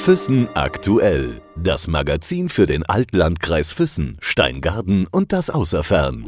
Füssen 0.00 0.48
aktuell. 0.54 1.42
Das 1.62 1.86
Magazin 1.86 2.48
für 2.48 2.64
den 2.64 2.84
Altlandkreis 2.84 3.74
Füssen, 3.74 4.16
Steingarten 4.22 5.06
und 5.06 5.34
das 5.34 5.50
Außerfern. 5.50 6.24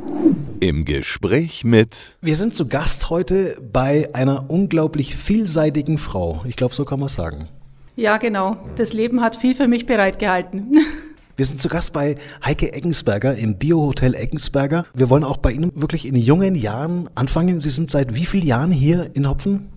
Im 0.60 0.84
Gespräch 0.84 1.64
mit. 1.64 1.96
Wir 2.20 2.36
sind 2.36 2.54
zu 2.54 2.68
Gast 2.68 3.08
heute 3.08 3.56
bei 3.72 4.14
einer 4.14 4.50
unglaublich 4.50 5.16
vielseitigen 5.16 5.96
Frau. 5.96 6.44
Ich 6.46 6.56
glaube, 6.56 6.74
so 6.74 6.84
kann 6.84 7.00
man 7.00 7.08
sagen. 7.08 7.48
Ja, 7.96 8.18
genau. 8.18 8.58
Das 8.76 8.92
Leben 8.92 9.22
hat 9.22 9.36
viel 9.36 9.54
für 9.54 9.68
mich 9.68 9.86
bereitgehalten. 9.86 10.76
Wir 11.36 11.46
sind 11.46 11.58
zu 11.58 11.70
Gast 11.70 11.94
bei 11.94 12.16
Heike 12.44 12.74
Eggensberger 12.74 13.36
im 13.36 13.56
Biohotel 13.56 14.14
Eggensberger. 14.14 14.84
Wir 14.92 15.08
wollen 15.08 15.24
auch 15.24 15.38
bei 15.38 15.50
Ihnen 15.50 15.72
wirklich 15.74 16.04
in 16.04 16.14
jungen 16.14 16.56
Jahren 16.56 17.08
anfangen. 17.14 17.58
Sie 17.58 17.70
sind 17.70 17.90
seit 17.90 18.14
wie 18.14 18.26
vielen 18.26 18.46
Jahren 18.46 18.70
hier 18.70 19.10
in 19.14 19.26
Hopfen? 19.26 19.70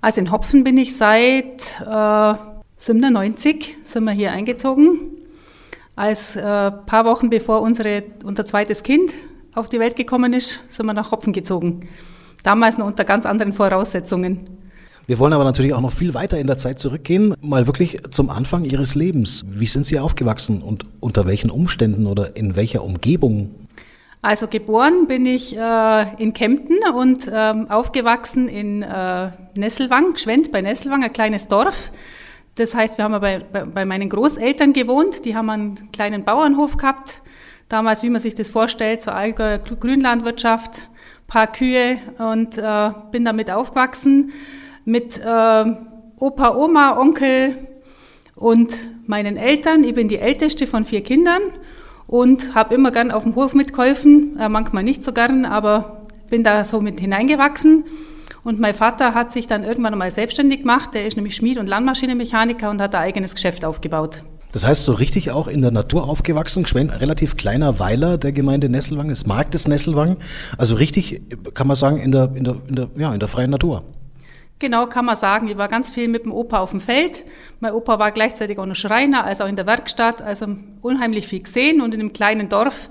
Also 0.00 0.22
in 0.22 0.32
Hopfen 0.32 0.64
bin 0.64 0.78
ich 0.78 0.96
seit 0.96 1.82
äh, 1.86 2.57
97 2.78 3.76
sind 3.84 4.04
wir 4.04 4.12
hier 4.12 4.32
eingezogen. 4.32 5.10
Als 5.96 6.36
äh, 6.36 6.40
paar 6.42 7.04
Wochen 7.04 7.28
bevor 7.28 7.60
unsere, 7.60 8.04
unser 8.24 8.46
zweites 8.46 8.84
Kind 8.84 9.12
auf 9.52 9.68
die 9.68 9.80
Welt 9.80 9.96
gekommen 9.96 10.32
ist, 10.32 10.62
sind 10.68 10.86
wir 10.86 10.94
nach 10.94 11.10
Hopfen 11.10 11.32
gezogen. 11.32 11.80
Damals 12.44 12.78
noch 12.78 12.86
unter 12.86 13.04
ganz 13.04 13.26
anderen 13.26 13.52
Voraussetzungen. 13.52 14.48
Wir 15.08 15.18
wollen 15.18 15.32
aber 15.32 15.42
natürlich 15.42 15.74
auch 15.74 15.80
noch 15.80 15.92
viel 15.92 16.14
weiter 16.14 16.38
in 16.38 16.46
der 16.46 16.58
Zeit 16.58 16.78
zurückgehen, 16.78 17.34
mal 17.40 17.66
wirklich 17.66 17.98
zum 18.10 18.30
Anfang 18.30 18.64
Ihres 18.64 18.94
Lebens. 18.94 19.44
Wie 19.48 19.66
sind 19.66 19.84
Sie 19.84 19.98
aufgewachsen 19.98 20.62
und 20.62 20.84
unter 21.00 21.26
welchen 21.26 21.50
Umständen 21.50 22.06
oder 22.06 22.36
in 22.36 22.54
welcher 22.54 22.84
Umgebung? 22.84 23.50
Also 24.22 24.46
geboren 24.46 25.06
bin 25.08 25.26
ich 25.26 25.56
äh, 25.56 26.22
in 26.22 26.32
Kempten 26.32 26.76
und 26.94 27.28
ähm, 27.32 27.70
aufgewachsen 27.70 28.48
in 28.48 28.82
äh, 28.82 29.30
Nesselwang, 29.54 30.14
Gschwend 30.14 30.52
bei 30.52 30.60
Nesselwang, 30.60 31.02
ein 31.02 31.12
kleines 31.12 31.48
Dorf. 31.48 31.90
Das 32.58 32.74
heißt, 32.74 32.98
wir 32.98 33.04
haben 33.04 33.20
bei, 33.20 33.38
bei, 33.38 33.64
bei 33.64 33.84
meinen 33.84 34.08
Großeltern 34.08 34.72
gewohnt, 34.72 35.24
die 35.24 35.36
haben 35.36 35.48
einen 35.48 35.92
kleinen 35.92 36.24
Bauernhof 36.24 36.76
gehabt. 36.76 37.20
Damals, 37.68 38.02
wie 38.02 38.10
man 38.10 38.20
sich 38.20 38.34
das 38.34 38.50
vorstellt, 38.50 39.00
so 39.00 39.12
Allgäuer 39.12 39.58
Grünlandwirtschaft, 39.58 40.88
paar 41.28 41.46
Kühe 41.46 41.98
und 42.18 42.58
äh, 42.58 42.90
bin 43.12 43.24
damit 43.24 43.50
aufgewachsen 43.50 44.32
mit 44.84 45.18
äh, 45.18 45.64
Opa, 46.16 46.56
Oma, 46.56 46.98
Onkel 46.98 47.68
und 48.34 48.76
meinen 49.06 49.36
Eltern. 49.36 49.84
Ich 49.84 49.94
bin 49.94 50.08
die 50.08 50.18
älteste 50.18 50.66
von 50.66 50.84
vier 50.84 51.02
Kindern 51.02 51.42
und 52.08 52.56
habe 52.56 52.74
immer 52.74 52.90
gern 52.90 53.12
auf 53.12 53.22
dem 53.22 53.36
Hof 53.36 53.54
mitgeholfen, 53.54 54.36
äh, 54.36 54.48
manchmal 54.48 54.82
nicht 54.82 55.04
so 55.04 55.12
gern, 55.12 55.44
aber 55.44 56.08
bin 56.28 56.42
da 56.42 56.64
so 56.64 56.80
mit 56.80 56.98
hineingewachsen. 56.98 57.84
Und 58.48 58.58
mein 58.58 58.72
Vater 58.72 59.12
hat 59.12 59.30
sich 59.30 59.46
dann 59.46 59.62
irgendwann 59.62 59.92
einmal 59.92 60.10
selbstständig 60.10 60.60
gemacht. 60.60 60.94
Der 60.94 61.06
ist 61.06 61.16
nämlich 61.16 61.36
Schmied 61.36 61.58
und 61.58 61.66
Landmaschinenmechaniker 61.66 62.70
und 62.70 62.80
hat 62.80 62.94
ein 62.94 63.02
eigenes 63.02 63.34
Geschäft 63.34 63.62
aufgebaut. 63.62 64.22
Das 64.52 64.66
heißt, 64.66 64.86
so 64.86 64.94
richtig 64.94 65.30
auch 65.32 65.48
in 65.48 65.60
der 65.60 65.70
Natur 65.70 66.08
aufgewachsen, 66.08 66.66
Schwen, 66.66 66.88
relativ 66.88 67.36
kleiner 67.36 67.78
Weiler 67.78 68.16
der 68.16 68.32
Gemeinde 68.32 68.70
Nesselwang, 68.70 69.08
des 69.08 69.26
Marktes 69.26 69.68
Nesselwang. 69.68 70.16
Also 70.56 70.76
richtig, 70.76 71.20
kann 71.52 71.66
man 71.66 71.76
sagen, 71.76 71.98
in 71.98 72.10
der, 72.10 72.32
in 72.34 72.44
der, 72.44 72.56
in 72.66 72.74
der, 72.74 72.88
ja, 72.96 73.12
in 73.12 73.20
der 73.20 73.28
freien 73.28 73.50
Natur. 73.50 73.82
Genau, 74.60 74.86
kann 74.86 75.04
man 75.04 75.16
sagen. 75.16 75.48
Ich 75.48 75.58
war 75.58 75.68
ganz 75.68 75.90
viel 75.90 76.08
mit 76.08 76.24
dem 76.24 76.32
Opa 76.32 76.60
auf 76.60 76.70
dem 76.70 76.80
Feld. 76.80 77.26
Mein 77.60 77.74
Opa 77.74 77.98
war 77.98 78.12
gleichzeitig 78.12 78.58
auch 78.58 78.64
noch 78.64 78.76
Schreiner, 78.76 79.24
also 79.24 79.44
auch 79.44 79.48
in 79.48 79.56
der 79.56 79.66
Werkstatt, 79.66 80.22
also 80.22 80.46
unheimlich 80.80 81.28
viel 81.28 81.42
gesehen. 81.42 81.82
Und 81.82 81.92
in 81.92 82.00
einem 82.00 82.14
kleinen 82.14 82.48
Dorf 82.48 82.88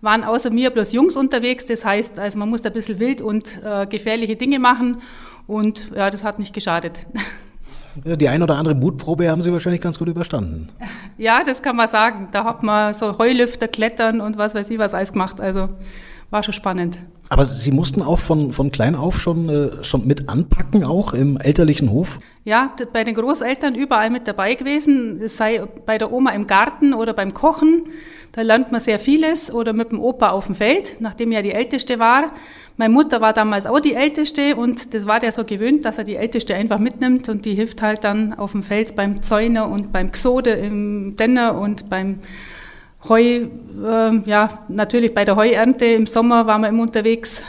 waren 0.00 0.24
außer 0.24 0.50
mir 0.50 0.70
bloß 0.70 0.92
Jungs 0.92 1.16
unterwegs. 1.16 1.66
Das 1.66 1.84
heißt, 1.84 2.18
also 2.18 2.38
man 2.38 2.48
musste 2.48 2.68
ein 2.68 2.74
bisschen 2.74 2.98
wild 2.98 3.20
und 3.22 3.60
äh, 3.64 3.86
gefährliche 3.86 4.36
Dinge 4.36 4.58
machen. 4.58 5.02
Und 5.46 5.90
ja, 5.94 6.10
das 6.10 6.24
hat 6.24 6.38
nicht 6.38 6.52
geschadet. 6.52 7.06
Die 8.04 8.28
ein 8.28 8.40
oder 8.40 8.56
andere 8.56 8.76
Mutprobe 8.76 9.28
haben 9.28 9.42
Sie 9.42 9.52
wahrscheinlich 9.52 9.80
ganz 9.80 9.98
gut 9.98 10.08
überstanden. 10.08 10.68
Ja, 11.18 11.44
das 11.44 11.60
kann 11.60 11.76
man 11.76 11.86
sagen. 11.86 12.28
Da 12.32 12.44
hat 12.44 12.62
man 12.62 12.94
so 12.94 13.18
Heulüfter, 13.18 13.68
Klettern 13.68 14.22
und 14.22 14.38
was 14.38 14.54
weiß 14.54 14.70
ich 14.70 14.78
was 14.78 14.94
alles 14.94 15.12
gemacht. 15.12 15.38
Also 15.38 15.68
war 16.30 16.42
schon 16.42 16.54
spannend. 16.54 16.98
Aber 17.28 17.44
Sie 17.44 17.70
mussten 17.70 18.02
auch 18.02 18.18
von, 18.18 18.52
von 18.52 18.72
klein 18.72 18.94
auf 18.94 19.20
schon, 19.20 19.48
äh, 19.48 19.84
schon 19.84 20.06
mit 20.06 20.28
anpacken, 20.28 20.82
auch 20.82 21.12
im 21.12 21.36
elterlichen 21.36 21.90
Hof? 21.90 22.20
Ja, 22.44 22.72
bei 22.92 23.04
den 23.04 23.14
Großeltern 23.14 23.74
überall 23.74 24.10
mit 24.10 24.26
dabei 24.26 24.54
gewesen, 24.54 25.20
es 25.22 25.36
sei 25.36 25.62
bei 25.84 25.98
der 25.98 26.10
Oma 26.10 26.30
im 26.30 26.46
Garten 26.46 26.94
oder 26.94 27.12
beim 27.12 27.34
Kochen. 27.34 27.84
Da 28.32 28.42
lernt 28.42 28.70
man 28.70 28.80
sehr 28.80 28.98
vieles 28.98 29.52
oder 29.52 29.72
mit 29.72 29.90
dem 29.90 30.00
Opa 30.00 30.30
auf 30.30 30.46
dem 30.46 30.54
Feld, 30.54 30.96
nachdem 31.00 31.32
ja 31.32 31.42
die 31.42 31.52
Älteste 31.52 31.98
war. 31.98 32.32
Meine 32.76 32.94
Mutter 32.94 33.20
war 33.20 33.32
damals 33.32 33.66
auch 33.66 33.80
die 33.80 33.94
Älteste 33.94 34.54
und 34.56 34.94
das 34.94 35.06
war 35.06 35.18
der 35.18 35.32
so 35.32 35.44
gewöhnt, 35.44 35.84
dass 35.84 35.98
er 35.98 36.04
die 36.04 36.16
Älteste 36.16 36.54
einfach 36.54 36.78
mitnimmt 36.78 37.28
und 37.28 37.44
die 37.44 37.54
hilft 37.54 37.82
halt 37.82 38.04
dann 38.04 38.32
auf 38.32 38.52
dem 38.52 38.62
Feld 38.62 38.94
beim 38.94 39.22
Zäuner 39.22 39.68
und 39.68 39.92
beim 39.92 40.12
Gsode 40.12 40.50
im 40.50 41.16
Denner 41.16 41.58
und 41.58 41.90
beim 41.90 42.20
Heu, 43.08 43.22
äh, 43.22 43.48
ja, 44.26 44.64
natürlich 44.68 45.14
bei 45.14 45.24
der 45.24 45.34
Heuernte 45.34 45.86
im 45.86 46.06
Sommer 46.06 46.46
waren 46.46 46.60
wir 46.60 46.68
immer 46.68 46.82
unterwegs. 46.82 47.44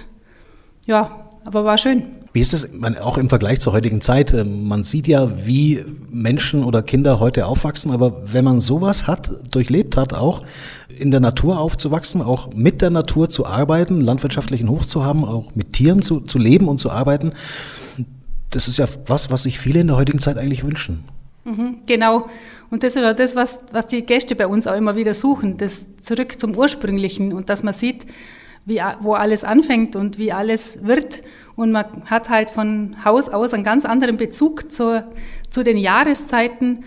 Ja, 0.85 1.27
aber 1.43 1.65
war 1.65 1.77
schön. 1.77 2.20
Wie 2.33 2.39
ist 2.39 2.53
es 2.53 2.69
auch 3.01 3.17
im 3.17 3.27
Vergleich 3.27 3.59
zur 3.59 3.73
heutigen 3.73 3.99
Zeit? 3.99 4.33
Ähm, 4.33 4.67
man 4.67 4.83
sieht 4.83 5.07
ja, 5.07 5.45
wie 5.45 5.83
Menschen 6.09 6.63
oder 6.63 6.81
Kinder 6.81 7.19
heute 7.19 7.45
aufwachsen, 7.45 7.91
aber 7.91 8.33
wenn 8.33 8.45
man 8.45 8.61
sowas 8.61 9.07
hat, 9.07 9.31
durchlebt 9.53 9.97
hat, 9.97 10.13
auch 10.13 10.43
in 10.97 11.11
der 11.11 11.19
Natur 11.19 11.59
aufzuwachsen, 11.59 12.21
auch 12.21 12.53
mit 12.53 12.81
der 12.81 12.89
Natur 12.89 13.27
zu 13.27 13.45
arbeiten, 13.45 13.99
landwirtschaftlichen 13.99 14.69
Hof 14.69 14.87
zu 14.87 15.03
haben, 15.03 15.25
auch 15.25 15.55
mit 15.55 15.73
Tieren 15.73 16.01
zu, 16.01 16.21
zu 16.21 16.37
leben 16.37 16.67
und 16.67 16.77
zu 16.77 16.89
arbeiten, 16.89 17.33
das 18.49 18.67
ist 18.67 18.77
ja 18.77 18.85
was, 19.07 19.31
was 19.31 19.43
sich 19.43 19.59
viele 19.59 19.79
in 19.81 19.87
der 19.87 19.97
heutigen 19.97 20.19
Zeit 20.19 20.37
eigentlich 20.37 20.63
wünschen. 20.63 21.03
Mhm, 21.43 21.79
genau. 21.85 22.27
Und 22.69 22.83
das 22.83 22.95
ist 22.95 23.03
auch 23.03 23.15
das, 23.15 23.35
was, 23.35 23.59
was 23.71 23.87
die 23.87 24.03
Gäste 24.03 24.35
bei 24.35 24.47
uns 24.47 24.67
auch 24.67 24.75
immer 24.75 24.95
wieder 24.95 25.13
suchen, 25.13 25.57
das 25.57 25.87
zurück 26.01 26.39
zum 26.39 26.55
Ursprünglichen 26.55 27.33
und 27.33 27.49
dass 27.49 27.63
man 27.63 27.73
sieht, 27.73 28.05
wie, 28.65 28.81
wo 28.99 29.13
alles 29.13 29.43
anfängt 29.43 29.95
und 29.95 30.17
wie 30.17 30.31
alles 30.31 30.83
wird. 30.83 31.21
Und 31.55 31.71
man 31.71 31.85
hat 32.05 32.29
halt 32.29 32.51
von 32.51 32.95
Haus 33.03 33.29
aus 33.29 33.53
einen 33.53 33.63
ganz 33.63 33.85
anderen 33.85 34.17
Bezug 34.17 34.71
zur, 34.71 35.03
zu 35.49 35.63
den 35.63 35.77
Jahreszeiten, 35.77 36.83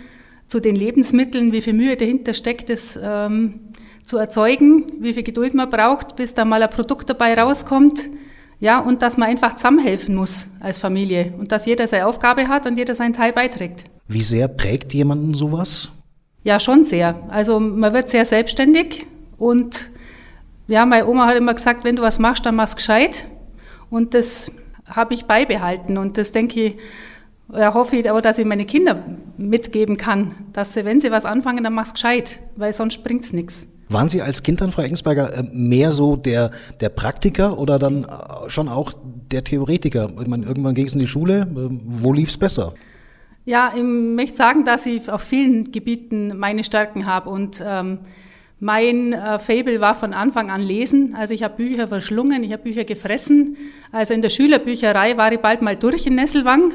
zu 0.46 0.60
den 0.60 0.76
Lebensmitteln, 0.76 1.52
wie 1.52 1.62
viel 1.62 1.72
Mühe 1.72 1.96
dahinter 1.96 2.32
steckt, 2.32 2.70
das 2.70 2.98
ähm, 3.02 3.60
zu 4.04 4.18
erzeugen, 4.18 4.84
wie 5.00 5.14
viel 5.14 5.22
Geduld 5.22 5.54
man 5.54 5.70
braucht, 5.70 6.16
bis 6.16 6.34
da 6.34 6.44
mal 6.44 6.62
ein 6.62 6.70
Produkt 6.70 7.08
dabei 7.10 7.34
rauskommt. 7.34 8.10
Ja, 8.60 8.78
und 8.78 9.02
dass 9.02 9.16
man 9.16 9.28
einfach 9.28 9.56
zusammenhelfen 9.56 10.14
muss 10.14 10.48
als 10.60 10.78
Familie 10.78 11.34
und 11.38 11.52
dass 11.52 11.66
jeder 11.66 11.86
seine 11.86 12.06
Aufgabe 12.06 12.48
hat 12.48 12.66
und 12.66 12.78
jeder 12.78 12.94
seinen 12.94 13.12
Teil 13.12 13.32
beiträgt. 13.32 13.84
Wie 14.06 14.22
sehr 14.22 14.48
prägt 14.48 14.94
jemanden 14.94 15.34
sowas? 15.34 15.90
Ja, 16.44 16.60
schon 16.60 16.84
sehr. 16.84 17.20
Also 17.28 17.58
man 17.58 17.92
wird 17.92 18.08
sehr 18.08 18.24
selbstständig 18.24 19.06
und 19.38 19.90
ja, 20.66 20.86
meine 20.86 21.06
Oma 21.06 21.26
hat 21.26 21.36
immer 21.36 21.54
gesagt, 21.54 21.84
wenn 21.84 21.96
du 21.96 22.02
was 22.02 22.18
machst, 22.18 22.46
dann 22.46 22.56
machst 22.56 22.76
gescheit. 22.76 23.26
Und 23.90 24.14
das 24.14 24.50
habe 24.86 25.14
ich 25.14 25.26
beibehalten 25.26 25.98
und 25.98 26.18
das 26.18 26.32
denke 26.32 26.60
ich, 26.60 26.76
ja, 27.52 27.74
hoffe 27.74 27.96
ich 27.96 28.10
aber, 28.10 28.22
dass 28.22 28.38
ich 28.38 28.46
meine 28.46 28.64
Kinder 28.64 29.04
mitgeben 29.36 29.96
kann, 29.96 30.34
dass 30.52 30.74
sie, 30.74 30.84
wenn 30.84 31.00
sie 31.00 31.10
was 31.10 31.24
anfangen, 31.24 31.62
dann 31.62 31.74
mach's 31.74 31.92
gescheit, 31.92 32.40
weil 32.56 32.72
sonst 32.72 33.04
bringt's 33.04 33.32
nichts. 33.32 33.66
Waren 33.90 34.08
Sie 34.08 34.22
als 34.22 34.42
Kind 34.42 34.62
dann, 34.62 34.72
Frau 34.72 34.82
Egensberger, 34.82 35.34
äh, 35.34 35.42
mehr 35.52 35.92
so 35.92 36.16
der, 36.16 36.50
der 36.80 36.88
Praktiker 36.88 37.58
oder 37.58 37.78
dann 37.78 38.06
schon 38.46 38.68
auch 38.68 38.94
der 39.30 39.44
Theoretiker? 39.44 40.08
Ich 40.20 40.26
meine, 40.26 40.46
irgendwann 40.46 40.74
ging 40.74 40.86
es 40.86 40.94
in 40.94 41.00
die 41.00 41.06
Schule. 41.06 41.42
Äh, 41.42 41.78
wo 41.84 42.12
lief's 42.12 42.38
besser? 42.38 42.74
Ja, 43.44 43.72
ich 43.76 43.82
möchte 43.82 44.38
sagen, 44.38 44.64
dass 44.64 44.86
ich 44.86 45.10
auf 45.10 45.20
vielen 45.20 45.70
Gebieten 45.70 46.38
meine 46.38 46.64
Stärken 46.64 47.04
habe 47.04 47.28
und 47.28 47.62
ähm, 47.64 47.98
mein 48.60 49.12
äh, 49.12 49.38
Fable 49.38 49.80
war 49.80 49.94
von 49.94 50.14
Anfang 50.14 50.50
an 50.50 50.62
Lesen. 50.62 51.14
Also 51.14 51.34
ich 51.34 51.42
habe 51.42 51.56
Bücher 51.56 51.88
verschlungen, 51.88 52.42
ich 52.42 52.52
habe 52.52 52.62
Bücher 52.62 52.84
gefressen. 52.84 53.56
Also 53.92 54.14
in 54.14 54.22
der 54.22 54.30
Schülerbücherei 54.30 55.16
war 55.16 55.32
ich 55.32 55.40
bald 55.40 55.62
mal 55.62 55.76
durch 55.76 56.06
in 56.06 56.14
Nesselwang. 56.14 56.72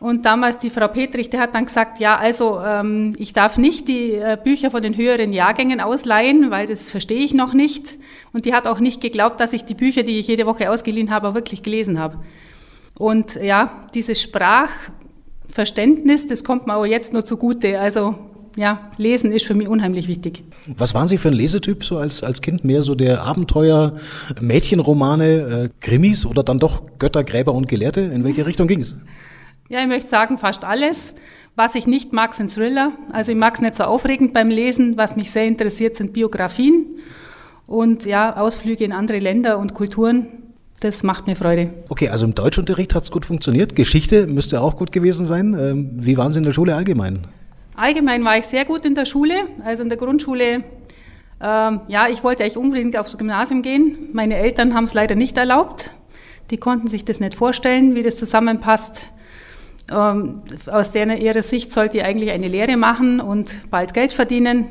Und 0.00 0.24
damals 0.24 0.56
die 0.56 0.70
Frau 0.70 0.88
Petrich, 0.88 1.28
die 1.28 1.38
hat 1.38 1.54
dann 1.54 1.66
gesagt, 1.66 1.98
ja, 2.00 2.16
also 2.16 2.58
ähm, 2.64 3.12
ich 3.18 3.34
darf 3.34 3.58
nicht 3.58 3.86
die 3.86 4.14
äh, 4.14 4.38
Bücher 4.42 4.70
von 4.70 4.80
den 4.80 4.96
höheren 4.96 5.34
Jahrgängen 5.34 5.80
ausleihen, 5.82 6.50
weil 6.50 6.66
das 6.66 6.88
verstehe 6.88 7.22
ich 7.22 7.34
noch 7.34 7.52
nicht. 7.52 7.98
Und 8.32 8.46
die 8.46 8.54
hat 8.54 8.66
auch 8.66 8.80
nicht 8.80 9.02
geglaubt, 9.02 9.40
dass 9.40 9.52
ich 9.52 9.66
die 9.66 9.74
Bücher, 9.74 10.02
die 10.02 10.18
ich 10.18 10.26
jede 10.26 10.46
Woche 10.46 10.70
ausgeliehen 10.70 11.10
habe, 11.10 11.28
auch 11.28 11.34
wirklich 11.34 11.62
gelesen 11.62 11.98
habe. 11.98 12.18
Und 12.98 13.34
ja, 13.42 13.88
dieses 13.94 14.22
Sprach, 14.22 14.70
Verständnis, 15.50 16.26
das 16.26 16.44
kommt 16.44 16.66
mir 16.66 16.74
aber 16.74 16.86
jetzt 16.86 17.12
nur 17.12 17.24
zugute. 17.24 17.78
Also 17.78 18.14
ja, 18.56 18.90
Lesen 18.96 19.32
ist 19.32 19.46
für 19.46 19.54
mich 19.54 19.68
unheimlich 19.68 20.08
wichtig. 20.08 20.42
Was 20.66 20.94
waren 20.94 21.08
Sie 21.08 21.16
für 21.16 21.28
ein 21.28 21.34
Lesetyp 21.34 21.84
so 21.84 21.98
als, 21.98 22.22
als 22.22 22.42
Kind? 22.42 22.64
Mehr 22.64 22.82
so 22.82 22.94
der 22.94 23.22
Abenteuer, 23.22 23.94
Mädchenromane, 24.40 25.24
äh, 25.24 25.68
Krimis 25.80 26.26
oder 26.26 26.42
dann 26.42 26.58
doch 26.58 26.82
Götter, 26.98 27.24
Gräber 27.24 27.52
und 27.52 27.68
Gelehrte? 27.68 28.00
In 28.00 28.24
welche 28.24 28.46
Richtung 28.46 28.66
ging 28.66 28.80
es? 28.80 28.96
Ja, 29.68 29.80
ich 29.80 29.86
möchte 29.86 30.08
sagen, 30.08 30.36
fast 30.38 30.64
alles. 30.64 31.14
Was 31.54 31.74
ich 31.74 31.86
nicht 31.86 32.12
mag, 32.12 32.34
sind 32.34 32.52
Thriller. 32.52 32.92
Also 33.12 33.32
ich 33.32 33.38
mag 33.38 33.54
es 33.54 33.60
nicht 33.60 33.76
so 33.76 33.84
aufregend 33.84 34.34
beim 34.34 34.48
Lesen. 34.48 34.96
Was 34.96 35.14
mich 35.14 35.30
sehr 35.30 35.46
interessiert, 35.46 35.94
sind 35.94 36.12
Biografien 36.12 36.86
und 37.66 38.04
ja, 38.04 38.36
Ausflüge 38.36 38.84
in 38.84 38.92
andere 38.92 39.20
Länder 39.20 39.58
und 39.58 39.74
Kulturen. 39.74 40.26
Das 40.80 41.02
macht 41.02 41.26
mir 41.26 41.36
Freude. 41.36 41.70
Okay, 41.88 42.08
also 42.08 42.24
im 42.24 42.34
Deutschunterricht 42.34 42.94
hat 42.94 43.04
es 43.04 43.10
gut 43.10 43.26
funktioniert. 43.26 43.76
Geschichte 43.76 44.26
müsste 44.26 44.60
auch 44.60 44.76
gut 44.76 44.90
gewesen 44.90 45.26
sein. 45.26 45.54
Ähm, 45.54 45.90
wie 45.94 46.16
waren 46.16 46.32
Sie 46.32 46.38
in 46.38 46.44
der 46.44 46.54
Schule 46.54 46.74
allgemein? 46.74 47.26
Allgemein 47.74 48.24
war 48.24 48.36
ich 48.36 48.46
sehr 48.46 48.64
gut 48.64 48.84
in 48.84 48.94
der 48.94 49.04
Schule. 49.04 49.48
Also 49.64 49.82
in 49.82 49.88
der 49.88 49.98
Grundschule, 49.98 50.64
ähm, 51.40 51.80
ja, 51.88 52.08
ich 52.08 52.22
wollte 52.22 52.42
eigentlich 52.42 52.56
unbedingt 52.56 52.96
aufs 52.96 53.16
Gymnasium 53.16 53.62
gehen. 53.62 54.10
Meine 54.12 54.36
Eltern 54.36 54.74
haben 54.74 54.84
es 54.84 54.94
leider 54.94 55.14
nicht 55.14 55.38
erlaubt. 55.38 55.94
Die 56.50 56.56
konnten 56.56 56.88
sich 56.88 57.04
das 57.04 57.20
nicht 57.20 57.34
vorstellen, 57.34 57.94
wie 57.94 58.02
das 58.02 58.16
zusammenpasst. 58.16 59.08
Ähm, 59.90 60.42
aus 60.66 60.92
der, 60.92 61.18
ihrer 61.18 61.42
Sicht 61.42 61.72
sollte 61.72 61.98
ich 61.98 62.04
eigentlich 62.04 62.30
eine 62.30 62.48
Lehre 62.48 62.76
machen 62.76 63.20
und 63.20 63.70
bald 63.70 63.94
Geld 63.94 64.12
verdienen. 64.12 64.66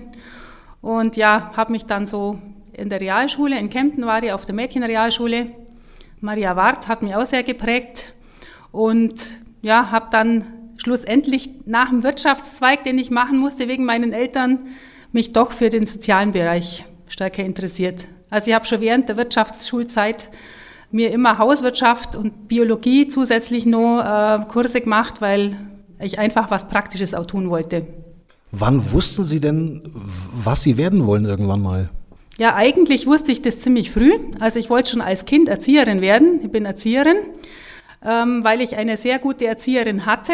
Und 0.81 1.17
ja, 1.17 1.51
habe 1.55 1.71
mich 1.71 1.85
dann 1.85 2.05
so 2.05 2.39
in 2.73 2.89
der 2.89 3.01
Realschule, 3.01 3.57
in 3.57 3.69
Kempten 3.69 4.05
war 4.05 4.23
ich 4.23 4.31
auf 4.31 4.45
der 4.45 4.55
Mädchenrealschule. 4.55 5.47
Maria 6.21 6.55
Wart 6.55 6.87
hat 6.87 7.01
mich 7.01 7.15
auch 7.15 7.25
sehr 7.25 7.43
geprägt. 7.43 8.13
Und 8.71 9.15
ja, 9.61 9.91
habe 9.91 10.07
dann 10.11 10.45
schlussendlich 10.89 11.51
nach 11.65 11.89
dem 11.89 12.01
Wirtschaftszweig, 12.01 12.83
den 12.83 12.97
ich 12.97 13.11
machen 13.11 13.37
musste 13.37 13.67
wegen 13.67 13.85
meinen 13.85 14.11
Eltern, 14.11 14.59
mich 15.11 15.33
doch 15.33 15.51
für 15.51 15.69
den 15.69 15.85
sozialen 15.85 16.31
Bereich 16.31 16.83
stärker 17.07 17.43
interessiert. 17.43 18.07
Also 18.31 18.49
ich 18.49 18.55
habe 18.55 18.65
schon 18.65 18.81
während 18.81 19.07
der 19.07 19.15
Wirtschaftsschulzeit 19.15 20.31
mir 20.91 21.11
immer 21.11 21.37
Hauswirtschaft 21.37 22.15
und 22.15 22.47
Biologie 22.47 23.07
zusätzlich 23.07 23.67
noch 23.67 24.01
äh, 24.01 24.45
Kurse 24.47 24.81
gemacht, 24.81 25.21
weil 25.21 25.57
ich 25.99 26.17
einfach 26.17 26.49
was 26.49 26.67
Praktisches 26.67 27.13
auch 27.13 27.27
tun 27.27 27.51
wollte. 27.51 27.85
Wann 28.51 28.91
wussten 28.91 29.23
Sie 29.23 29.39
denn, 29.39 29.83
was 30.33 30.63
Sie 30.63 30.75
werden 30.77 31.05
wollen 31.05 31.25
irgendwann 31.25 31.61
mal? 31.61 31.89
Ja, 32.39 32.55
eigentlich 32.55 33.05
wusste 33.05 33.31
ich 33.31 33.43
das 33.43 33.59
ziemlich 33.59 33.91
früh. 33.91 34.13
Also 34.39 34.57
ich 34.57 34.71
wollte 34.71 34.89
schon 34.89 35.01
als 35.01 35.25
Kind 35.25 35.49
Erzieherin 35.49 36.01
werden. 36.01 36.39
Ich 36.41 36.51
bin 36.51 36.65
Erzieherin, 36.65 37.17
ähm, 38.03 38.43
weil 38.43 38.61
ich 38.61 38.75
eine 38.75 38.97
sehr 38.97 39.19
gute 39.19 39.45
Erzieherin 39.45 40.07
hatte, 40.07 40.33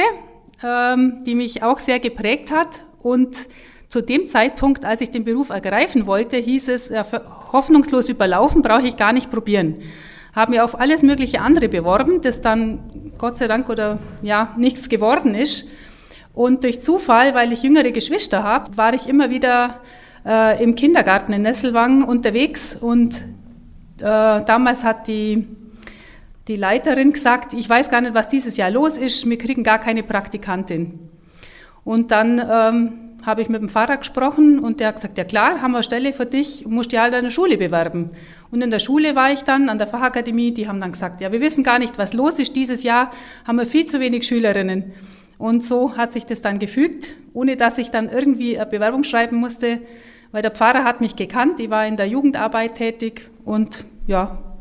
ähm, 0.63 1.23
die 1.25 1.35
mich 1.35 1.63
auch 1.63 1.79
sehr 1.79 1.99
geprägt 1.99 2.51
hat. 2.51 2.83
Und 2.99 3.47
zu 3.87 4.01
dem 4.01 4.25
Zeitpunkt, 4.25 4.85
als 4.85 5.01
ich 5.01 5.11
den 5.11 5.23
Beruf 5.23 5.49
ergreifen 5.49 6.05
wollte, 6.05 6.37
hieß 6.37 6.69
es, 6.69 6.91
äh, 6.91 7.03
hoffnungslos 7.51 8.09
überlaufen 8.09 8.61
brauche 8.61 8.87
ich 8.87 8.97
gar 8.97 9.13
nicht 9.13 9.31
probieren 9.31 9.83
habe 10.35 10.51
mich 10.51 10.59
auf 10.59 10.79
alles 10.79 11.01
mögliche 11.01 11.39
andere 11.39 11.69
beworben, 11.69 12.21
das 12.21 12.41
dann 12.41 13.13
Gott 13.17 13.37
sei 13.37 13.47
Dank 13.47 13.69
oder 13.69 13.97
ja 14.21 14.53
nichts 14.57 14.89
geworden 14.89 15.33
ist. 15.33 15.69
Und 16.33 16.65
durch 16.65 16.81
Zufall, 16.81 17.33
weil 17.33 17.53
ich 17.53 17.63
jüngere 17.63 17.91
Geschwister 17.91 18.43
habe, 18.43 18.75
war 18.75 18.93
ich 18.93 19.07
immer 19.07 19.29
wieder 19.29 19.79
äh, 20.25 20.61
im 20.61 20.75
Kindergarten 20.75 21.31
in 21.31 21.43
Nesselwang 21.43 22.03
unterwegs 22.03 22.75
und 22.75 23.21
äh, 23.99 24.01
damals 24.01 24.83
hat 24.83 25.07
die, 25.07 25.47
die 26.47 26.55
Leiterin 26.55 27.13
gesagt, 27.13 27.53
ich 27.53 27.67
weiß 27.67 27.89
gar 27.89 28.01
nicht, 28.01 28.13
was 28.13 28.27
dieses 28.27 28.57
Jahr 28.57 28.71
los 28.71 28.97
ist, 28.97 29.27
wir 29.29 29.37
kriegen 29.37 29.63
gar 29.63 29.79
keine 29.79 30.03
Praktikantin. 30.03 30.99
Und 31.83 32.11
dann 32.11 32.39
ähm, 32.39 33.05
habe 33.25 33.41
ich 33.41 33.49
mit 33.49 33.61
dem 33.61 33.69
Pfarrer 33.69 33.97
gesprochen 33.97 34.59
und 34.59 34.79
der 34.79 34.89
hat 34.89 34.95
gesagt, 34.95 35.17
ja 35.17 35.23
klar, 35.23 35.61
haben 35.61 35.71
wir 35.71 35.77
eine 35.77 35.83
Stelle 35.83 36.13
für 36.13 36.25
dich, 36.25 36.65
musst 36.67 36.91
dich 36.91 36.99
halt 36.99 37.13
der 37.13 37.29
Schule 37.29 37.57
bewerben. 37.57 38.11
Und 38.51 38.61
in 38.61 38.69
der 38.69 38.79
Schule 38.79 39.15
war 39.15 39.31
ich 39.31 39.43
dann, 39.43 39.69
an 39.69 39.77
der 39.77 39.87
Fachakademie, 39.87 40.51
die 40.51 40.67
haben 40.67 40.79
dann 40.79 40.91
gesagt, 40.91 41.21
ja, 41.21 41.31
wir 41.31 41.41
wissen 41.41 41.63
gar 41.63 41.79
nicht, 41.79 41.97
was 41.97 42.13
los 42.13 42.37
ist 42.39 42.55
dieses 42.55 42.83
Jahr, 42.83 43.11
haben 43.47 43.57
wir 43.57 43.65
viel 43.65 43.85
zu 43.87 43.99
wenig 43.99 44.27
Schülerinnen. 44.27 44.93
Und 45.37 45.63
so 45.63 45.97
hat 45.97 46.13
sich 46.13 46.25
das 46.25 46.41
dann 46.41 46.59
gefügt, 46.59 47.15
ohne 47.33 47.57
dass 47.57 47.77
ich 47.77 47.91
dann 47.91 48.09
irgendwie 48.09 48.57
eine 48.57 48.67
Bewerbung 48.67 49.03
schreiben 49.03 49.37
musste, 49.37 49.79
weil 50.31 50.41
der 50.41 50.51
Pfarrer 50.51 50.83
hat 50.83 51.01
mich 51.01 51.15
gekannt, 51.15 51.59
ich 51.59 51.69
war 51.69 51.85
in 51.87 51.97
der 51.97 52.07
Jugendarbeit 52.07 52.75
tätig 52.75 53.29
und 53.43 53.85
ja, 54.07 54.54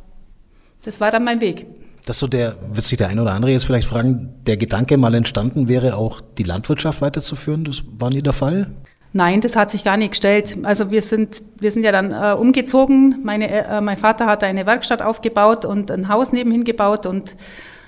das 0.84 1.00
war 1.00 1.10
dann 1.10 1.24
mein 1.24 1.40
Weg. 1.40 1.66
Dass 2.06 2.18
so 2.18 2.26
der, 2.26 2.56
wird 2.68 2.84
sich 2.84 2.98
der 2.98 3.08
eine 3.08 3.22
oder 3.22 3.32
andere 3.32 3.52
jetzt 3.52 3.64
vielleicht 3.64 3.88
fragen, 3.88 4.34
der 4.46 4.56
Gedanke 4.56 4.96
mal 4.96 5.14
entstanden 5.14 5.68
wäre, 5.68 5.96
auch 5.96 6.20
die 6.20 6.42
Landwirtschaft 6.42 7.00
weiterzuführen. 7.00 7.64
Das 7.64 7.82
war 7.98 8.10
nie 8.10 8.20
der 8.20 8.34
Fall? 8.34 8.70
Nein, 9.16 9.40
das 9.40 9.54
hat 9.54 9.70
sich 9.70 9.84
gar 9.84 9.96
nicht 9.96 10.10
gestellt. 10.10 10.58
Also 10.64 10.90
wir 10.90 11.00
sind, 11.00 11.40
wir 11.60 11.70
sind 11.70 11.84
ja 11.84 11.92
dann 11.92 12.10
äh, 12.12 12.36
umgezogen. 12.36 13.20
Meine, 13.22 13.48
äh, 13.48 13.80
mein 13.80 13.96
Vater 13.96 14.26
hat 14.26 14.42
eine 14.42 14.66
Werkstatt 14.66 15.02
aufgebaut 15.02 15.64
und 15.64 15.90
ein 15.90 16.08
Haus 16.08 16.32
nebenhin 16.32 16.64
gebaut 16.64 17.06
und 17.06 17.36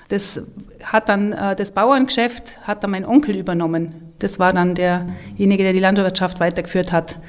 das 0.07 0.41
hat 0.81 1.09
dann 1.09 1.33
äh, 1.33 1.55
das 1.55 1.71
Bauerngeschäft 1.71 2.65
hat 2.65 2.83
dann 2.83 2.91
mein 2.91 3.05
Onkel 3.05 3.35
übernommen. 3.35 4.13
Das 4.19 4.39
war 4.39 4.53
dann 4.53 4.73
derjenige, 4.73 5.63
der 5.63 5.73
die 5.73 5.79
Landwirtschaft 5.79 6.39
weitergeführt 6.39 6.93
hat. 6.93 7.19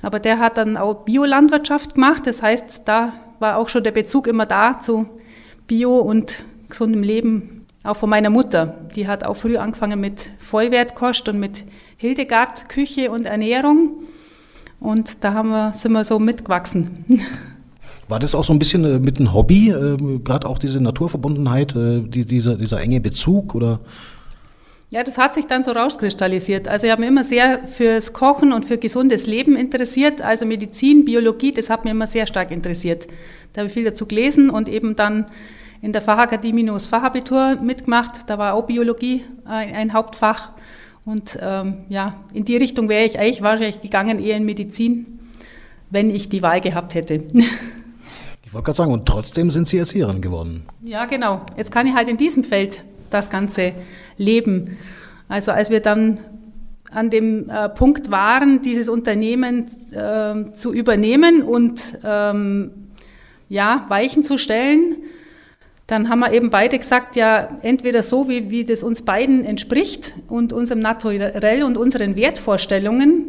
Aber 0.00 0.18
der 0.18 0.38
hat 0.38 0.56
dann 0.56 0.76
auch 0.76 1.04
Biolandwirtschaft 1.04 1.94
gemacht. 1.94 2.26
Das 2.26 2.42
heißt, 2.42 2.82
da 2.88 3.12
war 3.42 3.58
auch 3.58 3.68
schon 3.68 3.84
der 3.84 3.90
Bezug 3.90 4.26
immer 4.26 4.46
da 4.46 4.78
zu 4.78 5.06
Bio 5.66 5.98
und 5.98 6.44
gesundem 6.70 7.02
Leben, 7.02 7.66
auch 7.84 7.96
von 7.96 8.08
meiner 8.08 8.30
Mutter. 8.30 8.78
Die 8.94 9.06
hat 9.06 9.24
auch 9.24 9.34
früh 9.34 9.58
angefangen 9.58 10.00
mit 10.00 10.30
Vollwertkost 10.38 11.28
und 11.28 11.38
mit 11.38 11.64
Hildegard 11.98 12.68
Küche 12.68 13.10
und 13.10 13.26
Ernährung. 13.26 14.04
Und 14.80 15.22
da 15.24 15.34
haben 15.34 15.50
wir, 15.50 15.72
sind 15.72 15.92
wir 15.92 16.04
so 16.04 16.18
mitgewachsen. 16.18 17.04
War 18.08 18.18
das 18.18 18.34
auch 18.34 18.44
so 18.44 18.52
ein 18.52 18.58
bisschen 18.58 18.84
äh, 18.84 18.98
mit 18.98 19.18
einem 19.18 19.32
Hobby, 19.32 19.70
äh, 19.70 19.96
gerade 20.24 20.46
auch 20.48 20.58
diese 20.58 20.80
Naturverbundenheit, 20.80 21.74
äh, 21.74 22.00
die, 22.00 22.24
dieser, 22.24 22.56
dieser 22.56 22.80
enge 22.80 23.00
Bezug 23.00 23.54
oder? 23.54 23.80
Ja, 24.92 25.02
das 25.02 25.16
hat 25.16 25.34
sich 25.34 25.46
dann 25.46 25.62
so 25.62 25.72
rauskristallisiert. 25.72 26.68
Also 26.68 26.86
ich 26.86 26.92
habe 26.92 27.00
mich 27.00 27.08
immer 27.08 27.24
sehr 27.24 27.66
fürs 27.66 28.12
Kochen 28.12 28.52
und 28.52 28.66
für 28.66 28.76
gesundes 28.76 29.26
Leben 29.26 29.56
interessiert. 29.56 30.20
Also 30.20 30.44
Medizin, 30.44 31.06
Biologie, 31.06 31.50
das 31.50 31.70
hat 31.70 31.84
mich 31.84 31.92
immer 31.92 32.06
sehr 32.06 32.26
stark 32.26 32.50
interessiert. 32.50 33.06
Da 33.54 33.62
habe 33.62 33.68
ich 33.68 33.72
viel 33.72 33.84
dazu 33.84 34.04
gelesen 34.04 34.50
und 34.50 34.68
eben 34.68 34.94
dann 34.94 35.24
in 35.80 35.94
der 35.94 36.02
Fachakademie 36.02 36.62
nur 36.62 36.74
das 36.74 36.88
Fachabitur 36.88 37.56
mitgemacht. 37.62 38.28
Da 38.28 38.36
war 38.36 38.52
auch 38.52 38.66
Biologie 38.66 39.24
ein, 39.46 39.74
ein 39.74 39.92
Hauptfach. 39.94 40.50
Und 41.06 41.38
ähm, 41.40 41.86
ja, 41.88 42.22
in 42.34 42.44
die 42.44 42.58
Richtung 42.58 42.90
wäre 42.90 43.06
ich 43.06 43.18
eigentlich 43.18 43.40
wahrscheinlich 43.40 43.80
gegangen, 43.80 44.22
eher 44.22 44.36
in 44.36 44.44
Medizin, 44.44 45.20
wenn 45.88 46.14
ich 46.14 46.28
die 46.28 46.42
Wahl 46.42 46.60
gehabt 46.60 46.94
hätte. 46.94 47.24
Ich 48.44 48.54
wollte 48.54 48.66
gerade 48.66 48.76
sagen, 48.76 48.92
und 48.92 49.06
trotzdem 49.06 49.50
sind 49.50 49.66
Sie 49.66 49.78
Erzieherin 49.78 50.20
geworden. 50.20 50.66
Ja, 50.82 51.06
genau. 51.06 51.40
Jetzt 51.56 51.72
kann 51.72 51.86
ich 51.86 51.94
halt 51.94 52.08
in 52.08 52.18
diesem 52.18 52.44
Feld 52.44 52.84
das 53.12 53.30
Ganze 53.30 53.72
leben. 54.16 54.76
Also 55.28 55.52
als 55.52 55.70
wir 55.70 55.80
dann 55.80 56.18
an 56.90 57.10
dem 57.10 57.48
äh, 57.48 57.68
Punkt 57.70 58.10
waren, 58.10 58.60
dieses 58.62 58.88
Unternehmen 58.88 59.66
äh, 59.92 60.52
zu 60.52 60.72
übernehmen 60.72 61.42
und 61.42 61.98
ähm, 62.04 62.70
ja, 63.48 63.86
Weichen 63.88 64.24
zu 64.24 64.38
stellen, 64.38 64.96
dann 65.86 66.08
haben 66.08 66.20
wir 66.20 66.32
eben 66.32 66.50
beide 66.50 66.78
gesagt, 66.78 67.16
ja, 67.16 67.58
entweder 67.62 68.02
so, 68.02 68.28
wie, 68.28 68.50
wie 68.50 68.64
das 68.64 68.82
uns 68.82 69.02
beiden 69.02 69.44
entspricht 69.44 70.14
und 70.28 70.52
unserem 70.52 70.80
Naturell 70.80 71.64
und 71.64 71.76
unseren 71.76 72.16
Wertvorstellungen. 72.16 73.26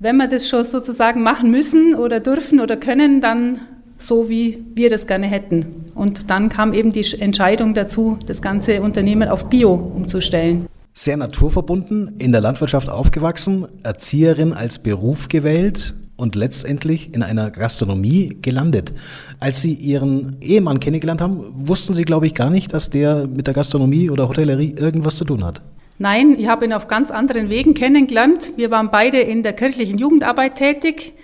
Wenn 0.00 0.16
wir 0.16 0.28
das 0.28 0.48
schon 0.48 0.64
sozusagen 0.64 1.22
machen 1.22 1.50
müssen 1.50 1.94
oder 1.94 2.20
dürfen 2.20 2.60
oder 2.60 2.76
können, 2.76 3.20
dann 3.20 3.60
so, 3.96 4.28
wie 4.28 4.64
wir 4.74 4.90
das 4.90 5.06
gerne 5.06 5.26
hätten. 5.26 5.87
Und 5.98 6.30
dann 6.30 6.48
kam 6.48 6.72
eben 6.72 6.92
die 6.92 7.04
Entscheidung 7.18 7.74
dazu, 7.74 8.18
das 8.24 8.40
ganze 8.40 8.80
Unternehmen 8.80 9.28
auf 9.28 9.50
Bio 9.50 9.74
umzustellen. 9.74 10.66
Sehr 10.94 11.16
naturverbunden, 11.16 12.16
in 12.18 12.32
der 12.32 12.40
Landwirtschaft 12.40 12.88
aufgewachsen, 12.88 13.66
Erzieherin 13.82 14.52
als 14.52 14.78
Beruf 14.78 15.28
gewählt, 15.28 15.94
und 16.18 16.34
letztendlich 16.34 17.14
in 17.14 17.22
einer 17.22 17.50
Gastronomie 17.50 18.38
gelandet. 18.42 18.92
Als 19.40 19.62
Sie 19.62 19.72
Ihren 19.72 20.36
Ehemann 20.40 20.80
kennengelernt 20.80 21.20
haben, 21.20 21.44
wussten 21.54 21.94
Sie, 21.94 22.02
glaube 22.02 22.26
ich, 22.26 22.34
gar 22.34 22.50
nicht, 22.50 22.74
dass 22.74 22.90
der 22.90 23.26
mit 23.28 23.46
der 23.46 23.54
Gastronomie 23.54 24.10
oder 24.10 24.28
Hotellerie 24.28 24.74
irgendwas 24.76 25.16
zu 25.16 25.24
tun 25.24 25.44
hat. 25.44 25.62
Nein, 25.98 26.34
ich 26.38 26.48
habe 26.48 26.64
ihn 26.64 26.72
auf 26.72 26.88
ganz 26.88 27.10
anderen 27.10 27.50
Wegen 27.50 27.74
kennengelernt. 27.74 28.52
Wir 28.56 28.70
waren 28.70 28.90
beide 28.90 29.18
in 29.18 29.42
der 29.42 29.52
kirchlichen 29.52 29.98
Jugendarbeit 29.98 30.56
tätig. 30.56 31.14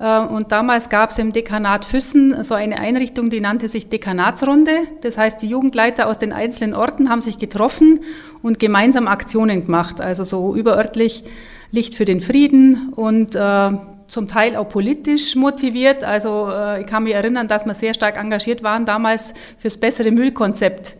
Äh, 0.00 0.20
und 0.20 0.50
damals 0.50 0.88
gab 0.88 1.10
es 1.10 1.18
im 1.18 1.32
Dekanat 1.32 1.84
Füssen 1.84 2.42
so 2.42 2.54
eine 2.54 2.80
Einrichtung, 2.80 3.30
die 3.30 3.40
nannte 3.40 3.68
sich 3.68 3.88
Dekanatsrunde. 3.88 4.72
Das 5.02 5.18
heißt, 5.18 5.40
die 5.42 5.46
Jugendleiter 5.46 6.08
aus 6.08 6.18
den 6.18 6.32
einzelnen 6.32 6.74
Orten 6.74 7.10
haben 7.10 7.20
sich 7.20 7.38
getroffen 7.38 8.00
und 8.42 8.58
gemeinsam 8.58 9.06
Aktionen 9.06 9.66
gemacht. 9.66 10.00
Also 10.00 10.24
so 10.24 10.56
überörtlich 10.56 11.22
Licht 11.70 11.94
für 11.94 12.04
den 12.04 12.20
Frieden 12.20 12.92
und 12.96 13.36
äh, 13.36 13.70
zum 14.08 14.26
Teil 14.26 14.56
auch 14.56 14.68
politisch 14.68 15.36
motiviert. 15.36 16.02
Also 16.02 16.48
äh, 16.50 16.80
ich 16.80 16.86
kann 16.86 17.04
mich 17.04 17.14
erinnern, 17.14 17.46
dass 17.46 17.64
wir 17.64 17.74
sehr 17.74 17.94
stark 17.94 18.16
engagiert 18.16 18.62
waren 18.62 18.86
damals 18.86 19.34
fürs 19.58 19.76
bessere 19.76 20.10
Müllkonzept 20.10 20.96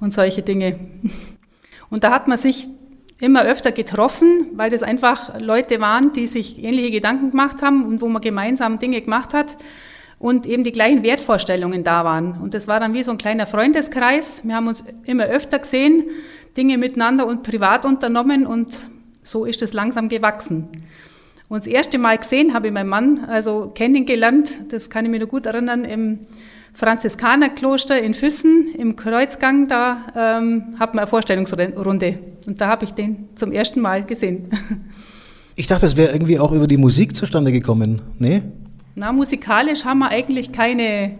und 0.00 0.14
solche 0.14 0.42
Dinge. 0.42 0.78
Und 1.90 2.04
da 2.04 2.10
hat 2.10 2.28
man 2.28 2.38
sich 2.38 2.68
immer 3.20 3.42
öfter 3.44 3.72
getroffen, 3.72 4.46
weil 4.54 4.70
das 4.70 4.82
einfach 4.82 5.40
Leute 5.40 5.80
waren, 5.80 6.12
die 6.12 6.26
sich 6.26 6.62
ähnliche 6.62 6.90
Gedanken 6.90 7.30
gemacht 7.30 7.62
haben 7.62 7.84
und 7.84 8.00
wo 8.00 8.08
man 8.08 8.22
gemeinsam 8.22 8.78
Dinge 8.78 9.00
gemacht 9.00 9.34
hat 9.34 9.56
und 10.18 10.46
eben 10.46 10.64
die 10.64 10.72
gleichen 10.72 11.02
Wertvorstellungen 11.02 11.84
da 11.84 12.04
waren. 12.04 12.40
Und 12.40 12.54
das 12.54 12.68
war 12.68 12.80
dann 12.80 12.94
wie 12.94 13.02
so 13.02 13.10
ein 13.10 13.18
kleiner 13.18 13.46
Freundeskreis. 13.46 14.42
Wir 14.44 14.54
haben 14.54 14.68
uns 14.68 14.84
immer 15.04 15.24
öfter 15.24 15.58
gesehen, 15.58 16.04
Dinge 16.56 16.78
miteinander 16.78 17.26
und 17.26 17.42
privat 17.42 17.84
unternommen 17.84 18.46
und 18.46 18.88
so 19.22 19.44
ist 19.44 19.62
es 19.62 19.72
langsam 19.72 20.08
gewachsen. 20.08 20.68
Und 21.48 21.60
das 21.60 21.66
erste 21.66 21.98
Mal 21.98 22.18
gesehen 22.18 22.52
habe 22.52 22.66
ich 22.66 22.72
meinen 22.72 22.88
Mann, 22.88 23.24
also 23.26 23.72
kennengelernt, 23.74 24.52
das 24.68 24.90
kann 24.90 25.06
ich 25.06 25.10
mir 25.10 25.20
noch 25.20 25.28
gut 25.28 25.46
erinnern, 25.46 25.84
im 25.84 26.18
Franziskanerkloster 26.74 28.00
in 28.00 28.14
Füssen 28.14 28.74
im 28.76 28.96
Kreuzgang, 28.96 29.66
da 29.66 30.06
ähm, 30.14 30.76
hat 30.78 30.94
man 30.94 31.00
eine 31.00 31.06
Vorstellungsrunde. 31.08 32.18
Und 32.46 32.60
da 32.60 32.68
habe 32.68 32.84
ich 32.84 32.92
den 32.92 33.30
zum 33.34 33.50
ersten 33.52 33.80
Mal 33.80 34.04
gesehen. 34.04 34.50
Ich 35.56 35.66
dachte, 35.66 35.86
es 35.86 35.96
wäre 35.96 36.12
irgendwie 36.12 36.38
auch 36.38 36.52
über 36.52 36.68
die 36.68 36.76
Musik 36.76 37.16
zustande 37.16 37.50
gekommen. 37.50 38.00
Nee? 38.18 38.42
Na, 38.94 39.10
musikalisch 39.10 39.84
haben 39.84 39.98
wir 39.98 40.08
eigentlich 40.08 40.52
keine 40.52 41.18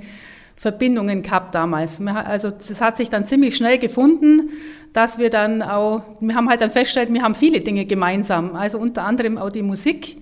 Verbindungen 0.59 1.23
gehabt 1.23 1.55
damals. 1.55 2.01
Also 2.05 2.49
es 2.49 2.81
hat 2.81 2.97
sich 2.97 3.09
dann 3.09 3.25
ziemlich 3.25 3.57
schnell 3.57 3.79
gefunden, 3.79 4.51
dass 4.93 5.19
wir 5.19 5.31
dann 5.31 5.63
auch, 5.63 6.03
wir 6.21 6.35
haben 6.35 6.49
halt 6.49 6.61
dann 6.61 6.73
festgestellt, 6.73 7.13
wir 7.13 7.23
haben 7.23 7.37
viele 7.37 7.61
Dinge 7.61 7.85
gemeinsam. 7.85 8.57
Also 8.57 8.79
unter 8.79 9.05
anderem 9.05 9.39
auch 9.39 9.51
die 9.51 9.63
Musik. 9.63 10.17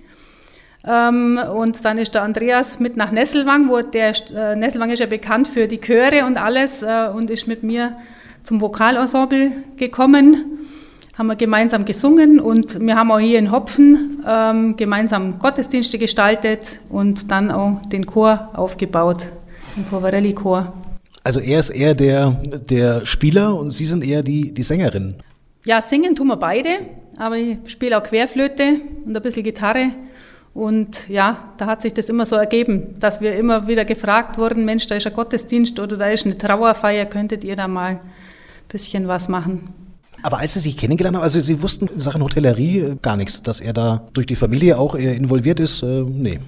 Ähm, 0.85 1.39
und 1.55 1.83
dann 1.83 1.97
ist 1.97 2.13
der 2.13 2.21
Andreas 2.21 2.79
mit 2.79 2.97
nach 2.97 3.11
Nesselwang, 3.11 3.67
wo 3.69 3.81
der 3.81 4.13
äh, 4.33 4.55
Nesselwang 4.55 4.91
ist 4.91 4.99
ja 4.99 5.07
bekannt 5.07 5.47
für 5.47 5.67
die 5.67 5.79
Chöre 5.79 6.25
und 6.25 6.37
alles 6.37 6.83
äh, 6.83 7.09
und 7.13 7.31
ist 7.31 7.47
mit 7.47 7.63
mir 7.63 7.97
zum 8.43 8.61
Vokalensemble 8.61 9.51
gekommen. 9.75 10.59
Haben 11.17 11.27
wir 11.27 11.35
gemeinsam 11.35 11.83
gesungen 11.83 12.39
und 12.39 12.79
wir 12.79 12.95
haben 12.95 13.11
auch 13.11 13.17
hier 13.17 13.39
in 13.39 13.51
Hopfen 13.51 14.23
ähm, 14.25 14.77
gemeinsam 14.77 15.39
Gottesdienste 15.39 15.97
gestaltet 15.97 16.79
und 16.89 17.31
dann 17.31 17.49
auch 17.49 17.81
den 17.87 18.05
Chor 18.05 18.51
aufgebaut, 18.53 19.31
den 19.77 19.85
Poverelli-Chor. 19.85 20.73
Also 21.23 21.39
er 21.39 21.59
ist 21.59 21.69
eher 21.69 21.93
der, 21.93 22.31
der 22.31 23.05
Spieler 23.05 23.55
und 23.55 23.71
Sie 23.71 23.85
sind 23.85 24.03
eher 24.03 24.23
die, 24.23 24.53
die 24.53 24.63
Sängerin. 24.63 25.15
Ja, 25.65 25.81
singen 25.81 26.15
tun 26.15 26.27
wir 26.27 26.37
beide, 26.37 26.69
aber 27.17 27.37
ich 27.37 27.57
spiele 27.67 27.97
auch 27.97 28.03
Querflöte 28.03 28.77
und 29.05 29.15
ein 29.15 29.21
bisschen 29.21 29.43
Gitarre. 29.43 29.91
Und 30.53 31.07
ja, 31.09 31.53
da 31.57 31.67
hat 31.67 31.81
sich 31.81 31.93
das 31.93 32.09
immer 32.09 32.25
so 32.25 32.35
ergeben, 32.35 32.95
dass 32.99 33.21
wir 33.21 33.35
immer 33.35 33.67
wieder 33.67 33.85
gefragt 33.85 34.37
wurden, 34.39 34.65
Mensch, 34.65 34.87
da 34.87 34.95
ist 34.95 35.05
ein 35.05 35.13
Gottesdienst 35.13 35.79
oder 35.79 35.97
da 35.97 36.07
ist 36.07 36.25
eine 36.25 36.37
Trauerfeier, 36.37 37.05
könntet 37.05 37.43
ihr 37.43 37.55
da 37.55 37.67
mal 37.67 37.91
ein 37.91 37.99
bisschen 38.69 39.07
was 39.07 39.27
machen? 39.27 39.69
Aber 40.23 40.39
als 40.39 40.55
Sie 40.55 40.59
sich 40.59 40.77
kennengelernt 40.77 41.17
haben, 41.17 41.23
also 41.23 41.39
Sie 41.39 41.61
wussten 41.61 41.87
in 41.87 41.99
Sachen 41.99 42.23
Hotellerie 42.23 42.79
äh, 42.79 42.95
gar 43.01 43.17
nichts, 43.17 43.43
dass 43.43 43.61
er 43.61 43.73
da 43.73 44.07
durch 44.13 44.25
die 44.25 44.35
Familie 44.35 44.79
auch 44.79 44.95
involviert 44.95 45.59
ist? 45.59 45.83
Äh, 45.83 46.03
nee. 46.07 46.39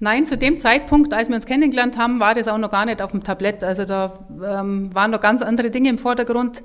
Nein, 0.00 0.26
zu 0.26 0.38
dem 0.38 0.60
Zeitpunkt, 0.60 1.12
als 1.12 1.28
wir 1.28 1.34
uns 1.34 1.44
kennengelernt 1.44 1.98
haben, 1.98 2.20
war 2.20 2.34
das 2.34 2.46
auch 2.46 2.58
noch 2.58 2.70
gar 2.70 2.84
nicht 2.84 3.02
auf 3.02 3.10
dem 3.10 3.24
Tablett. 3.24 3.64
Also 3.64 3.84
da 3.84 4.18
ähm, 4.30 4.94
waren 4.94 5.10
noch 5.10 5.20
ganz 5.20 5.42
andere 5.42 5.70
Dinge 5.70 5.88
im 5.90 5.98
Vordergrund. 5.98 6.62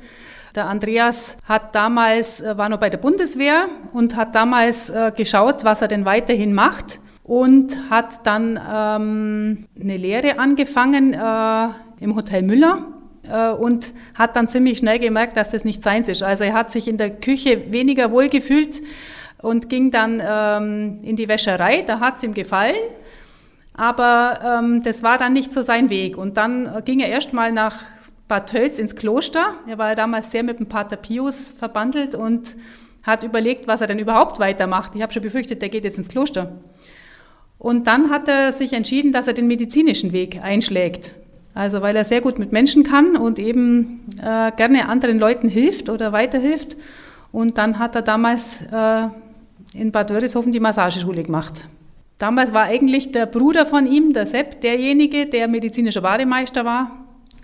Der 0.53 0.67
Andreas 0.67 1.37
hat 1.45 1.73
damals, 1.73 2.41
äh, 2.41 2.55
war 2.57 2.69
noch 2.69 2.79
bei 2.79 2.91
der 2.91 2.99
Bundeswehr 2.99 3.65
und 3.91 4.15
hat 4.15 4.35
damals 4.35 4.91
äh, 4.91 5.11
geschaut, 5.15 5.63
was 5.63 5.81
er 5.81 5.87
denn 5.87 6.05
weiterhin 6.05 6.53
macht 6.53 6.99
und 7.23 7.75
hat 7.89 8.27
dann 8.27 8.59
ähm, 8.71 9.65
eine 9.81 9.97
Lehre 9.97 10.37
angefangen 10.37 11.13
äh, 11.13 11.67
im 12.03 12.15
Hotel 12.15 12.43
Müller 12.43 12.85
äh, 13.23 13.49
und 13.49 13.93
hat 14.13 14.35
dann 14.35 14.47
ziemlich 14.47 14.77
schnell 14.77 14.99
gemerkt, 14.99 15.37
dass 15.37 15.49
das 15.49 15.65
nicht 15.65 15.81
seins 15.81 16.07
ist. 16.07 16.21
Also 16.21 16.43
er 16.43 16.53
hat 16.53 16.69
sich 16.71 16.87
in 16.87 16.97
der 16.97 17.09
Küche 17.09 17.71
weniger 17.73 18.11
wohl 18.11 18.29
gefühlt 18.29 18.81
und 19.41 19.69
ging 19.69 19.89
dann 19.89 20.21
ähm, 20.23 20.99
in 21.01 21.15
die 21.15 21.27
Wäscherei, 21.27 21.81
da 21.81 21.99
hat 21.99 22.17
es 22.17 22.23
ihm 22.23 22.35
gefallen. 22.35 22.75
Aber 23.73 24.39
ähm, 24.43 24.83
das 24.83 25.01
war 25.03 25.17
dann 25.17 25.33
nicht 25.33 25.51
so 25.51 25.61
sein 25.61 25.89
Weg. 25.89 26.17
Und 26.17 26.37
dann 26.37 26.67
äh, 26.67 26.81
ging 26.83 26.99
er 26.99 27.09
erstmal 27.09 27.51
nach 27.51 27.81
Bad 28.27 28.49
Tölz 28.49 28.79
ins 28.79 28.95
Kloster. 28.95 29.55
Er 29.67 29.77
war 29.77 29.89
ja 29.89 29.95
damals 29.95 30.31
sehr 30.31 30.43
mit 30.43 30.59
dem 30.59 30.67
Pater 30.67 30.95
Pius 30.95 31.51
verbandelt 31.51 32.15
und 32.15 32.55
hat 33.03 33.23
überlegt, 33.23 33.67
was 33.67 33.81
er 33.81 33.87
denn 33.87 33.99
überhaupt 33.99 34.39
weitermacht. 34.39 34.95
Ich 34.95 35.01
habe 35.01 35.11
schon 35.11 35.23
befürchtet, 35.23 35.61
der 35.61 35.69
geht 35.69 35.83
jetzt 35.83 35.97
ins 35.97 36.07
Kloster. 36.07 36.53
Und 37.57 37.87
dann 37.87 38.09
hat 38.09 38.27
er 38.27 38.51
sich 38.51 38.73
entschieden, 38.73 39.11
dass 39.11 39.27
er 39.27 39.33
den 39.33 39.47
medizinischen 39.47 40.13
Weg 40.13 40.41
einschlägt. 40.41 41.15
Also 41.53 41.81
weil 41.81 41.95
er 41.95 42.03
sehr 42.03 42.21
gut 42.21 42.39
mit 42.39 42.51
Menschen 42.51 42.83
kann 42.83 43.15
und 43.15 43.39
eben 43.39 44.07
äh, 44.19 44.51
gerne 44.51 44.87
anderen 44.89 45.19
Leuten 45.19 45.49
hilft 45.49 45.89
oder 45.89 46.11
weiterhilft. 46.11 46.77
Und 47.31 47.57
dann 47.57 47.79
hat 47.79 47.95
er 47.95 48.01
damals 48.01 48.61
äh, 48.71 49.07
in 49.73 49.91
Bad 49.91 50.09
Wörishofen 50.11 50.51
die 50.51 50.59
Massageschule 50.59 51.23
gemacht. 51.23 51.65
Damals 52.17 52.53
war 52.53 52.63
eigentlich 52.63 53.11
der 53.11 53.25
Bruder 53.25 53.65
von 53.65 53.85
ihm, 53.85 54.13
der 54.13 54.25
Sepp, 54.25 54.61
derjenige, 54.61 55.25
der 55.25 55.47
medizinischer 55.47 56.01
Bademeister 56.01 56.63
war. 56.63 56.91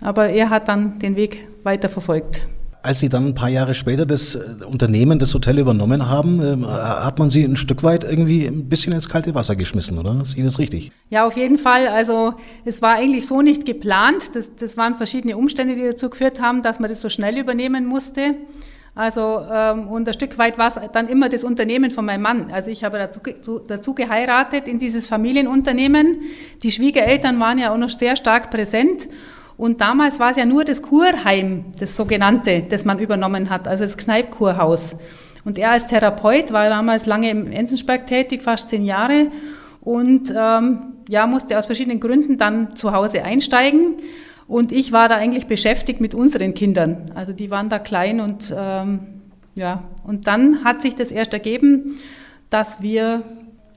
Aber 0.00 0.30
er 0.30 0.50
hat 0.50 0.68
dann 0.68 0.98
den 0.98 1.16
Weg 1.16 1.48
weiter 1.62 1.88
verfolgt. 1.88 2.46
Als 2.82 3.00
Sie 3.00 3.10
dann 3.10 3.26
ein 3.26 3.34
paar 3.34 3.50
Jahre 3.50 3.74
später 3.74 4.06
das 4.06 4.36
äh, 4.36 4.64
Unternehmen, 4.64 5.18
das 5.18 5.34
Hotel 5.34 5.58
übernommen 5.58 6.08
haben, 6.08 6.40
ähm, 6.42 6.66
hat 6.66 7.18
man 7.18 7.28
Sie 7.28 7.44
ein 7.44 7.58
Stück 7.58 7.82
weit 7.82 8.04
irgendwie 8.04 8.46
ein 8.46 8.70
bisschen 8.70 8.94
ins 8.94 9.06
kalte 9.06 9.34
Wasser 9.34 9.54
geschmissen, 9.54 9.98
oder? 9.98 10.16
Ist 10.22 10.38
das 10.42 10.58
richtig? 10.58 10.90
Ja, 11.10 11.26
auf 11.26 11.36
jeden 11.36 11.58
Fall. 11.58 11.88
Also 11.88 12.32
es 12.64 12.80
war 12.80 12.94
eigentlich 12.94 13.26
so 13.26 13.42
nicht 13.42 13.66
geplant. 13.66 14.34
Das, 14.34 14.56
das 14.56 14.78
waren 14.78 14.94
verschiedene 14.94 15.36
Umstände, 15.36 15.74
die 15.74 15.82
dazu 15.82 16.08
geführt 16.08 16.40
haben, 16.40 16.62
dass 16.62 16.80
man 16.80 16.88
das 16.88 17.02
so 17.02 17.10
schnell 17.10 17.36
übernehmen 17.36 17.84
musste. 17.84 18.34
Also 18.94 19.42
ähm, 19.50 19.88
und 19.88 20.08
ein 20.08 20.14
Stück 20.14 20.36
weit 20.38 20.58
war 20.58 20.68
es 20.68 20.78
dann 20.92 21.08
immer 21.08 21.28
das 21.28 21.44
Unternehmen 21.44 21.90
von 21.90 22.04
meinem 22.04 22.22
Mann. 22.22 22.50
Also 22.52 22.70
ich 22.70 22.84
habe 22.84 22.98
dazu, 22.98 23.58
dazu 23.60 23.94
geheiratet 23.94 24.68
in 24.68 24.78
dieses 24.78 25.06
Familienunternehmen. 25.06 26.22
Die 26.62 26.70
Schwiegereltern 26.70 27.38
waren 27.40 27.58
ja 27.58 27.72
auch 27.72 27.78
noch 27.78 27.90
sehr 27.90 28.16
stark 28.16 28.50
präsent. 28.50 29.08
Und 29.56 29.80
damals 29.80 30.18
war 30.18 30.30
es 30.30 30.36
ja 30.36 30.46
nur 30.46 30.64
das 30.64 30.82
Kurheim, 30.82 31.66
das 31.78 31.94
sogenannte, 31.96 32.64
das 32.68 32.84
man 32.84 32.98
übernommen 32.98 33.50
hat, 33.50 33.68
also 33.68 33.84
das 33.84 33.98
Kneipkurhaus. 33.98 34.96
Und 35.44 35.58
er 35.58 35.72
als 35.72 35.86
Therapeut 35.86 36.52
war 36.52 36.68
damals 36.68 37.06
lange 37.06 37.30
im 37.30 37.52
Enzensberg 37.52 38.06
tätig, 38.06 38.42
fast 38.42 38.70
zehn 38.70 38.84
Jahre, 38.84 39.28
und 39.80 40.32
ähm, 40.36 40.94
ja, 41.08 41.26
musste 41.26 41.58
aus 41.58 41.66
verschiedenen 41.66 42.00
Gründen 42.00 42.36
dann 42.36 42.76
zu 42.76 42.92
Hause 42.92 43.22
einsteigen. 43.22 43.96
Und 44.50 44.72
ich 44.72 44.90
war 44.90 45.08
da 45.08 45.14
eigentlich 45.14 45.46
beschäftigt 45.46 46.00
mit 46.00 46.12
unseren 46.12 46.54
Kindern. 46.54 47.12
Also 47.14 47.32
die 47.32 47.50
waren 47.50 47.68
da 47.68 47.78
klein 47.78 48.18
und 48.18 48.52
ähm, 48.58 48.98
ja, 49.54 49.84
und 50.02 50.26
dann 50.26 50.64
hat 50.64 50.82
sich 50.82 50.96
das 50.96 51.12
erst 51.12 51.32
ergeben, 51.32 51.94
dass 52.50 52.82
wir 52.82 53.22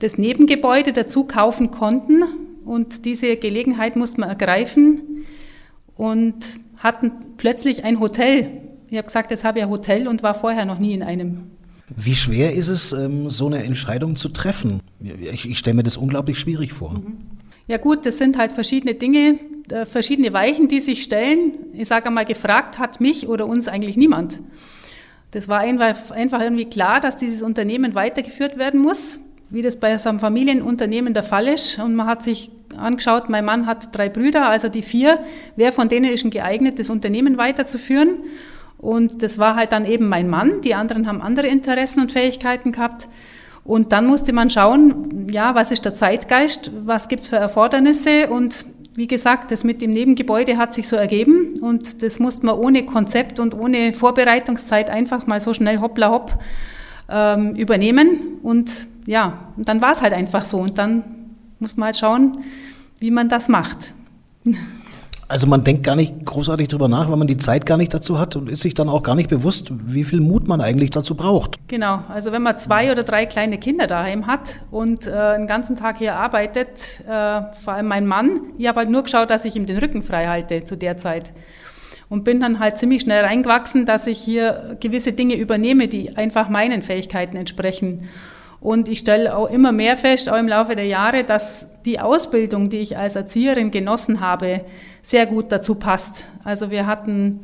das 0.00 0.18
Nebengebäude 0.18 0.92
dazu 0.92 1.22
kaufen 1.22 1.70
konnten 1.70 2.24
und 2.64 3.04
diese 3.04 3.36
Gelegenheit 3.36 3.94
mussten 3.94 4.22
wir 4.22 4.26
ergreifen 4.26 5.24
und 5.94 6.34
hatten 6.78 7.12
plötzlich 7.36 7.84
ein 7.84 8.00
Hotel. 8.00 8.50
Ich 8.90 8.96
habe 8.96 9.06
gesagt, 9.06 9.30
jetzt 9.30 9.44
habe 9.44 9.60
ich 9.60 9.64
ein 9.64 9.70
Hotel 9.70 10.08
und 10.08 10.24
war 10.24 10.34
vorher 10.34 10.64
noch 10.64 10.80
nie 10.80 10.94
in 10.94 11.04
einem. 11.04 11.52
Wie 11.94 12.16
schwer 12.16 12.52
ist 12.52 12.66
es, 12.66 12.90
ähm, 12.90 13.30
so 13.30 13.46
eine 13.46 13.62
Entscheidung 13.62 14.16
zu 14.16 14.28
treffen? 14.28 14.80
Ich, 15.00 15.48
ich 15.48 15.56
stelle 15.56 15.76
mir 15.76 15.84
das 15.84 15.96
unglaublich 15.96 16.40
schwierig 16.40 16.72
vor. 16.72 17.00
Ja 17.68 17.76
gut, 17.76 18.06
das 18.06 18.18
sind 18.18 18.36
halt 18.36 18.50
verschiedene 18.50 18.94
Dinge, 18.94 19.38
verschiedene 19.86 20.32
Weichen, 20.32 20.68
die 20.68 20.80
sich 20.80 21.02
stellen. 21.02 21.52
Ich 21.72 21.88
sage 21.88 22.06
einmal, 22.06 22.24
gefragt 22.24 22.78
hat 22.78 23.00
mich 23.00 23.28
oder 23.28 23.46
uns 23.46 23.68
eigentlich 23.68 23.96
niemand. 23.96 24.40
Das 25.30 25.48
war 25.48 25.60
einfach 25.60 26.40
irgendwie 26.40 26.66
klar, 26.66 27.00
dass 27.00 27.16
dieses 27.16 27.42
Unternehmen 27.42 27.94
weitergeführt 27.94 28.56
werden 28.56 28.80
muss, 28.80 29.18
wie 29.50 29.62
das 29.62 29.80
bei 29.80 29.96
so 29.98 30.08
einem 30.08 30.18
Familienunternehmen 30.18 31.14
der 31.14 31.24
Fall 31.24 31.48
ist. 31.48 31.78
Und 31.78 31.96
man 31.96 32.06
hat 32.06 32.22
sich 32.22 32.50
angeschaut, 32.76 33.28
mein 33.28 33.44
Mann 33.44 33.66
hat 33.66 33.96
drei 33.96 34.08
Brüder, 34.08 34.48
also 34.48 34.68
die 34.68 34.82
vier. 34.82 35.18
Wer 35.56 35.72
von 35.72 35.88
denen 35.88 36.12
ist 36.12 36.30
geeignet, 36.30 36.78
das 36.78 36.90
Unternehmen 36.90 37.36
weiterzuführen? 37.36 38.18
Und 38.78 39.22
das 39.22 39.38
war 39.38 39.56
halt 39.56 39.72
dann 39.72 39.86
eben 39.86 40.08
mein 40.08 40.28
Mann. 40.28 40.60
Die 40.60 40.74
anderen 40.74 41.08
haben 41.08 41.22
andere 41.22 41.46
Interessen 41.46 42.00
und 42.00 42.12
Fähigkeiten 42.12 42.70
gehabt. 42.70 43.08
Und 43.64 43.92
dann 43.92 44.06
musste 44.06 44.32
man 44.34 44.50
schauen, 44.50 45.26
ja, 45.30 45.54
was 45.54 45.70
ist 45.72 45.86
der 45.86 45.94
Zeitgeist, 45.94 46.70
was 46.84 47.08
gibt's 47.08 47.28
für 47.28 47.36
Erfordernisse 47.36 48.28
und 48.28 48.66
wie 48.94 49.08
gesagt, 49.08 49.50
das 49.50 49.64
mit 49.64 49.82
dem 49.82 49.92
Nebengebäude 49.92 50.56
hat 50.56 50.72
sich 50.72 50.86
so 50.86 50.96
ergeben 50.96 51.58
und 51.60 52.02
das 52.02 52.20
musste 52.20 52.46
man 52.46 52.56
ohne 52.56 52.84
Konzept 52.84 53.40
und 53.40 53.54
ohne 53.54 53.92
Vorbereitungszeit 53.92 54.88
einfach 54.88 55.26
mal 55.26 55.40
so 55.40 55.52
schnell 55.52 55.80
hoppla 55.80 56.10
hopp 56.10 56.38
ähm, 57.08 57.56
übernehmen 57.56 58.38
und 58.42 58.86
ja, 59.06 59.50
und 59.56 59.68
dann 59.68 59.82
war 59.82 59.92
es 59.92 60.00
halt 60.00 60.12
einfach 60.12 60.44
so 60.44 60.58
und 60.58 60.78
dann 60.78 61.04
muss 61.58 61.76
man 61.76 61.86
halt 61.86 61.96
schauen, 61.96 62.38
wie 63.00 63.10
man 63.10 63.28
das 63.28 63.48
macht. 63.48 63.92
Also 65.26 65.46
man 65.46 65.64
denkt 65.64 65.84
gar 65.84 65.96
nicht 65.96 66.24
großartig 66.24 66.68
drüber 66.68 66.88
nach, 66.88 67.10
weil 67.10 67.16
man 67.16 67.26
die 67.26 67.38
Zeit 67.38 67.64
gar 67.64 67.76
nicht 67.76 67.94
dazu 67.94 68.18
hat 68.18 68.36
und 68.36 68.50
ist 68.50 68.60
sich 68.60 68.74
dann 68.74 68.88
auch 68.88 69.02
gar 69.02 69.14
nicht 69.14 69.30
bewusst, 69.30 69.70
wie 69.72 70.04
viel 70.04 70.20
Mut 70.20 70.46
man 70.46 70.60
eigentlich 70.60 70.90
dazu 70.90 71.14
braucht. 71.14 71.58
Genau, 71.68 72.00
also 72.08 72.30
wenn 72.32 72.42
man 72.42 72.58
zwei 72.58 72.92
oder 72.92 73.02
drei 73.02 73.24
kleine 73.26 73.58
Kinder 73.58 73.86
daheim 73.86 74.26
hat 74.26 74.62
und 74.70 75.06
äh, 75.06 75.36
den 75.36 75.46
ganzen 75.46 75.76
Tag 75.76 75.98
hier 75.98 76.16
arbeitet, 76.16 77.00
äh, 77.08 77.42
vor 77.52 77.72
allem 77.72 77.86
mein 77.86 78.06
Mann, 78.06 78.40
ich 78.58 78.66
habe 78.66 78.80
halt 78.80 78.90
nur 78.90 79.02
geschaut, 79.02 79.30
dass 79.30 79.44
ich 79.44 79.56
ihm 79.56 79.66
den 79.66 79.78
Rücken 79.78 80.02
frei 80.02 80.26
halte 80.26 80.64
zu 80.64 80.76
der 80.76 80.98
Zeit. 80.98 81.32
Und 82.10 82.22
bin 82.22 82.38
dann 82.38 82.58
halt 82.58 82.76
ziemlich 82.76 83.02
schnell 83.02 83.24
reingewachsen, 83.24 83.86
dass 83.86 84.06
ich 84.06 84.18
hier 84.18 84.76
gewisse 84.78 85.12
Dinge 85.12 85.36
übernehme, 85.36 85.88
die 85.88 86.16
einfach 86.16 86.50
meinen 86.50 86.82
Fähigkeiten 86.82 87.36
entsprechen. 87.36 88.08
Und 88.60 88.88
ich 88.88 89.00
stelle 89.00 89.36
auch 89.36 89.50
immer 89.50 89.72
mehr 89.72 89.96
fest, 89.96 90.30
auch 90.30 90.38
im 90.38 90.48
Laufe 90.48 90.76
der 90.76 90.86
Jahre, 90.86 91.24
dass 91.24 91.68
die 91.84 92.00
Ausbildung, 92.00 92.70
die 92.70 92.78
ich 92.78 92.96
als 92.96 93.16
Erzieherin 93.16 93.70
genossen 93.70 94.20
habe, 94.20 94.62
sehr 95.04 95.26
gut 95.26 95.52
dazu 95.52 95.74
passt. 95.74 96.26
Also 96.44 96.70
wir 96.70 96.86
hatten 96.86 97.40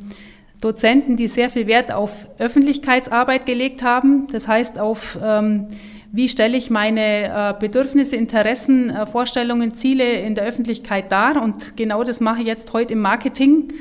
Dozenten, 0.61 1.15
die 1.15 1.27
sehr 1.27 1.49
viel 1.51 1.67
Wert 1.67 1.91
auf 1.91 2.27
Öffentlichkeitsarbeit 2.39 3.45
gelegt 3.45 3.83
haben, 3.83 4.27
das 4.31 4.47
heißt 4.47 4.79
auf 4.79 5.17
ähm, 5.23 5.67
wie 6.11 6.27
stelle 6.27 6.57
ich 6.57 6.69
meine 6.69 7.27
äh, 7.27 7.53
Bedürfnisse, 7.57 8.17
Interessen, 8.17 8.89
äh, 8.89 9.05
Vorstellungen, 9.05 9.75
Ziele 9.75 10.11
in 10.11 10.35
der 10.35 10.43
Öffentlichkeit 10.43 11.09
dar. 11.09 11.41
Und 11.41 11.77
genau 11.77 12.03
das 12.03 12.19
mache 12.19 12.41
ich 12.41 12.47
jetzt 12.47 12.73
heute 12.73 12.93
im 12.93 12.99
Marketing. 12.99 13.71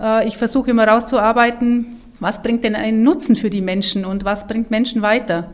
Äh, 0.00 0.26
ich 0.26 0.36
versuche 0.36 0.70
immer 0.70 0.88
rauszuarbeiten, 0.88 1.96
was 2.18 2.42
bringt 2.42 2.64
denn 2.64 2.74
einen 2.74 3.04
Nutzen 3.04 3.36
für 3.36 3.50
die 3.50 3.60
Menschen 3.60 4.04
und 4.04 4.24
was 4.24 4.48
bringt 4.48 4.72
Menschen 4.72 5.00
weiter. 5.00 5.50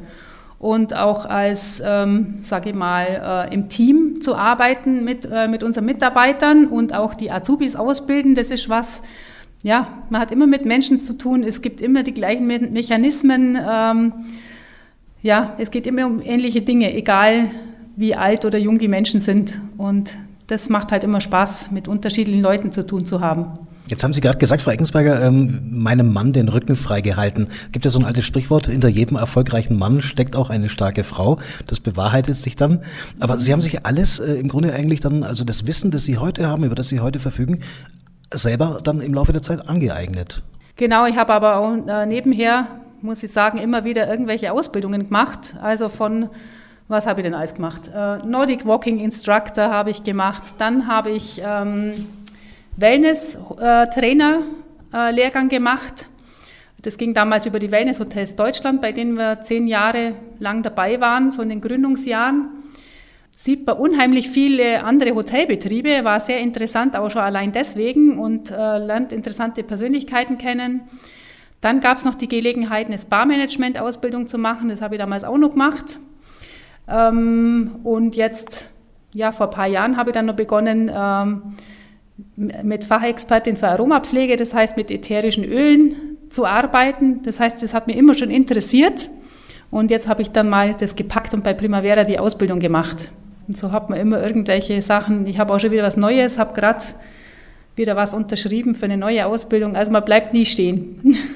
Und 0.59 0.95
auch 0.95 1.27
als, 1.27 1.83
ähm, 1.85 2.37
sage 2.41 2.71
ich 2.71 2.75
mal, 2.75 3.49
äh, 3.51 3.55
im 3.55 3.69
Team 3.69 4.21
zu 4.23 4.35
arbeiten 4.35 5.05
mit, 5.05 5.29
äh, 5.31 5.49
mit 5.49 5.63
unseren 5.63 5.85
Mitarbeitern 5.85 6.67
und 6.67 6.95
auch 6.95 7.15
die 7.15 7.31
Azubis 7.31 7.77
ausbilden, 7.77 8.35
das 8.35 8.51
ist 8.51 8.69
was, 8.69 9.03
ja, 9.63 9.89
man 10.11 10.21
hat 10.21 10.31
immer 10.31 10.47
mit 10.47 10.65
Menschen 10.65 10.99
zu 10.99 11.19
tun, 11.19 11.43
es 11.43 11.61
gibt 11.61 11.81
immer 11.81 12.03
die 12.03 12.15
gleichen 12.15 12.47
Me 12.47 12.59
Mechanismen. 12.59 13.59
Ähm, 13.69 14.13
ja, 15.23 15.55
es 15.59 15.71
geht 15.71 15.87
immer 15.87 16.07
um 16.07 16.23
ähnliche 16.23 16.63
Dinge, 16.63 16.95
egal 16.95 17.51
wie 17.97 18.15
alt 18.15 18.45
oder 18.45 18.59
jung 18.59 18.79
die 18.79 18.89
Menschen 18.89 19.21
sind. 19.21 19.61
Und 19.77 20.17
das 20.47 20.69
macht 20.69 20.93
halt 20.93 21.03
immer 21.05 21.21
Spaß, 21.21 21.71
mit 21.73 21.89
unterschiedlichen 21.89 22.43
Leuten 22.43 22.71
zu 22.71 22.87
tun 22.87 23.05
zu 23.05 23.21
haben. 23.21 23.65
Jetzt 23.88 24.02
haben 24.02 24.12
Sie 24.12 24.21
gerade 24.21 24.38
gesagt, 24.38 24.62
Frau 24.62 24.71
Eckensberger, 24.71 25.23
ähm, 25.23 25.61
meinem 25.71 26.12
Mann 26.12 26.33
den 26.33 26.49
Rücken 26.49 26.76
freigehalten. 26.76 27.49
Gibt 27.73 27.85
ja 27.85 27.90
so 27.90 27.99
ein 27.99 28.05
altes 28.05 28.25
Sprichwort, 28.25 28.66
hinter 28.66 28.88
jedem 28.88 29.16
erfolgreichen 29.16 29.78
Mann 29.78 30.02
steckt 30.02 30.37
auch 30.37 30.50
eine 30.50 30.69
starke 30.69 31.05
Frau. 31.05 31.38
Das 31.66 31.81
bewahrheitet 31.81 32.37
sich 32.37 32.57
dann. 32.57 32.83
Aber 33.21 33.38
Sie 33.38 33.52
haben 33.52 33.62
sich 33.62 33.87
alles 33.87 34.19
äh, 34.19 34.35
im 34.35 34.49
Grunde 34.49 34.73
eigentlich 34.73 35.00
dann, 35.00 35.23
also 35.23 35.45
das 35.45 35.66
Wissen, 35.66 35.90
das 35.90 36.05
Sie 36.05 36.19
heute 36.19 36.49
haben, 36.49 36.64
über 36.64 36.75
das 36.75 36.88
Sie 36.88 37.00
heute 37.00 37.19
verfügen, 37.19 37.61
selber 38.33 38.81
dann 38.83 39.00
im 39.00 39.14
Laufe 39.14 39.33
der 39.33 39.43
Zeit 39.43 39.69
angeeignet. 39.69 40.43
Genau, 40.76 41.07
ich 41.07 41.16
habe 41.16 41.33
aber 41.33 41.57
auch 41.57 41.76
äh, 41.87 42.07
nebenher 42.07 42.66
muss 43.02 43.23
ich 43.23 43.33
sagen, 43.33 43.59
immer 43.59 43.85
wieder 43.85 44.09
irgendwelche 44.09 44.52
Ausbildungen 44.52 45.05
gemacht. 45.05 45.57
Also 45.62 45.88
von, 45.88 46.28
was 46.88 47.07
habe 47.07 47.21
ich 47.21 47.25
denn 47.25 47.35
alles 47.35 47.55
gemacht? 47.55 47.90
Äh, 47.95 48.19
Nordic 48.26 48.66
Walking 48.66 48.99
Instructor 48.99 49.71
habe 49.71 49.90
ich 49.90 50.05
gemacht. 50.05 50.43
Dann 50.59 50.87
habe 50.87 51.11
ich 51.11 51.40
ähm, 51.45 51.93
Wellness-Trainer-Lehrgang 52.76 55.49
gemacht. 55.49 56.09
Das 56.83 56.99
ging 56.99 57.14
damals 57.14 57.47
über 57.47 57.59
die 57.59 57.71
Wellness 57.71 57.99
Hotels 57.99 58.37
Deutschland, 58.37 58.80
bei 58.80 58.92
denen 58.92 59.16
wir 59.16 59.40
zehn 59.42 59.66
Jahre 59.66 60.14
lang 60.38 60.62
dabei 60.62 61.00
waren, 61.00 61.33
so 61.33 61.42
in 61.42 61.49
den 61.49 61.61
Gründungsjahren. 61.61 62.49
Sieht 63.33 63.66
man 63.66 63.76
unheimlich 63.76 64.30
viele 64.30 64.85
andere 64.85 65.14
Hotelbetriebe, 65.14 66.04
war 66.04 66.21
sehr 66.21 66.38
interessant, 66.38 66.97
auch 66.97 67.11
schon 67.11 67.23
allein 67.23 67.52
deswegen 67.52 68.18
und 68.18 68.50
äh, 68.50 68.78
lernt 68.78 69.12
interessante 69.12 69.62
Persönlichkeiten 69.62 70.38
kennen. 70.38 70.83
Dann 71.61 71.80
gab 71.80 71.99
es 71.99 72.04
noch 72.04 72.14
die 72.14 72.28
Gelegenheit, 72.28 72.87
eine 72.87 72.97
Spa-Management-Ausbildung 72.97 74.28
zu 74.28 74.38
machen. 74.38 74.68
Das 74.68 74.80
habe 74.80 74.95
ich 74.95 75.00
damals 75.00 75.25
auch 75.25 75.38
noch 75.38 75.50
gemacht. 75.50 75.99
Ähm, 76.88 77.80
und 77.83 78.14
jetzt, 78.14 78.71
ja, 79.12 79.33
vor 79.33 79.49
ein 79.49 79.52
paar 79.52 79.66
Jahren 79.66 79.97
habe 79.97 80.11
ich 80.11 80.14
dann 80.14 80.26
noch 80.26 80.37
begonnen 80.37 80.88
ähm, 80.95 81.56
mit 82.37 82.85
Fachexpertin 82.85 83.56
für 83.56 83.68
Aromapflege, 83.68 84.37
das 84.37 84.54
heißt 84.54 84.76
mit 84.76 84.90
ätherischen 84.90 85.44
Ölen 85.44 85.94
zu 86.30 86.46
arbeiten. 86.46 87.23
Das 87.23 87.40
heißt, 87.40 87.62
das 87.62 87.75
hat 87.75 87.87
mir 87.87 87.94
immer 87.94 88.14
schon 88.14 88.30
interessiert. 88.30 89.08
Und 89.70 89.90
jetzt 89.90 90.08
habe 90.08 90.23
ich 90.23 90.30
dann 90.30 90.49
mal 90.49 90.75
das 90.75 90.96
gepackt 90.96 91.35
und 91.35 91.44
bei 91.44 91.52
Primavera 91.52 92.04
die 92.04 92.18
Ausbildung 92.18 92.61
gemacht. 92.61 93.11
Und 93.49 93.56
so 93.56 93.73
hat 93.73 93.90
man 93.90 93.99
immer 93.99 94.23
irgendwelche 94.23 94.80
Sachen. 94.82 95.26
Ich 95.26 95.38
habe 95.38 95.52
auch 95.54 95.61
schon 95.61 95.70
wieder 95.70 95.82
was 95.82 95.96
Neues, 95.96 96.38
habe 96.38 96.54
gerade 96.54 96.85
wieder 97.75 97.94
was 97.96 98.14
unterschrieben 98.14 98.75
für 98.75 98.87
eine 98.87 98.96
neue 98.96 99.26
Ausbildung. 99.26 99.76
Also 99.76 99.92
man 99.92 100.04
bleibt 100.04 100.32
nie 100.32 100.46
stehen. 100.46 101.16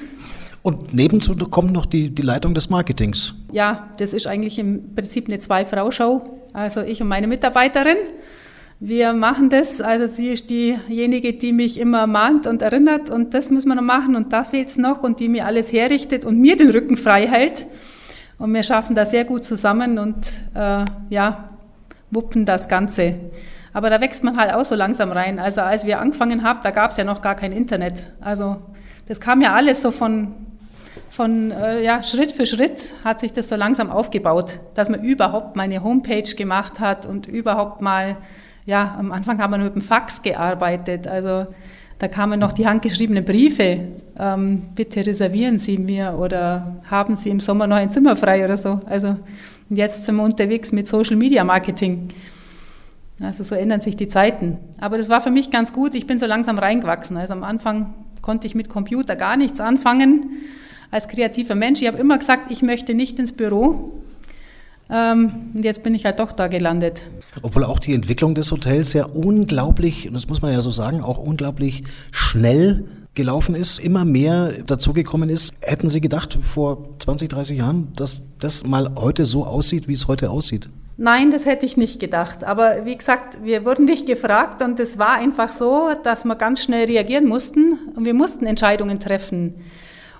Und 0.63 0.93
nebenzu 0.93 1.35
kommt 1.35 1.71
noch 1.71 1.87
die, 1.87 2.09
die 2.09 2.21
Leitung 2.21 2.53
des 2.53 2.69
Marketings. 2.69 3.33
Ja, 3.51 3.89
das 3.97 4.13
ist 4.13 4.27
eigentlich 4.27 4.59
im 4.59 4.93
Prinzip 4.93 5.27
eine 5.27 5.39
Zwei-Frau-Show. 5.39 6.21
Also 6.53 6.81
ich 6.81 7.01
und 7.01 7.07
meine 7.07 7.25
Mitarbeiterin. 7.25 7.97
Wir 8.83 9.13
machen 9.13 9.49
das. 9.49 9.79
Also 9.79 10.07
sie 10.07 10.29
ist 10.29 10.49
diejenige, 10.49 11.33
die 11.33 11.53
mich 11.53 11.79
immer 11.79 12.07
mahnt 12.07 12.47
und 12.47 12.63
erinnert 12.63 13.11
und 13.11 13.35
das 13.35 13.51
müssen 13.51 13.67
wir 13.67 13.75
noch 13.75 13.83
machen 13.83 14.15
und 14.15 14.33
da 14.33 14.43
fehlt 14.43 14.69
es 14.69 14.77
noch 14.79 15.03
und 15.03 15.19
die 15.19 15.29
mir 15.29 15.45
alles 15.45 15.71
herrichtet 15.71 16.25
und 16.25 16.39
mir 16.39 16.57
den 16.57 16.71
Rücken 16.71 16.97
frei 16.97 17.27
hält. 17.27 17.67
Und 18.39 18.51
wir 18.55 18.63
schaffen 18.63 18.95
da 18.95 19.05
sehr 19.05 19.23
gut 19.23 19.45
zusammen 19.45 19.99
und 19.99 20.25
äh, 20.55 20.85
ja, 21.11 21.51
wuppen 22.09 22.43
das 22.47 22.67
Ganze. 22.67 23.19
Aber 23.71 23.91
da 23.91 24.01
wächst 24.01 24.23
man 24.23 24.35
halt 24.35 24.51
auch 24.51 24.65
so 24.65 24.73
langsam 24.73 25.11
rein. 25.11 25.37
Also 25.37 25.61
als 25.61 25.85
wir 25.85 25.99
angefangen 25.99 26.41
haben, 26.41 26.61
da 26.63 26.71
gab 26.71 26.89
es 26.89 26.97
ja 26.97 27.03
noch 27.03 27.21
gar 27.21 27.35
kein 27.35 27.51
Internet. 27.51 28.07
Also 28.19 28.57
das 29.07 29.21
kam 29.21 29.43
ja 29.43 29.53
alles 29.53 29.83
so 29.83 29.91
von 29.91 30.33
von 31.11 31.51
äh, 31.51 31.83
ja, 31.83 32.01
Schritt 32.01 32.31
für 32.31 32.47
Schritt 32.47 32.95
hat 33.03 33.19
sich 33.19 33.31
das 33.31 33.47
so 33.47 33.55
langsam 33.55 33.91
aufgebaut, 33.91 34.59
dass 34.73 34.89
man 34.89 35.03
überhaupt 35.03 35.55
mal 35.55 35.63
eine 35.63 35.83
Homepage 35.83 36.35
gemacht 36.35 36.79
hat 36.79 37.05
und 37.05 37.27
überhaupt 37.27 37.81
mal, 37.81 38.17
ja, 38.65 38.95
am 38.97 39.11
Anfang 39.11 39.39
haben 39.41 39.51
wir 39.51 39.57
mit 39.57 39.75
dem 39.75 39.81
Fax 39.81 40.21
gearbeitet. 40.21 41.07
Also 41.07 41.47
da 41.99 42.07
kamen 42.07 42.39
noch 42.39 42.51
die 42.51 42.67
handgeschriebenen 42.67 43.23
Briefe, 43.23 43.81
ähm, 44.17 44.63
bitte 44.75 45.05
reservieren 45.05 45.59
Sie 45.59 45.77
mir 45.77 46.17
oder 46.17 46.77
haben 46.89 47.15
Sie 47.15 47.29
im 47.29 47.39
Sommer 47.39 47.67
noch 47.67 47.75
ein 47.75 47.91
Zimmer 47.91 48.15
frei 48.15 48.43
oder 48.43 48.57
so. 48.57 48.81
Also 48.87 49.17
jetzt 49.69 50.05
sind 50.05 50.15
wir 50.15 50.23
unterwegs 50.23 50.71
mit 50.71 50.87
Social 50.87 51.15
Media 51.15 51.43
Marketing. 51.43 52.09
Also 53.21 53.43
so 53.43 53.53
ändern 53.53 53.81
sich 53.81 53.95
die 53.95 54.07
Zeiten. 54.07 54.57
Aber 54.79 54.97
das 54.97 55.09
war 55.09 55.21
für 55.21 55.29
mich 55.29 55.51
ganz 55.51 55.73
gut. 55.73 55.93
Ich 55.93 56.07
bin 56.07 56.17
so 56.17 56.25
langsam 56.25 56.57
reingewachsen. 56.57 57.17
Also 57.17 57.33
am 57.33 57.43
Anfang 57.43 57.93
konnte 58.23 58.47
ich 58.47 58.55
mit 58.55 58.67
Computer 58.67 59.15
gar 59.15 59.37
nichts 59.37 59.61
anfangen 59.61 60.31
als 60.89 61.07
kreativer 61.07 61.55
Mensch. 61.55 61.81
Ich 61.81 61.87
habe 61.87 61.99
immer 61.99 62.17
gesagt, 62.17 62.49
ich 62.49 62.63
möchte 62.63 62.93
nicht 62.93 63.19
ins 63.19 63.31
Büro. 63.31 64.00
Ähm, 64.91 65.51
und 65.53 65.63
jetzt 65.63 65.83
bin 65.83 65.95
ich 65.95 66.05
halt 66.05 66.19
doch 66.19 66.33
da 66.33 66.47
gelandet. 66.47 67.07
Obwohl 67.41 67.63
auch 67.63 67.79
die 67.79 67.93
Entwicklung 67.93 68.35
des 68.35 68.51
Hotels 68.51 68.93
ja 68.93 69.05
unglaublich, 69.05 70.09
das 70.11 70.27
muss 70.27 70.41
man 70.41 70.51
ja 70.51 70.61
so 70.61 70.69
sagen, 70.69 71.01
auch 71.01 71.17
unglaublich 71.17 71.83
schnell 72.11 72.83
gelaufen 73.13 73.55
ist, 73.55 73.79
immer 73.79 74.05
mehr 74.05 74.53
dazugekommen 74.65 75.29
ist. 75.29 75.53
Hätten 75.59 75.89
Sie 75.89 76.01
gedacht 76.01 76.37
vor 76.41 76.97
20, 76.99 77.29
30 77.29 77.57
Jahren, 77.57 77.93
dass 77.95 78.23
das 78.39 78.65
mal 78.65 78.93
heute 78.95 79.25
so 79.25 79.45
aussieht, 79.45 79.87
wie 79.87 79.93
es 79.93 80.07
heute 80.07 80.29
aussieht? 80.29 80.69
Nein, 80.97 81.31
das 81.31 81.45
hätte 81.45 81.65
ich 81.65 81.77
nicht 81.77 81.99
gedacht. 81.99 82.43
Aber 82.43 82.85
wie 82.85 82.95
gesagt, 82.95 83.43
wir 83.43 83.65
wurden 83.65 83.85
nicht 83.85 84.05
gefragt 84.05 84.61
und 84.61 84.79
es 84.79 84.97
war 84.97 85.13
einfach 85.13 85.51
so, 85.51 85.89
dass 86.03 86.25
wir 86.25 86.35
ganz 86.35 86.63
schnell 86.63 86.85
reagieren 86.85 87.27
mussten 87.27 87.79
und 87.95 88.05
wir 88.05 88.13
mussten 88.13 88.45
Entscheidungen 88.45 88.99
treffen. 88.99 89.55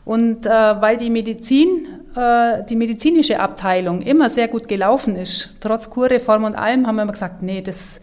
Und 0.03 0.45
äh, 0.45 0.49
weil 0.49 0.97
die 0.97 1.09
Medizin, 1.09 1.87
äh, 2.15 2.63
die 2.63 2.75
medizinische 2.75 3.39
Abteilung 3.39 4.01
immer 4.01 4.29
sehr 4.29 4.47
gut 4.47 4.67
gelaufen 4.67 5.15
ist, 5.15 5.55
trotz 5.59 5.89
Kurreform 5.89 6.43
und 6.43 6.55
allem, 6.55 6.87
haben 6.87 6.95
wir 6.95 7.03
immer 7.03 7.11
gesagt, 7.11 7.43
nee, 7.43 7.61
das, 7.61 8.01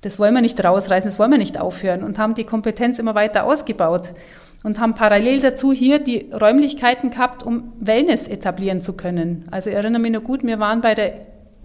das 0.00 0.18
wollen 0.18 0.34
wir 0.34 0.40
nicht 0.40 0.62
rausreißen, 0.62 1.08
das 1.10 1.18
wollen 1.18 1.30
wir 1.30 1.38
nicht 1.38 1.58
aufhören 1.58 2.02
und 2.02 2.18
haben 2.18 2.34
die 2.34 2.44
Kompetenz 2.44 2.98
immer 2.98 3.14
weiter 3.14 3.44
ausgebaut 3.44 4.12
und 4.64 4.80
haben 4.80 4.94
parallel 4.94 5.40
dazu 5.40 5.72
hier 5.72 6.00
die 6.00 6.30
Räumlichkeiten 6.32 7.10
gehabt, 7.10 7.44
um 7.44 7.72
Wellness 7.78 8.26
etablieren 8.26 8.82
zu 8.82 8.94
können. 8.94 9.44
Also 9.50 9.70
ich 9.70 9.76
erinnere 9.76 10.02
mich 10.02 10.12
noch 10.12 10.24
gut, 10.24 10.42
wir 10.42 10.58
waren 10.58 10.80
bei 10.80 10.94
der 10.94 11.12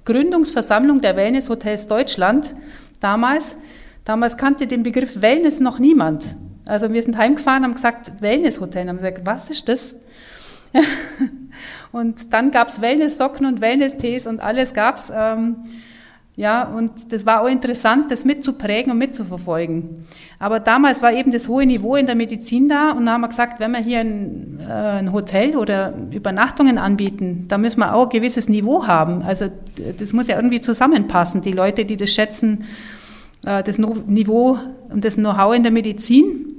Gründungsversammlung 0.05 1.01
der 1.01 1.15
Wellness 1.15 1.49
Hotels 1.49 1.87
Deutschland 1.87 2.55
damals. 2.99 3.57
Damals 4.05 4.37
kannte 4.37 4.67
den 4.67 4.83
Begriff 4.83 5.21
Wellness 5.21 5.59
noch 5.59 5.79
niemand. 5.79 6.35
Also 6.65 6.91
wir 6.91 7.01
sind 7.01 7.17
heimgefahren, 7.17 7.63
haben 7.63 7.73
gesagt, 7.73 8.21
Wellnesshotel. 8.21 8.87
Haben 8.87 8.97
gesagt, 8.97 9.21
was 9.25 9.49
ist 9.49 9.67
das? 9.69 9.95
und 11.91 12.33
dann 12.33 12.51
gab 12.51 12.67
es 12.67 12.81
Wellnesssocken 12.81 13.45
und 13.45 13.61
Wellnesstees 13.61 14.27
und 14.27 14.39
alles 14.39 14.73
gab 14.73 14.97
es. 14.97 15.11
Ähm, 15.13 15.57
ja, 16.37 16.63
und 16.63 17.11
das 17.11 17.25
war 17.25 17.41
auch 17.41 17.47
interessant, 17.47 18.09
das 18.09 18.23
mitzuprägen 18.23 18.91
und 18.91 18.97
mitzuverfolgen. 18.97 20.07
Aber 20.39 20.61
damals 20.61 21.01
war 21.01 21.11
eben 21.11 21.31
das 21.31 21.49
hohe 21.49 21.65
Niveau 21.65 21.97
in 21.97 22.05
der 22.05 22.15
Medizin 22.15 22.69
da 22.69 22.91
und 22.91 23.05
da 23.05 23.13
haben 23.13 23.21
wir 23.21 23.27
gesagt, 23.27 23.59
wenn 23.59 23.71
wir 23.73 23.79
hier 23.79 23.99
ein, 23.99 24.59
äh, 24.67 24.71
ein 24.71 25.11
Hotel 25.11 25.57
oder 25.57 25.93
Übernachtungen 26.09 26.77
anbieten, 26.77 27.45
da 27.49 27.57
müssen 27.57 27.81
wir 27.81 27.93
auch 27.93 28.05
ein 28.05 28.09
gewisses 28.09 28.47
Niveau 28.47 28.87
haben. 28.87 29.23
Also 29.23 29.49
das 29.97 30.13
muss 30.13 30.27
ja 30.27 30.37
irgendwie 30.37 30.61
zusammenpassen. 30.61 31.41
Die 31.41 31.51
Leute, 31.51 31.83
die 31.83 31.97
das 31.97 32.11
schätzen, 32.11 32.63
das 33.41 33.79
Niveau 33.79 34.57
und 34.89 35.03
das 35.03 35.15
Know-how 35.15 35.55
in 35.55 35.63
der 35.63 35.71
Medizin 35.71 36.51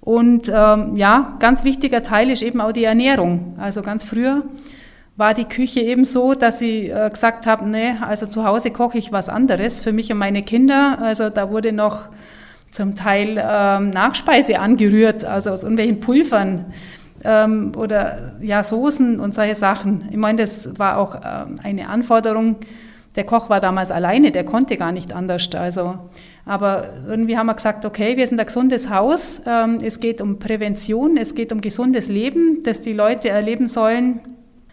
und 0.00 0.50
ähm, 0.52 0.96
ja, 0.96 1.36
ganz 1.40 1.64
wichtiger 1.64 2.02
Teil 2.02 2.30
ist 2.30 2.42
eben 2.42 2.60
auch 2.60 2.72
die 2.72 2.84
Ernährung. 2.84 3.54
Also 3.58 3.82
ganz 3.82 4.02
früher 4.02 4.44
war 5.16 5.34
die 5.34 5.44
Küche 5.44 5.80
eben 5.80 6.06
so, 6.06 6.32
dass 6.32 6.58
sie 6.58 6.88
äh, 6.88 7.10
gesagt 7.10 7.46
haben, 7.46 7.70
nee, 7.70 7.92
also 8.00 8.26
zu 8.26 8.44
Hause 8.44 8.70
koche 8.70 8.96
ich 8.96 9.12
was 9.12 9.28
anderes 9.28 9.82
für 9.82 9.92
mich 9.92 10.10
und 10.10 10.18
meine 10.18 10.42
Kinder. 10.42 10.98
Also 11.02 11.28
da 11.28 11.50
wurde 11.50 11.72
noch 11.72 12.08
zum 12.70 12.94
Teil 12.94 13.36
ähm, 13.36 13.90
Nachspeise 13.90 14.58
angerührt, 14.58 15.24
also 15.24 15.50
aus 15.50 15.62
irgendwelchen 15.62 16.00
Pulvern 16.00 16.66
ähm, 17.22 17.72
oder 17.76 18.36
ja 18.40 18.64
Soßen 18.64 19.20
und 19.20 19.34
solche 19.34 19.56
Sachen. 19.56 20.08
Ich 20.10 20.16
meine, 20.16 20.38
das 20.38 20.78
war 20.78 20.96
auch 20.96 21.16
ähm, 21.16 21.56
eine 21.62 21.88
Anforderung. 21.88 22.56
Der 23.16 23.24
Koch 23.24 23.50
war 23.50 23.60
damals 23.60 23.90
alleine, 23.90 24.30
der 24.30 24.44
konnte 24.44 24.76
gar 24.76 24.92
nicht 24.92 25.12
anders. 25.12 25.52
Also 25.54 25.98
aber 26.44 26.88
irgendwie 27.08 27.36
haben 27.36 27.46
wir 27.46 27.54
gesagt, 27.54 27.84
okay, 27.84 28.16
wir 28.16 28.26
sind 28.26 28.40
ein 28.40 28.46
gesundes 28.46 28.90
Haus. 28.90 29.42
Ähm, 29.46 29.78
es 29.82 30.00
geht 30.00 30.20
um 30.20 30.38
Prävention, 30.38 31.16
es 31.16 31.34
geht 31.34 31.52
um 31.52 31.60
gesundes 31.60 32.08
Leben, 32.08 32.62
das 32.64 32.80
die 32.80 32.92
Leute 32.92 33.28
erleben 33.28 33.66
sollen. 33.66 34.20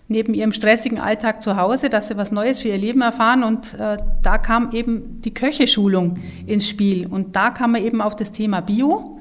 neben 0.10 0.34
ihrem 0.34 0.54
stressigen 0.54 1.00
Alltag 1.00 1.42
zu 1.42 1.58
Hause, 1.58 1.90
dass 1.90 2.08
sie 2.08 2.16
was 2.16 2.32
Neues 2.32 2.62
für 2.62 2.70
ihr 2.70 2.78
Leben 2.78 3.02
erfahren. 3.02 3.44
Und 3.44 3.74
äh, 3.74 3.98
da 4.24 4.38
kam 4.38 4.72
eben 4.72 5.22
die 5.22 5.34
Köcheschulung 5.34 6.16
ins 6.46 6.68
Spiel. 6.68 7.08
Und 7.08 7.36
da 7.36 7.50
kam 7.50 7.74
man 7.74 7.84
eben 7.84 8.02
auf 8.02 8.16
das 8.16 8.32
Thema 8.32 8.62
Bio. 8.62 9.20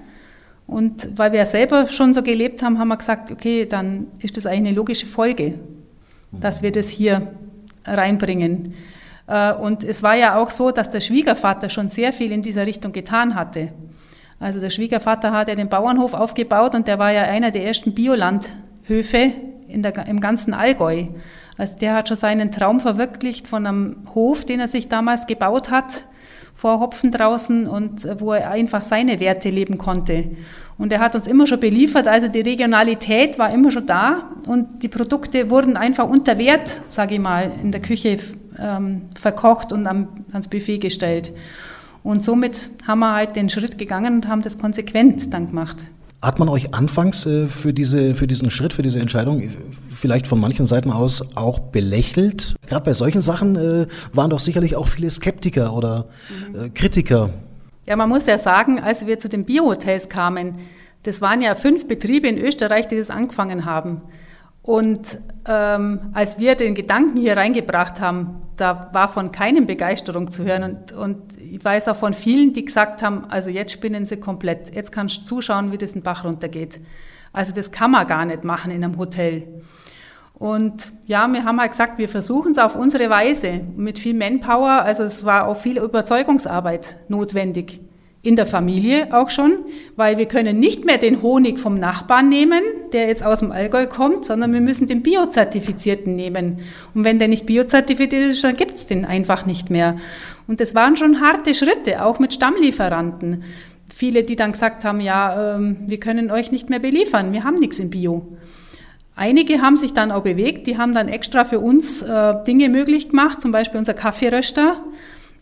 Und 0.66 1.09
weil 1.16 1.33
wir 1.33 1.40
ja 1.40 1.46
selber 1.46 1.88
schon 1.88 2.14
so 2.14 2.22
gelebt 2.22 2.62
haben, 2.62 2.79
haben 2.79 2.88
wir 2.88 2.96
gesagt, 2.96 3.31
okay, 3.31 3.66
dann 3.66 4.07
ist 4.20 4.37
das 4.37 4.46
eigentlich 4.46 4.68
eine 4.68 4.76
logische 4.76 5.07
Folge, 5.07 5.55
dass 6.33 6.62
wir 6.62 6.72
das 6.72 6.88
hier 6.88 7.33
reinbringen. 7.85 8.74
Äh, 9.27 9.53
und 9.53 9.85
es 9.85 10.03
war 10.03 10.17
ja 10.17 10.37
auch 10.37 10.51
so, 10.51 10.71
dass 10.71 10.91
der 10.91 11.01
Schwiegervater 11.01 11.69
schon 11.69 11.89
sehr 11.89 12.12
viel 12.12 12.33
in 12.33 12.43
dieser 12.43 12.67
Richtung 12.67 12.93
getan 12.93 13.35
hatte. 13.35 13.73
Also 14.39 14.61
der 14.61 14.71
Schwiegervater 14.71 15.33
hat 15.33 15.49
ja 15.49 15.55
den 15.55 15.69
Bauernhof 15.69 16.15
aufgebaut 16.15 16.75
und 16.75 16.89
der 16.89 16.99
war 16.99 17.11
ja 17.11 17.23
einer 17.23 17.51
der 17.51 17.65
ersten 17.65 17.95
Biolandhöfe 17.95 19.33
in 19.69 19.83
der, 19.83 20.07
im 20.07 20.21
ganzen 20.21 20.53
Allgäu. 20.53 21.07
Also 21.57 21.79
der 21.79 21.95
hat 21.95 22.09
schon 22.09 22.19
seinen 22.19 22.53
Traum 22.53 22.81
verwirklicht 22.81 23.49
von 23.49 23.67
einem 23.67 23.97
Hof, 24.15 24.45
den 24.45 24.61
er 24.61 24.69
sich 24.69 24.89
damals 24.89 25.27
gebaut 25.27 25.71
hat, 25.71 26.05
vor 26.55 26.81
Hopfen 26.81 27.11
draußen 27.11 27.67
und 27.67 28.07
wo 28.21 28.33
er 28.33 28.51
einfach 28.51 28.83
seine 28.83 29.21
Werte 29.21 29.49
leben 29.49 29.79
konnte. 29.79 30.25
Und 30.79 30.93
er 30.93 31.01
hat 31.01 31.15
uns 31.15 31.27
immer 31.27 31.47
schon 31.47 31.61
beliefert, 31.61 32.07
also 32.07 32.29
die 32.29 32.41
Regionalität 32.41 33.39
war 33.39 33.51
immer 33.51 33.71
schon 33.71 33.87
da 33.87 34.31
und 34.47 34.83
die 34.83 34.89
Produkte 34.89 35.49
wurden 35.49 35.79
einfach 35.79 36.07
unter 36.07 36.37
Wert, 36.37 36.83
sage 36.91 37.15
ich 37.15 37.21
mal, 37.21 37.51
in 37.62 37.73
der 37.73 37.81
Küche 37.81 38.19
ähm, 38.59 39.03
verkocht 39.19 39.73
und 39.73 39.87
am, 39.87 40.09
ans 40.33 40.49
Buffet 40.49 40.79
gestellt. 40.79 41.33
Und 42.03 42.23
somit 42.23 42.71
haben 42.87 43.01
wir 43.01 43.14
halt 43.14 43.37
den 43.37 43.49
Schritt 43.49 43.79
gegangen 43.79 44.14
und 44.14 44.29
haben 44.29 44.42
das 44.42 44.59
konsequent 44.59 45.33
dann 45.35 45.49
gemacht. 45.49 45.85
Hat 46.23 46.38
man 46.38 46.49
euch 46.49 46.73
anfangs 46.75 47.27
äh, 47.27 47.47
für, 47.47 47.73
diese, 47.73 48.14
für 48.14 48.27
diesen 48.27 48.51
Schritt, 48.51 48.73
für 48.73 48.83
diese 48.83 49.01
Entscheidung 49.01 49.51
vielleicht 49.90 50.27
von 50.27 50.40
manchen 50.40 50.64
Seiten 50.64 50.90
aus 50.90 51.37
auch 51.37 51.59
belächelt? 51.59 52.57
Gerade 52.66 52.85
bei 52.85 52.95
solchen 52.95 53.23
Sachen 53.23 53.57
äh, 53.57 53.87
waren 54.12 54.31
doch 54.31 54.40
sicherlich 54.40 54.77
auch 54.77 54.88
viele 54.88 55.11
Skeptiker 55.11 55.75
oder 55.75 56.07
äh, 56.55 56.69
Kritiker. 56.71 57.31
Ja, 57.87 57.97
man 57.97 58.09
muss 58.09 58.27
ja 58.27 58.38
sagen, 58.38 58.81
als 58.81 59.07
wir 59.07 59.19
zu 59.19 59.29
den 59.29 59.45
Biohotels 59.45 60.09
kamen, 60.09 60.59
das 61.05 61.21
waren 61.21 61.40
ja 61.40 61.55
fünf 61.55 61.87
Betriebe 61.87 62.27
in 62.27 62.38
Österreich, 62.38 62.88
die 62.88 62.97
das 62.97 63.11
angefangen 63.11 63.64
haben. 63.64 64.03
Und 64.66 65.18
ähm, 65.46 66.00
als 66.12 66.40
wir 66.40 66.57
den 66.57 66.74
Gedanken 66.74 67.16
hier 67.16 67.37
reingebracht 67.37 68.00
haben, 68.00 68.40
da 68.57 68.90
war 68.92 69.07
von 69.07 69.31
keinem 69.31 69.64
Begeisterung 69.64 70.33
zu 70.33 70.44
hören. 70.44 70.64
Und, 70.64 70.92
und 70.92 71.40
ich 71.40 71.64
weiß 71.64 71.87
auch 71.88 71.96
von 71.96 72.14
vielen, 72.14 72.52
die 72.52 72.64
gesagt 72.64 73.00
haben, 73.00 73.24
also 73.29 73.48
jetzt 73.50 73.70
spinnen 73.70 74.05
sie 74.07 74.16
komplett. 74.16 74.74
Jetzt 74.74 74.90
kannst 74.90 75.20
du 75.20 75.24
zuschauen, 75.24 75.70
wie 75.70 75.79
das 75.79 75.92
den 75.92 76.02
Bach 76.02 76.24
runtergeht. 76.24 76.81
Also 77.33 77.55
das 77.55 77.70
kann 77.70 77.92
man 77.92 78.09
gar 78.09 78.24
nicht 78.24 78.42
machen 78.42 78.72
in 78.72 78.83
einem 78.83 78.98
Hotel. 78.98 79.46
Und 80.35 80.92
ja, 81.07 81.29
wir 81.29 81.44
haben 81.44 81.61
halt 81.61 81.70
gesagt, 81.70 81.98
wir 81.98 82.09
versuchen 82.09 82.50
es 82.50 82.59
auf 82.59 82.74
unsere 82.74 83.09
Weise 83.09 83.61
mit 83.76 84.00
viel 84.00 84.14
Manpower. 84.14 84.83
Also 84.83 85.05
es 85.05 85.24
war 85.24 85.46
auch 85.46 85.57
viel 85.57 85.79
Überzeugungsarbeit 85.79 86.96
notwendig 87.09 87.81
in 88.22 88.35
der 88.35 88.46
Familie 88.46 89.14
auch 89.14 89.31
schon, 89.31 89.52
weil 89.94 90.18
wir 90.18 90.26
können 90.26 90.59
nicht 90.59 90.85
mehr 90.85 90.98
den 90.98 91.22
Honig 91.22 91.59
vom 91.59 91.79
Nachbarn 91.79 92.29
nehmen, 92.29 92.61
der 92.92 93.07
jetzt 93.07 93.24
aus 93.24 93.38
dem 93.38 93.52
Allgäu 93.52 93.87
kommt, 93.87 94.24
sondern 94.24 94.52
wir 94.52 94.61
müssen 94.61 94.88
den 94.88 95.02
biozertifizierten 95.02 96.16
nehmen. 96.16 96.59
Und 96.92 97.05
wenn 97.05 97.20
der 97.20 97.29
nicht 97.29 97.46
biozertifiziert 97.46 98.33
ist, 98.33 98.42
dann 98.42 98.57
gibt's 98.57 98.87
den 98.87 99.05
einfach 99.05 99.46
nicht 99.46 99.70
mehr. 99.70 99.96
Und 100.48 100.61
das 100.61 100.74
waren 100.74 100.96
schon 100.96 101.20
harte 101.20 101.55
Schritte, 101.55 102.05
auch 102.05 102.18
mit 102.18 102.35
Stammlieferanten. 102.35 103.44
Viele, 103.94 104.24
die 104.24 104.35
dann 104.35 104.52
gesagt 104.52 104.85
haben, 104.85 105.00
ja, 105.00 105.55
ähm, 105.55 105.85
wir 105.87 106.00
können 106.00 106.31
euch 106.31 106.50
nicht 106.50 106.68
mehr 106.68 106.81
beliefern, 106.81 107.33
wir 107.33 107.44
haben 107.44 107.61
nichts 107.61 107.79
in 107.79 107.90
Bio. 107.90 108.26
Einige 109.14 109.62
haben 109.62 109.76
sich 109.76 109.94
dann 109.94 110.11
auch 110.11 110.24
bewegt, 110.24 110.66
die 110.66 110.76
haben 110.76 110.92
dann 110.92 111.09
extra 111.09 111.44
für 111.44 111.61
uns 111.61 112.02
äh, 112.02 112.35
Dinge 112.44 112.68
möglich 112.68 113.09
gemacht, 113.09 113.40
zum 113.40 113.52
Beispiel 113.52 113.79
unser 113.79 113.94
Kaffeeröster 113.94 114.76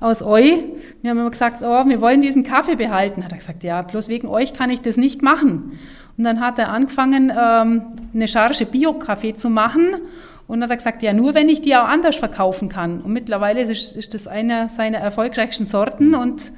aus 0.00 0.22
Eu. 0.22 0.42
Wir 1.02 1.10
haben 1.10 1.18
immer 1.18 1.30
gesagt, 1.30 1.62
oh, 1.62 1.86
wir 1.86 2.00
wollen 2.00 2.20
diesen 2.20 2.42
Kaffee 2.42 2.76
behalten. 2.76 3.24
Hat 3.24 3.32
er 3.32 3.38
gesagt, 3.38 3.64
ja, 3.64 3.82
bloß 3.82 4.08
wegen 4.08 4.28
euch 4.28 4.52
kann 4.52 4.70
ich 4.70 4.80
das 4.80 4.96
nicht 4.96 5.22
machen. 5.22 5.78
Und 6.16 6.24
dann 6.24 6.40
hat 6.40 6.58
er 6.58 6.70
angefangen, 6.70 7.30
ähm, 7.30 7.82
eine 8.12 8.28
Charge 8.28 8.66
Bio-Kaffee 8.66 9.34
zu 9.34 9.50
machen. 9.50 9.96
Und 10.46 10.62
hat 10.62 10.70
er 10.70 10.76
gesagt, 10.76 11.02
ja, 11.02 11.12
nur 11.12 11.34
wenn 11.34 11.48
ich 11.48 11.62
die 11.62 11.74
auch 11.74 11.88
anders 11.88 12.16
verkaufen 12.16 12.68
kann. 12.68 13.00
Und 13.00 13.12
mittlerweile 13.12 13.62
ist, 13.62 13.96
ist 13.96 14.14
das 14.14 14.26
eine 14.26 14.68
seiner 14.68 14.98
erfolgreichsten 14.98 15.64
Sorten 15.64 16.14
und 16.14 16.52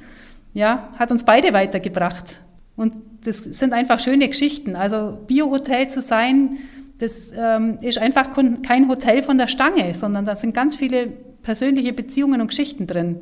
ja, 0.53 0.89
hat 0.99 1.11
uns 1.11 1.23
beide 1.23 1.53
weitergebracht. 1.53 2.41
Und 2.75 2.93
das 3.23 3.37
sind 3.37 3.73
einfach 3.73 3.99
schöne 3.99 4.27
Geschichten. 4.27 4.75
Also 4.75 5.17
Bio-Hotel 5.27 5.87
zu 5.87 6.01
sein, 6.01 6.57
das 6.99 7.33
ähm, 7.37 7.77
ist 7.81 7.99
einfach 7.99 8.29
kein 8.63 8.89
Hotel 8.89 9.21
von 9.21 9.37
der 9.37 9.47
Stange, 9.47 9.93
sondern 9.93 10.25
da 10.25 10.35
sind 10.35 10.53
ganz 10.53 10.75
viele 10.75 11.13
persönliche 11.43 11.93
Beziehungen 11.93 12.41
und 12.41 12.47
Geschichten 12.47 12.87
drin. 12.87 13.19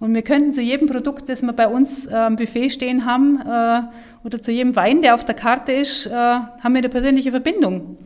Und 0.00 0.14
wir 0.14 0.22
könnten 0.22 0.54
zu 0.54 0.62
jedem 0.62 0.88
Produkt, 0.88 1.28
das 1.28 1.42
wir 1.42 1.52
bei 1.52 1.68
uns 1.68 2.06
äh, 2.06 2.14
am 2.14 2.36
Buffet 2.36 2.70
stehen 2.70 3.04
haben, 3.04 3.38
äh, 3.40 3.82
oder 4.24 4.40
zu 4.40 4.50
jedem 4.50 4.74
Wein, 4.74 5.02
der 5.02 5.14
auf 5.14 5.26
der 5.26 5.34
Karte 5.34 5.72
ist, 5.72 6.06
äh, 6.06 6.10
haben 6.12 6.72
wir 6.72 6.78
eine 6.78 6.88
persönliche 6.88 7.30
Verbindung. 7.30 7.98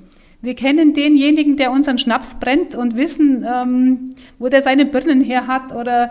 Wir 0.42 0.54
kennen 0.54 0.92
denjenigen, 0.92 1.56
der 1.56 1.70
unseren 1.70 1.96
Schnaps 1.96 2.38
brennt 2.38 2.74
und 2.74 2.96
wissen, 2.96 3.46
ähm, 3.48 4.10
wo 4.38 4.48
der 4.48 4.60
seine 4.60 4.84
Birnen 4.84 5.22
her 5.22 5.46
hat. 5.46 5.72
Oder 5.72 6.10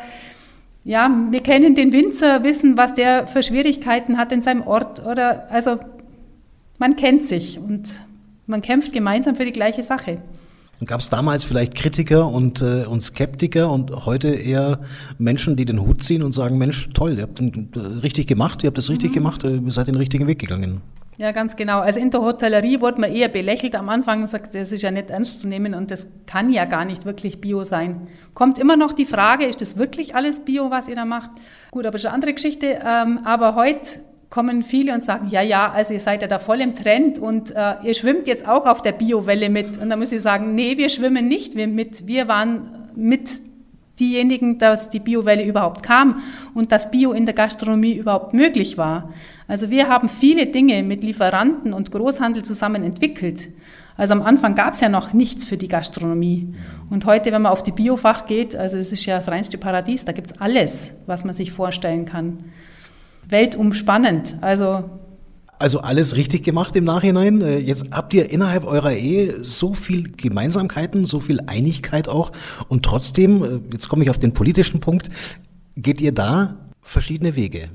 ja, 0.86 1.12
wir 1.29 1.41
kennen 1.41 1.75
den 1.75 1.91
Winzer, 1.91 2.43
wissen, 2.43 2.77
was 2.77 2.93
der 2.93 3.27
für 3.27 3.43
Schwierigkeiten 3.43 4.17
hat 4.17 4.32
in 4.32 4.41
seinem 4.41 4.65
Ort. 4.65 5.06
Oder 5.06 5.51
also 5.51 5.79
man 6.79 6.95
kennt 6.95 7.25
sich 7.25 7.60
und 7.60 8.01
man 8.47 8.62
kämpft 8.62 8.91
gemeinsam 8.91 9.36
für 9.36 9.45
die 9.45 9.51
gleiche 9.51 9.84
Sache. 9.84 10.17
Gab 10.86 10.99
es 10.99 11.09
damals 11.09 11.43
vielleicht 11.43 11.75
Kritiker 11.75 12.27
und, 12.27 12.62
äh, 12.62 12.86
und 12.86 13.01
Skeptiker 13.01 13.71
und 13.71 14.05
heute 14.05 14.29
eher 14.29 14.79
Menschen, 15.17 15.55
die 15.55 15.65
den 15.65 15.81
Hut 15.81 16.03
ziehen 16.03 16.23
und 16.23 16.33
sagen, 16.33 16.57
Mensch, 16.57 16.89
toll, 16.93 17.17
ihr 17.17 17.23
habt 17.23 17.39
den 17.39 17.69
äh, 17.75 17.79
richtig 18.01 18.27
gemacht, 18.27 18.63
ihr 18.63 18.67
habt 18.67 18.77
das 18.77 18.89
richtig 18.89 19.12
mhm. 19.12 19.13
gemacht, 19.13 19.43
äh, 19.43 19.55
ihr 19.55 19.71
seid 19.71 19.88
den 19.88 19.95
richtigen 19.95 20.27
Weg 20.27 20.39
gegangen. 20.39 20.81
Ja, 21.17 21.31
ganz 21.31 21.55
genau. 21.55 21.79
Also 21.79 21.99
in 21.99 22.09
der 22.09 22.21
Hotellerie 22.21 22.81
wurde 22.81 22.99
man 22.99 23.13
eher 23.13 23.27
belächelt 23.27 23.75
am 23.75 23.88
Anfang 23.89 24.21
und 24.21 24.27
sagt, 24.27 24.55
das 24.55 24.71
ist 24.71 24.81
ja 24.81 24.89
nicht 24.89 25.12
ernst 25.12 25.41
zu 25.41 25.47
nehmen 25.47 25.75
und 25.75 25.91
das 25.91 26.07
kann 26.25 26.51
ja 26.51 26.65
gar 26.65 26.86
nicht 26.86 27.05
wirklich 27.05 27.39
Bio 27.39 27.63
sein. 27.63 28.07
Kommt 28.33 28.57
immer 28.57 28.75
noch 28.75 28.93
die 28.93 29.05
Frage, 29.05 29.45
ist 29.45 29.62
das 29.62 29.77
wirklich 29.77 30.15
alles 30.15 30.39
Bio, 30.39 30.71
was 30.71 30.88
ihr 30.88 30.95
da 30.95 31.05
macht? 31.05 31.29
Gut, 31.69 31.86
aber 31.86 31.95
ist 31.95 32.05
eine 32.05 32.15
andere 32.15 32.33
Geschichte. 32.33 32.79
Ähm, 32.83 33.19
aber 33.25 33.53
heute 33.55 33.99
kommen 34.34 34.63
viele 34.63 34.96
und 34.96 35.04
sagen, 35.04 35.28
ja, 35.30 35.43
ja, 35.43 35.72
also 35.72 35.93
ihr 35.93 36.00
seid 36.00 36.24
ja 36.24 36.28
da 36.28 36.39
voll 36.39 36.60
im 36.62 36.74
Trend 36.74 37.19
und 37.19 37.52
äh, 37.56 37.76
ihr 37.84 37.93
schwimmt 37.93 38.26
jetzt 38.26 38.48
auch 38.48 38.65
auf 38.65 38.82
der 38.82 38.91
Biowelle 38.91 39.48
mit. 39.48 39.78
Und 39.78 39.91
dann 39.91 40.00
muss 40.00 40.12
ich 40.12 40.24
sagen, 40.24 40.56
nee, 40.56 40.76
wir 40.76 40.89
schwimmen 40.89 41.28
nicht 41.28 41.56
wir 41.56 41.67
mit. 41.67 42.08
Wir 42.08 42.28
waren 42.28 42.62
mit 42.96 43.30
diejenigen, 44.00 44.58
dass 44.58 44.89
die 44.89 45.00
Biowelle 45.00 45.46
überhaupt 45.46 45.84
kam 45.84 46.24
und 46.56 46.72
dass 46.72 46.89
Bio 46.89 47.12
in 47.12 47.28
der 47.28 47.36
Gastronomie 47.36 47.93
überhaupt 47.93 48.34
möglich 48.34 48.76
war. 48.76 49.13
Also 49.48 49.69
wir 49.69 49.88
haben 49.88 50.10
viele 50.10 50.48
Dinge 50.48 50.82
mit 50.82 51.04
Lieferanten 51.04 51.72
und 51.72 51.91
Großhandel 51.91 52.43
zusammen 52.43 52.82
entwickelt. 52.82 53.50
Also 53.98 54.15
am 54.15 54.24
Anfang 54.24 54.56
gab 54.56 54.74
es 54.74 54.80
ja 54.80 54.89
noch 54.89 55.13
nichts 55.13 55.46
für 55.46 55.58
die 55.58 55.67
Gastronomie. 55.67 56.56
Und 56.89 57.06
heute, 57.06 57.32
wenn 57.32 57.43
man 57.43 57.52
auf 57.52 57.62
die 57.62 57.72
Biofach 57.72 58.26
geht, 58.26 58.56
also 58.56 58.78
es 58.78 58.91
ist 58.91 59.06
ja 59.06 59.17
das 59.17 59.28
reinste 59.28 59.60
Paradies, 59.60 60.06
da 60.06 60.12
gibt 60.12 60.32
es 60.32 60.41
alles, 60.41 60.96
was 61.06 61.24
man 61.24 61.36
sich 61.36 61.52
vorstellen 61.52 62.06
kann 62.06 62.46
weltumspannend. 63.29 64.36
Also 64.41 64.83
also 65.63 65.79
alles 65.79 66.17
richtig 66.17 66.43
gemacht 66.43 66.75
im 66.75 66.83
Nachhinein. 66.83 67.41
Äh, 67.41 67.57
jetzt 67.59 67.86
habt 67.91 68.13
ihr 68.13 68.29
innerhalb 68.29 68.65
eurer 68.65 68.91
Ehe 68.91 69.45
so 69.45 69.73
viel 69.73 70.03
Gemeinsamkeiten, 70.12 71.05
so 71.05 71.21
viel 71.21 71.39
Einigkeit 71.47 72.09
auch. 72.09 72.33
Und 72.67 72.83
trotzdem, 72.83 73.43
äh, 73.43 73.59
jetzt 73.71 73.88
komme 73.88 74.03
ich 74.03 74.09
auf 74.09 74.17
den 74.17 74.33
politischen 74.33 74.81
Punkt, 74.81 75.07
geht 75.77 76.01
ihr 76.01 76.13
da 76.13 76.57
verschiedene 76.81 77.38
Wege. 77.38 77.69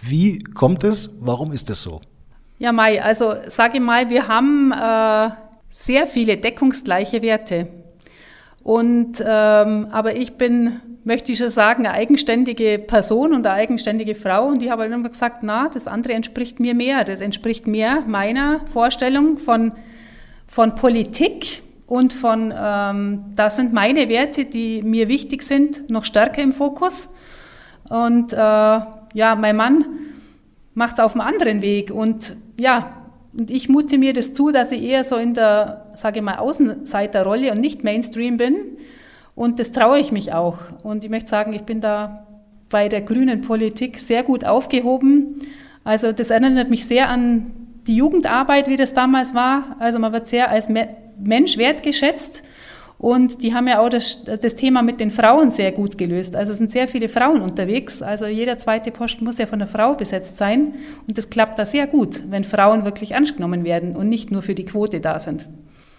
Wie 0.00 0.38
kommt 0.38 0.84
es? 0.84 1.10
Warum 1.18 1.50
ist 1.50 1.70
es 1.70 1.82
so? 1.82 2.00
Ja, 2.60 2.70
Mai, 2.70 3.02
also 3.02 3.34
sage 3.48 3.78
ich 3.78 3.82
mal, 3.82 4.10
wir 4.10 4.28
haben 4.28 4.70
äh, 4.70 5.30
sehr 5.70 6.06
viele 6.06 6.36
deckungsgleiche 6.36 7.20
Werte. 7.20 7.66
Und 8.62 9.22
ähm, 9.26 9.88
aber 9.90 10.16
ich 10.16 10.34
bin 10.34 10.80
möchte 11.04 11.32
ich 11.32 11.38
schon 11.38 11.50
sagen, 11.50 11.86
eine 11.86 11.94
eigenständige 11.94 12.78
Person 12.78 13.34
und 13.34 13.46
eine 13.46 13.56
eigenständige 13.56 14.14
Frau. 14.14 14.46
Und 14.46 14.62
ich 14.62 14.70
habe 14.70 14.82
halt 14.82 14.92
immer 14.92 15.08
gesagt, 15.08 15.38
na, 15.42 15.68
das 15.68 15.86
andere 15.86 16.14
entspricht 16.14 16.60
mir 16.60 16.74
mehr. 16.74 17.04
Das 17.04 17.20
entspricht 17.20 17.66
mehr 17.66 18.02
meiner 18.06 18.60
Vorstellung 18.72 19.36
von, 19.36 19.72
von 20.46 20.74
Politik 20.74 21.62
und 21.86 22.12
von, 22.12 22.52
ähm, 22.56 23.24
das 23.36 23.56
sind 23.56 23.72
meine 23.72 24.08
Werte, 24.08 24.46
die 24.46 24.82
mir 24.82 25.08
wichtig 25.08 25.42
sind, 25.42 25.90
noch 25.90 26.04
stärker 26.04 26.42
im 26.42 26.52
Fokus. 26.52 27.10
Und 27.90 28.32
äh, 28.32 28.36
ja, 28.36 29.36
mein 29.38 29.56
Mann 29.56 29.84
macht 30.72 30.94
es 30.94 31.00
auf 31.00 31.12
einem 31.12 31.20
anderen 31.20 31.60
Weg. 31.60 31.90
Und 31.90 32.34
ja, 32.58 33.04
und 33.36 33.50
ich 33.50 33.68
mute 33.68 33.98
mir 33.98 34.12
das 34.12 34.32
zu, 34.32 34.52
dass 34.52 34.72
ich 34.72 34.82
eher 34.82 35.04
so 35.04 35.16
in 35.16 35.34
der, 35.34 35.86
sage 35.94 36.20
ich 36.20 36.24
mal, 36.24 36.36
Außenseiterrolle 36.36 37.52
und 37.52 37.60
nicht 37.60 37.84
Mainstream 37.84 38.36
bin. 38.36 38.54
Und 39.34 39.58
das 39.58 39.72
traue 39.72 39.98
ich 39.98 40.12
mich 40.12 40.32
auch. 40.32 40.58
Und 40.82 41.04
ich 41.04 41.10
möchte 41.10 41.28
sagen, 41.28 41.52
ich 41.52 41.62
bin 41.62 41.80
da 41.80 42.26
bei 42.68 42.88
der 42.88 43.02
grünen 43.02 43.42
Politik 43.42 43.98
sehr 43.98 44.22
gut 44.22 44.44
aufgehoben. 44.44 45.40
Also 45.84 46.12
das 46.12 46.30
erinnert 46.30 46.70
mich 46.70 46.86
sehr 46.86 47.08
an 47.08 47.52
die 47.86 47.96
Jugendarbeit, 47.96 48.68
wie 48.68 48.76
das 48.76 48.94
damals 48.94 49.34
war. 49.34 49.76
Also 49.78 49.98
man 49.98 50.12
wird 50.12 50.26
sehr 50.26 50.50
als 50.50 50.68
Mensch 51.18 51.58
wertgeschätzt 51.58 52.42
Und 52.98 53.42
die 53.42 53.52
haben 53.52 53.68
ja 53.68 53.80
auch 53.80 53.88
das, 53.88 54.24
das, 54.24 54.54
Thema 54.54 54.82
mit 54.82 54.98
den 54.98 55.10
Frauen 55.10 55.50
sehr 55.50 55.72
gut 55.72 55.98
gelöst. 55.98 56.36
Also 56.36 56.52
es 56.52 56.58
sind 56.58 56.70
sehr 56.70 56.88
viele 56.88 57.08
Frauen 57.08 57.42
unterwegs. 57.42 58.02
Also 58.02 58.26
jeder 58.26 58.56
zweite 58.56 58.90
Posten 58.90 59.24
muss 59.24 59.38
ja 59.38 59.46
von 59.46 59.60
einer 59.60 59.70
Frau 59.70 59.94
besetzt 59.94 60.36
sein. 60.36 60.74
Und 61.06 61.18
das 61.18 61.28
klappt 61.28 61.58
da 61.58 61.66
sehr 61.66 61.86
gut, 61.86 62.22
wenn 62.30 62.44
Frauen 62.44 62.84
wirklich 62.84 63.14
angenommen 63.14 63.64
werden 63.64 63.94
und 63.94 64.08
nicht 64.08 64.30
nur 64.30 64.42
für 64.42 64.54
die 64.54 64.64
Quote 64.64 65.00
da 65.00 65.20
sind. 65.20 65.46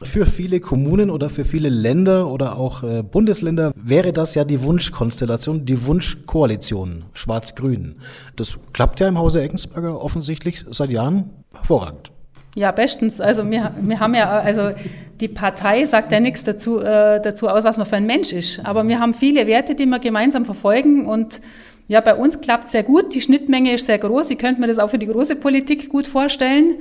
Für 0.01 0.25
viele 0.25 0.59
Kommunen 0.59 1.09
oder 1.09 1.29
für 1.29 1.45
viele 1.45 1.69
Länder 1.69 2.29
oder 2.29 2.57
auch 2.57 2.83
äh, 2.83 3.01
Bundesländer 3.01 3.71
wäre 3.75 4.11
das 4.11 4.35
ja 4.35 4.43
die 4.43 4.61
Wunschkonstellation, 4.61 5.65
die 5.65 5.85
Wunschkoalition, 5.85 7.05
Schwarz-Grün. 7.13 7.95
Das 8.35 8.57
klappt 8.73 8.99
ja 8.99 9.07
im 9.07 9.17
Hause 9.17 9.41
Eckensberger 9.41 10.01
offensichtlich 10.01 10.65
seit 10.69 10.89
Jahren 10.89 11.29
hervorragend. 11.53 12.11
Ja, 12.55 12.71
bestens. 12.71 13.19
Also 13.21 13.49
wir, 13.49 13.71
wir 13.81 13.99
haben 13.99 14.15
ja, 14.15 14.39
also 14.39 14.71
die 15.19 15.27
Partei 15.27 15.85
sagt 15.85 16.11
ja 16.11 16.19
nichts 16.19 16.43
dazu, 16.43 16.79
äh, 16.79 17.21
dazu 17.21 17.47
aus, 17.47 17.63
was 17.63 17.77
man 17.77 17.85
für 17.85 17.97
ein 17.97 18.05
Mensch 18.05 18.33
ist. 18.33 18.65
Aber 18.65 18.87
wir 18.87 18.99
haben 18.99 19.13
viele 19.13 19.47
Werte, 19.47 19.75
die 19.75 19.85
wir 19.85 19.99
gemeinsam 19.99 20.45
verfolgen 20.45 21.05
und 21.05 21.41
ja, 21.87 22.01
bei 22.01 22.15
uns 22.15 22.41
klappt 22.41 22.69
sehr 22.69 22.83
gut. 22.83 23.13
Die 23.13 23.21
Schnittmenge 23.21 23.73
ist 23.73 23.85
sehr 23.85 23.99
groß. 23.99 24.29
Ich 24.31 24.37
könnte 24.37 24.59
mir 24.59 24.67
das 24.67 24.79
auch 24.79 24.89
für 24.89 24.97
die 24.97 25.05
große 25.05 25.35
Politik 25.35 25.89
gut 25.89 26.07
vorstellen. 26.07 26.75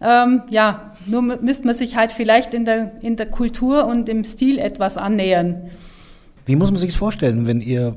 Ähm, 0.00 0.42
ja, 0.50 0.91
nur 1.06 1.22
müsste 1.22 1.66
man 1.66 1.74
sich 1.74 1.96
halt 1.96 2.12
vielleicht 2.12 2.54
in 2.54 2.64
der, 2.64 2.92
in 3.02 3.16
der 3.16 3.26
Kultur 3.26 3.86
und 3.86 4.08
im 4.08 4.24
Stil 4.24 4.58
etwas 4.58 4.96
annähern. 4.96 5.70
Wie 6.46 6.56
muss 6.56 6.70
man 6.70 6.78
sich 6.78 6.90
das 6.90 6.98
vorstellen, 6.98 7.46
wenn 7.46 7.60
ihr 7.60 7.96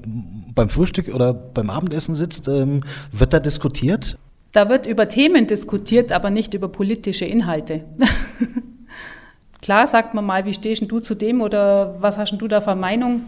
beim 0.54 0.70
Frühstück 0.70 1.14
oder 1.14 1.34
beim 1.34 1.70
Abendessen 1.70 2.16
sitzt? 2.16 2.48
Ähm, 2.48 2.82
wird 3.12 3.34
da 3.34 3.40
diskutiert? 3.40 4.18
Da 4.52 4.70
wird 4.70 4.86
über 4.86 5.10
Themen 5.10 5.48
diskutiert, 5.48 6.12
aber 6.12 6.30
nicht 6.30 6.54
über 6.54 6.68
politische 6.68 7.26
Inhalte. 7.26 7.84
Klar 9.62 9.88
sagt 9.88 10.14
man 10.14 10.26
mal, 10.26 10.46
wie 10.46 10.54
stehst 10.54 10.90
du 10.90 11.00
zu 11.00 11.16
dem 11.16 11.42
oder 11.42 11.96
was 12.00 12.18
hast 12.18 12.38
du 12.38 12.48
da 12.48 12.62
für 12.62 12.76
Meinung? 12.76 13.22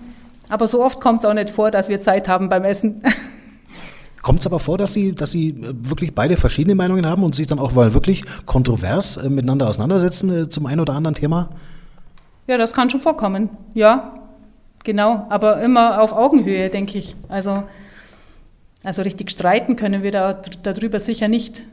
Aber 0.49 0.67
so 0.67 0.83
oft 0.83 1.01
kommt 1.01 1.23
es 1.23 1.25
auch 1.25 1.33
nicht 1.33 1.49
vor, 1.49 1.71
dass 1.71 1.89
wir 1.89 1.99
Zeit 1.99 2.29
haben 2.29 2.47
beim 2.47 2.63
Essen. 2.63 3.01
Kommt 4.21 4.39
es 4.39 4.45
aber 4.45 4.59
vor, 4.59 4.77
dass 4.77 4.93
Sie, 4.93 5.13
dass 5.13 5.31
Sie 5.31 5.49
äh, 5.49 5.73
wirklich 5.77 6.13
beide 6.13 6.37
verschiedene 6.37 6.75
Meinungen 6.75 7.05
haben 7.05 7.23
und 7.23 7.35
sich 7.35 7.47
dann 7.47 7.59
auch 7.59 7.73
mal 7.73 7.93
wirklich 7.93 8.23
kontrovers 8.45 9.17
äh, 9.17 9.29
miteinander 9.29 9.67
auseinandersetzen 9.67 10.43
äh, 10.43 10.49
zum 10.49 10.65
einen 10.65 10.81
oder 10.81 10.93
anderen 10.93 11.15
Thema? 11.15 11.49
Ja, 12.47 12.57
das 12.57 12.73
kann 12.73 12.89
schon 12.89 13.01
vorkommen. 13.01 13.49
Ja, 13.73 14.13
genau. 14.83 15.27
Aber 15.29 15.61
immer 15.61 16.01
auf 16.01 16.13
Augenhöhe, 16.13 16.69
denke 16.69 16.97
ich. 16.97 17.15
Also, 17.27 17.63
also 18.83 19.01
richtig 19.01 19.31
streiten 19.31 19.75
können 19.75 20.03
wir 20.03 20.11
da, 20.11 20.41
darüber 20.63 20.99
sicher 20.99 21.27
nicht 21.27 21.63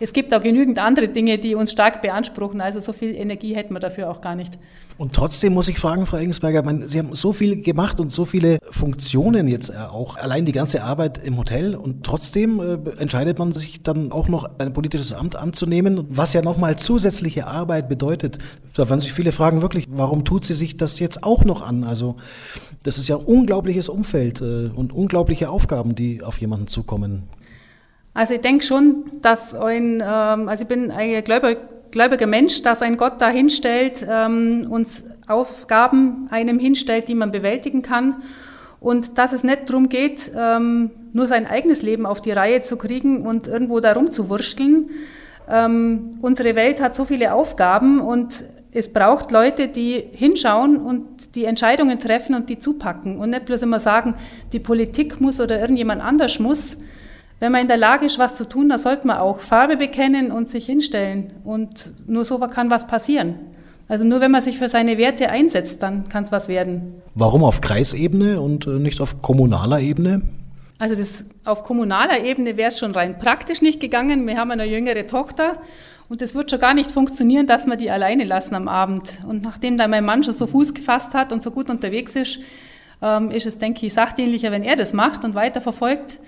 es 0.00 0.14
gibt 0.14 0.32
auch 0.32 0.40
genügend 0.40 0.78
andere 0.78 1.08
Dinge, 1.08 1.38
die 1.38 1.54
uns 1.54 1.70
stark 1.72 2.00
beanspruchen. 2.00 2.60
Also 2.62 2.80
so 2.80 2.94
viel 2.94 3.14
Energie 3.14 3.54
hätten 3.54 3.74
wir 3.74 3.80
dafür 3.80 4.10
auch 4.10 4.22
gar 4.22 4.34
nicht. 4.34 4.58
Und 4.96 5.12
trotzdem 5.12 5.52
muss 5.52 5.68
ich 5.68 5.78
fragen, 5.78 6.06
Frau 6.06 6.16
Engelsberger, 6.16 6.62
meine, 6.62 6.88
Sie 6.88 6.98
haben 6.98 7.14
so 7.14 7.32
viel 7.32 7.62
gemacht 7.62 8.00
und 8.00 8.10
so 8.10 8.24
viele 8.24 8.58
Funktionen 8.70 9.46
jetzt 9.46 9.70
äh, 9.70 9.74
auch, 9.76 10.16
allein 10.16 10.46
die 10.46 10.52
ganze 10.52 10.82
Arbeit 10.82 11.18
im 11.24 11.36
Hotel 11.36 11.74
und 11.74 12.04
trotzdem 12.04 12.60
äh, 12.60 13.00
entscheidet 13.00 13.38
man 13.38 13.52
sich 13.52 13.82
dann 13.82 14.10
auch 14.10 14.28
noch 14.28 14.48
ein 14.58 14.72
politisches 14.72 15.12
Amt 15.12 15.36
anzunehmen, 15.36 16.06
was 16.08 16.32
ja 16.32 16.42
nochmal 16.42 16.78
zusätzliche 16.78 17.46
Arbeit 17.46 17.88
bedeutet. 17.88 18.38
Da 18.74 18.88
werden 18.88 19.00
sich 19.00 19.12
viele 19.12 19.32
fragen, 19.32 19.62
wirklich, 19.62 19.86
warum 19.90 20.24
tut 20.24 20.44
sie 20.44 20.54
sich 20.54 20.76
das 20.76 20.98
jetzt 20.98 21.24
auch 21.24 21.44
noch 21.44 21.60
an? 21.60 21.84
Also 21.84 22.16
das 22.84 22.96
ist 22.96 23.08
ja 23.08 23.16
ein 23.16 23.24
unglaubliches 23.24 23.90
Umfeld 23.90 24.40
äh, 24.40 24.70
und 24.74 24.92
unglaubliche 24.92 25.50
Aufgaben, 25.50 25.94
die 25.94 26.22
auf 26.22 26.38
jemanden 26.38 26.66
zukommen. 26.66 27.24
Also 28.20 28.34
ich 28.34 28.42
denke 28.42 28.62
schon, 28.62 29.04
dass 29.22 29.54
ein, 29.54 30.02
ähm, 30.06 30.50
also 30.50 30.64
ich 30.64 30.68
bin 30.68 30.90
ein 30.90 31.24
gläubiger, 31.24 31.58
gläubiger 31.90 32.26
Mensch, 32.26 32.60
dass 32.60 32.82
ein 32.82 32.98
Gott 32.98 33.14
da 33.16 33.30
hinstellt, 33.30 34.06
ähm, 34.06 34.66
uns 34.68 35.06
Aufgaben 35.26 36.28
einem 36.30 36.58
hinstellt, 36.58 37.08
die 37.08 37.14
man 37.14 37.30
bewältigen 37.30 37.80
kann. 37.80 38.16
Und 38.78 39.16
dass 39.16 39.32
es 39.32 39.42
nicht 39.42 39.70
darum 39.70 39.88
geht, 39.88 40.32
ähm, 40.36 40.90
nur 41.14 41.28
sein 41.28 41.46
eigenes 41.46 41.80
Leben 41.80 42.04
auf 42.04 42.20
die 42.20 42.32
Reihe 42.32 42.60
zu 42.60 42.76
kriegen 42.76 43.26
und 43.26 43.48
irgendwo 43.48 43.80
da 43.80 43.94
rumzuwursteln. 43.94 44.90
Ähm, 45.48 46.18
unsere 46.20 46.54
Welt 46.56 46.82
hat 46.82 46.94
so 46.94 47.06
viele 47.06 47.32
Aufgaben 47.32 48.00
und 48.00 48.44
es 48.70 48.92
braucht 48.92 49.30
Leute, 49.30 49.68
die 49.68 50.04
hinschauen 50.12 50.76
und 50.76 51.36
die 51.36 51.46
Entscheidungen 51.46 51.98
treffen 51.98 52.34
und 52.34 52.50
die 52.50 52.58
zupacken 52.58 53.16
und 53.16 53.30
nicht 53.30 53.46
bloß 53.46 53.62
immer 53.62 53.80
sagen, 53.80 54.14
die 54.52 54.60
Politik 54.60 55.22
muss 55.22 55.40
oder 55.40 55.58
irgendjemand 55.58 56.02
anders 56.02 56.38
muss, 56.38 56.76
wenn 57.40 57.52
man 57.52 57.62
in 57.62 57.68
der 57.68 57.78
Lage 57.78 58.06
ist, 58.06 58.18
was 58.18 58.36
zu 58.36 58.46
tun, 58.46 58.68
dann 58.68 58.78
sollte 58.78 59.06
man 59.06 59.18
auch 59.18 59.40
Farbe 59.40 59.76
bekennen 59.76 60.30
und 60.30 60.48
sich 60.48 60.66
hinstellen. 60.66 61.32
Und 61.42 61.94
nur 62.06 62.24
so 62.24 62.38
kann 62.38 62.70
was 62.70 62.86
passieren. 62.86 63.36
Also 63.88 64.04
nur 64.04 64.20
wenn 64.20 64.30
man 64.30 64.42
sich 64.42 64.58
für 64.58 64.68
seine 64.68 64.98
Werte 64.98 65.30
einsetzt, 65.30 65.82
dann 65.82 66.08
kann 66.08 66.22
es 66.22 66.30
was 66.30 66.46
werden. 66.46 67.02
Warum 67.14 67.42
auf 67.42 67.60
Kreisebene 67.60 68.40
und 68.40 68.66
äh, 68.66 68.70
nicht 68.70 69.00
auf 69.00 69.20
kommunaler 69.20 69.80
Ebene? 69.80 70.22
Also 70.78 70.94
das, 70.94 71.24
auf 71.44 71.64
kommunaler 71.64 72.22
Ebene 72.22 72.56
wäre 72.56 72.68
es 72.68 72.78
schon 72.78 72.92
rein 72.92 73.18
praktisch 73.18 73.62
nicht 73.62 73.80
gegangen. 73.80 74.26
Wir 74.26 74.36
haben 74.36 74.50
eine 74.50 74.64
jüngere 74.64 75.06
Tochter 75.06 75.56
und 76.08 76.22
es 76.22 76.34
wird 76.34 76.50
schon 76.50 76.60
gar 76.60 76.74
nicht 76.74 76.90
funktionieren, 76.90 77.46
dass 77.46 77.66
wir 77.66 77.76
die 77.76 77.90
alleine 77.90 78.24
lassen 78.24 78.54
am 78.54 78.68
Abend. 78.68 79.20
Und 79.26 79.42
nachdem 79.42 79.76
da 79.76 79.88
mein 79.88 80.04
Mann 80.04 80.22
schon 80.22 80.34
so 80.34 80.46
Fuß 80.46 80.74
gefasst 80.74 81.14
hat 81.14 81.32
und 81.32 81.42
so 81.42 81.50
gut 81.50 81.68
unterwegs 81.68 82.16
ist, 82.16 82.38
ähm, 83.02 83.30
ist 83.30 83.46
es, 83.46 83.58
denke 83.58 83.86
ich, 83.86 83.92
sachdienlicher, 83.92 84.52
wenn 84.52 84.62
er 84.62 84.76
das 84.76 84.92
macht 84.92 85.24
und 85.24 85.34
weiter 85.34 85.60
verfolgt. 85.60 86.20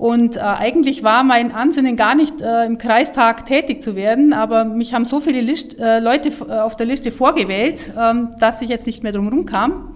Und 0.00 0.38
äh, 0.38 0.40
eigentlich 0.40 1.02
war 1.02 1.22
mein 1.24 1.52
Ansinnen 1.52 1.94
gar 1.94 2.14
nicht 2.14 2.40
äh, 2.40 2.64
im 2.64 2.78
Kreistag 2.78 3.44
tätig 3.44 3.82
zu 3.82 3.94
werden, 3.94 4.32
aber 4.32 4.64
mich 4.64 4.94
haben 4.94 5.04
so 5.04 5.20
viele 5.20 5.42
List, 5.42 5.78
äh, 5.78 5.98
Leute 5.98 6.30
äh, 6.30 6.60
auf 6.60 6.74
der 6.74 6.86
Liste 6.86 7.12
vorgewählt, 7.12 7.92
ähm, 8.00 8.30
dass 8.38 8.62
ich 8.62 8.70
jetzt 8.70 8.86
nicht 8.86 9.02
mehr 9.02 9.12
drum 9.12 9.44
kam. 9.44 9.94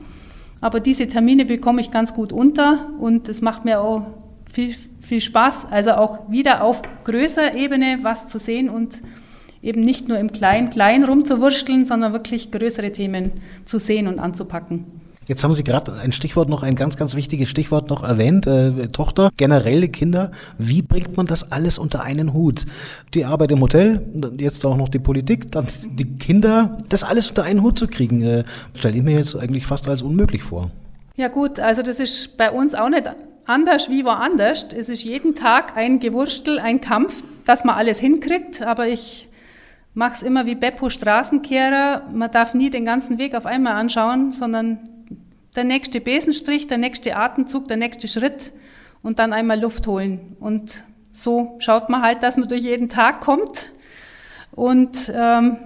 Aber 0.60 0.80
diese 0.80 1.06
Termine 1.06 1.46
bekomme 1.46 1.80
ich 1.80 1.90
ganz 1.90 2.12
gut 2.12 2.34
unter 2.34 2.90
und 2.98 3.30
es 3.30 3.40
macht 3.40 3.64
mir 3.64 3.80
auch 3.80 4.02
viel, 4.52 4.74
viel 5.00 5.22
Spaß, 5.22 5.68
also 5.70 5.92
auch 5.92 6.30
wieder 6.30 6.62
auf 6.62 6.82
größerer 7.04 7.54
Ebene 7.54 8.00
was 8.02 8.28
zu 8.28 8.38
sehen 8.38 8.68
und 8.68 9.00
eben 9.62 9.80
nicht 9.80 10.06
nur 10.06 10.18
im 10.18 10.32
Klein-Klein 10.32 11.04
rumzuwurschteln, 11.04 11.86
sondern 11.86 12.12
wirklich 12.12 12.50
größere 12.50 12.92
Themen 12.92 13.32
zu 13.64 13.78
sehen 13.78 14.06
und 14.06 14.18
anzupacken. 14.18 15.03
Jetzt 15.26 15.42
haben 15.42 15.54
Sie 15.54 15.64
gerade 15.64 15.94
ein 15.94 16.12
Stichwort 16.12 16.48
noch, 16.50 16.62
ein 16.62 16.74
ganz, 16.74 16.96
ganz 16.96 17.14
wichtiges 17.14 17.48
Stichwort 17.48 17.88
noch 17.88 18.02
erwähnt, 18.02 18.46
äh, 18.46 18.88
Tochter, 18.88 19.30
generelle 19.36 19.88
Kinder. 19.88 20.30
Wie 20.58 20.82
bringt 20.82 21.16
man 21.16 21.26
das 21.26 21.50
alles 21.50 21.78
unter 21.78 22.02
einen 22.02 22.34
Hut? 22.34 22.66
Die 23.14 23.24
Arbeit 23.24 23.50
im 23.50 23.60
Hotel, 23.60 24.02
jetzt 24.38 24.64
auch 24.66 24.76
noch 24.76 24.90
die 24.90 24.98
Politik, 24.98 25.50
dann 25.50 25.66
die 25.86 26.18
Kinder, 26.18 26.78
das 26.90 27.04
alles 27.04 27.28
unter 27.28 27.44
einen 27.44 27.62
Hut 27.62 27.78
zu 27.78 27.86
kriegen, 27.86 28.22
äh, 28.22 28.44
stelle 28.74 28.98
ich 28.98 29.02
mir 29.02 29.16
jetzt 29.16 29.34
eigentlich 29.34 29.66
fast 29.66 29.88
als 29.88 30.02
unmöglich 30.02 30.42
vor. 30.42 30.70
Ja 31.16 31.28
gut, 31.28 31.58
also 31.58 31.82
das 31.82 32.00
ist 32.00 32.36
bei 32.36 32.50
uns 32.50 32.74
auch 32.74 32.88
nicht 32.90 33.08
anders 33.46 33.88
wie 33.88 34.04
woanders. 34.04 34.66
Es 34.76 34.88
ist 34.88 35.04
jeden 35.04 35.34
Tag 35.34 35.76
ein 35.76 36.00
Gewurstel, 36.00 36.58
ein 36.58 36.80
Kampf, 36.80 37.14
dass 37.46 37.64
man 37.64 37.76
alles 37.76 37.98
hinkriegt, 37.98 38.62
aber 38.62 38.88
ich 38.88 39.28
mache 39.94 40.14
es 40.14 40.22
immer 40.22 40.44
wie 40.44 40.54
Beppo 40.54 40.90
Straßenkehrer. 40.90 42.02
Man 42.12 42.30
darf 42.30 42.52
nie 42.52 42.68
den 42.68 42.84
ganzen 42.84 43.18
Weg 43.18 43.34
auf 43.34 43.46
einmal 43.46 43.74
anschauen, 43.74 44.32
sondern 44.32 44.80
der 45.54 45.64
nächste 45.64 46.00
Besenstrich, 46.00 46.66
der 46.66 46.78
nächste 46.78 47.16
Atemzug, 47.16 47.68
der 47.68 47.76
nächste 47.76 48.08
Schritt 48.08 48.52
und 49.02 49.18
dann 49.18 49.32
einmal 49.32 49.60
Luft 49.60 49.86
holen. 49.86 50.36
Und 50.40 50.84
so 51.12 51.56
schaut 51.60 51.88
man 51.88 52.02
halt, 52.02 52.22
dass 52.22 52.36
man 52.36 52.48
durch 52.48 52.62
jeden 52.62 52.88
Tag 52.88 53.20
kommt 53.20 53.70
und 54.52 55.12
ähm, 55.14 55.58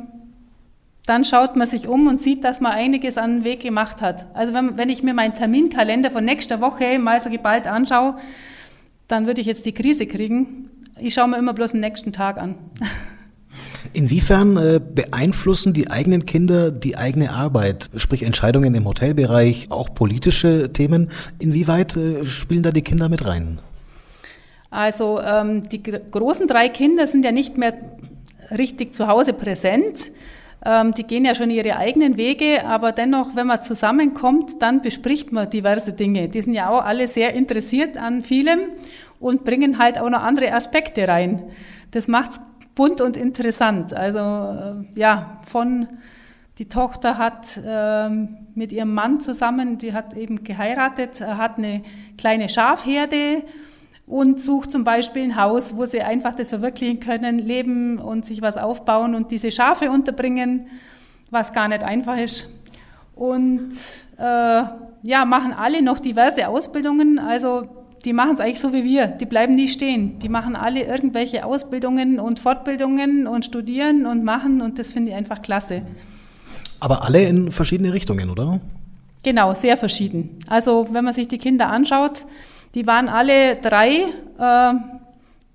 dann 1.06 1.24
schaut 1.24 1.56
man 1.56 1.66
sich 1.66 1.88
um 1.88 2.06
und 2.06 2.22
sieht, 2.22 2.44
dass 2.44 2.60
man 2.60 2.72
einiges 2.72 3.16
an 3.16 3.38
den 3.38 3.44
Weg 3.44 3.60
gemacht 3.60 4.02
hat. 4.02 4.26
Also 4.34 4.52
wenn, 4.52 4.76
wenn 4.76 4.90
ich 4.90 5.02
mir 5.02 5.14
meinen 5.14 5.32
Terminkalender 5.32 6.10
von 6.10 6.24
nächster 6.24 6.60
Woche 6.60 6.98
mal 6.98 7.18
so 7.20 7.30
geballt 7.30 7.66
anschaue, 7.66 8.16
dann 9.08 9.26
würde 9.26 9.40
ich 9.40 9.46
jetzt 9.46 9.64
die 9.64 9.72
Krise 9.72 10.06
kriegen. 10.06 10.70
Ich 10.98 11.14
schaue 11.14 11.28
mir 11.28 11.38
immer 11.38 11.54
bloß 11.54 11.72
den 11.72 11.80
nächsten 11.80 12.12
Tag 12.12 12.36
an. 12.36 12.58
Inwiefern 13.92 14.56
äh, 14.56 14.80
beeinflussen 14.80 15.72
die 15.72 15.90
eigenen 15.90 16.26
Kinder 16.26 16.70
die 16.70 16.96
eigene 16.96 17.32
Arbeit, 17.32 17.88
sprich 17.96 18.22
Entscheidungen 18.22 18.74
im 18.74 18.86
Hotelbereich, 18.86 19.68
auch 19.70 19.94
politische 19.94 20.72
Themen? 20.72 21.10
Inwieweit 21.38 21.96
äh, 21.96 22.26
spielen 22.26 22.62
da 22.62 22.70
die 22.70 22.82
Kinder 22.82 23.08
mit 23.08 23.26
rein? 23.26 23.58
Also 24.70 25.20
ähm, 25.20 25.68
die 25.68 25.82
großen 25.82 26.46
drei 26.46 26.68
Kinder 26.68 27.06
sind 27.06 27.24
ja 27.24 27.32
nicht 27.32 27.56
mehr 27.56 27.74
richtig 28.50 28.94
zu 28.94 29.06
Hause 29.06 29.32
präsent. 29.32 30.12
Ähm, 30.64 30.92
die 30.92 31.04
gehen 31.04 31.24
ja 31.24 31.34
schon 31.34 31.50
ihre 31.50 31.76
eigenen 31.76 32.16
Wege, 32.16 32.66
aber 32.66 32.92
dennoch, 32.92 33.36
wenn 33.36 33.46
man 33.46 33.62
zusammenkommt, 33.62 34.60
dann 34.60 34.82
bespricht 34.82 35.32
man 35.32 35.48
diverse 35.48 35.92
Dinge. 35.92 36.28
Die 36.28 36.42
sind 36.42 36.54
ja 36.54 36.68
auch 36.68 36.84
alle 36.84 37.06
sehr 37.06 37.34
interessiert 37.34 37.96
an 37.96 38.22
vielem 38.22 38.60
und 39.20 39.44
bringen 39.44 39.78
halt 39.78 39.98
auch 39.98 40.10
noch 40.10 40.22
andere 40.22 40.52
Aspekte 40.52 41.06
rein. 41.06 41.42
Das 41.92 42.08
macht 42.08 42.32
es 42.32 42.40
bunt 42.78 43.00
und 43.00 43.16
interessant. 43.16 43.92
Also 43.92 44.18
äh, 44.20 44.84
ja, 44.94 45.40
von 45.42 45.88
die 46.58 46.68
Tochter 46.68 47.18
hat 47.18 47.60
ähm, 47.66 48.36
mit 48.54 48.70
ihrem 48.70 48.94
Mann 48.94 49.20
zusammen, 49.20 49.78
die 49.78 49.92
hat 49.92 50.14
eben 50.14 50.44
geheiratet, 50.44 51.20
hat 51.20 51.58
eine 51.58 51.82
kleine 52.16 52.48
Schafherde 52.48 53.42
und 54.06 54.40
sucht 54.40 54.70
zum 54.70 54.84
Beispiel 54.84 55.24
ein 55.24 55.36
Haus, 55.36 55.76
wo 55.76 55.86
sie 55.86 56.02
einfach 56.02 56.36
das 56.36 56.50
verwirklichen 56.50 57.00
können, 57.00 57.40
leben 57.40 57.98
und 57.98 58.24
sich 58.24 58.42
was 58.42 58.56
aufbauen 58.56 59.16
und 59.16 59.32
diese 59.32 59.50
Schafe 59.50 59.90
unterbringen, 59.90 60.68
was 61.32 61.52
gar 61.52 61.66
nicht 61.66 61.82
einfach 61.82 62.16
ist. 62.16 62.48
und 63.16 63.72
äh, 64.18 64.62
ja, 65.02 65.24
machen 65.24 65.52
alle 65.52 65.82
noch 65.82 65.98
diverse 65.98 66.46
Ausbildungen. 66.46 67.18
Also 67.18 67.77
die 68.04 68.12
machen 68.12 68.34
es 68.34 68.40
eigentlich 68.40 68.60
so 68.60 68.72
wie 68.72 68.84
wir. 68.84 69.06
Die 69.06 69.26
bleiben 69.26 69.54
nie 69.54 69.68
stehen. 69.68 70.18
Die 70.20 70.28
machen 70.28 70.56
alle 70.56 70.84
irgendwelche 70.84 71.44
Ausbildungen 71.44 72.20
und 72.20 72.38
Fortbildungen 72.38 73.26
und 73.26 73.44
studieren 73.44 74.06
und 74.06 74.24
machen 74.24 74.60
und 74.60 74.78
das 74.78 74.92
finde 74.92 75.10
ich 75.10 75.16
einfach 75.16 75.42
klasse. 75.42 75.82
Aber 76.80 77.04
alle 77.04 77.24
in 77.24 77.50
verschiedene 77.50 77.92
Richtungen, 77.92 78.30
oder? 78.30 78.60
Genau, 79.24 79.52
sehr 79.54 79.76
verschieden. 79.76 80.38
Also 80.46 80.88
wenn 80.92 81.04
man 81.04 81.12
sich 81.12 81.28
die 81.28 81.38
Kinder 81.38 81.68
anschaut, 81.68 82.24
die 82.74 82.86
waren 82.86 83.08
alle 83.08 83.56
drei 83.56 84.04
äh, 84.38 84.72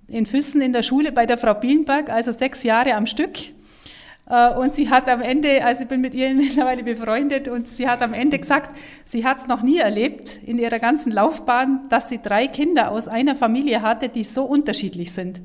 in 0.08 0.26
Füssen 0.26 0.62
in 0.62 0.74
der 0.74 0.84
Schule 0.84 1.12
bei 1.12 1.26
der 1.26 1.38
Frau 1.38 1.54
Bielenberg, 1.54 2.10
also 2.10 2.32
sechs 2.32 2.64
Jahre 2.64 2.94
am 2.96 3.06
Stück. 3.06 3.32
Äh, 4.30 4.54
und 4.56 4.76
sie 4.76 4.90
hat 4.90 5.08
am 5.10 5.22
Ende, 5.22 5.64
also 5.64 5.84
ich 5.84 5.88
bin 5.88 6.02
mit 6.02 6.16
ihr 6.16 6.34
mittlerweile 6.34 6.84
befreundet, 6.84 7.48
und 7.48 7.68
sie 7.68 7.88
hat 7.88 8.02
am 8.02 8.14
Ende 8.14 8.40
gesagt, 8.40 8.78
sie 9.06 9.26
hat 9.26 9.38
es 9.38 9.48
noch 9.48 9.62
nie 9.62 9.78
erlebt 9.78 10.40
in 10.46 10.58
ihrer 10.58 10.80
ganzen 10.80 11.12
Laufbahn, 11.12 11.88
dass 11.90 12.10
sie 12.10 12.22
drei 12.22 12.48
Kinder 12.48 12.92
aus 12.92 13.08
einer 13.08 13.36
Familie 13.36 13.82
hatte, 13.82 14.10
die 14.10 14.24
so 14.24 14.44
unterschiedlich 14.44 15.12
sind. 15.12 15.42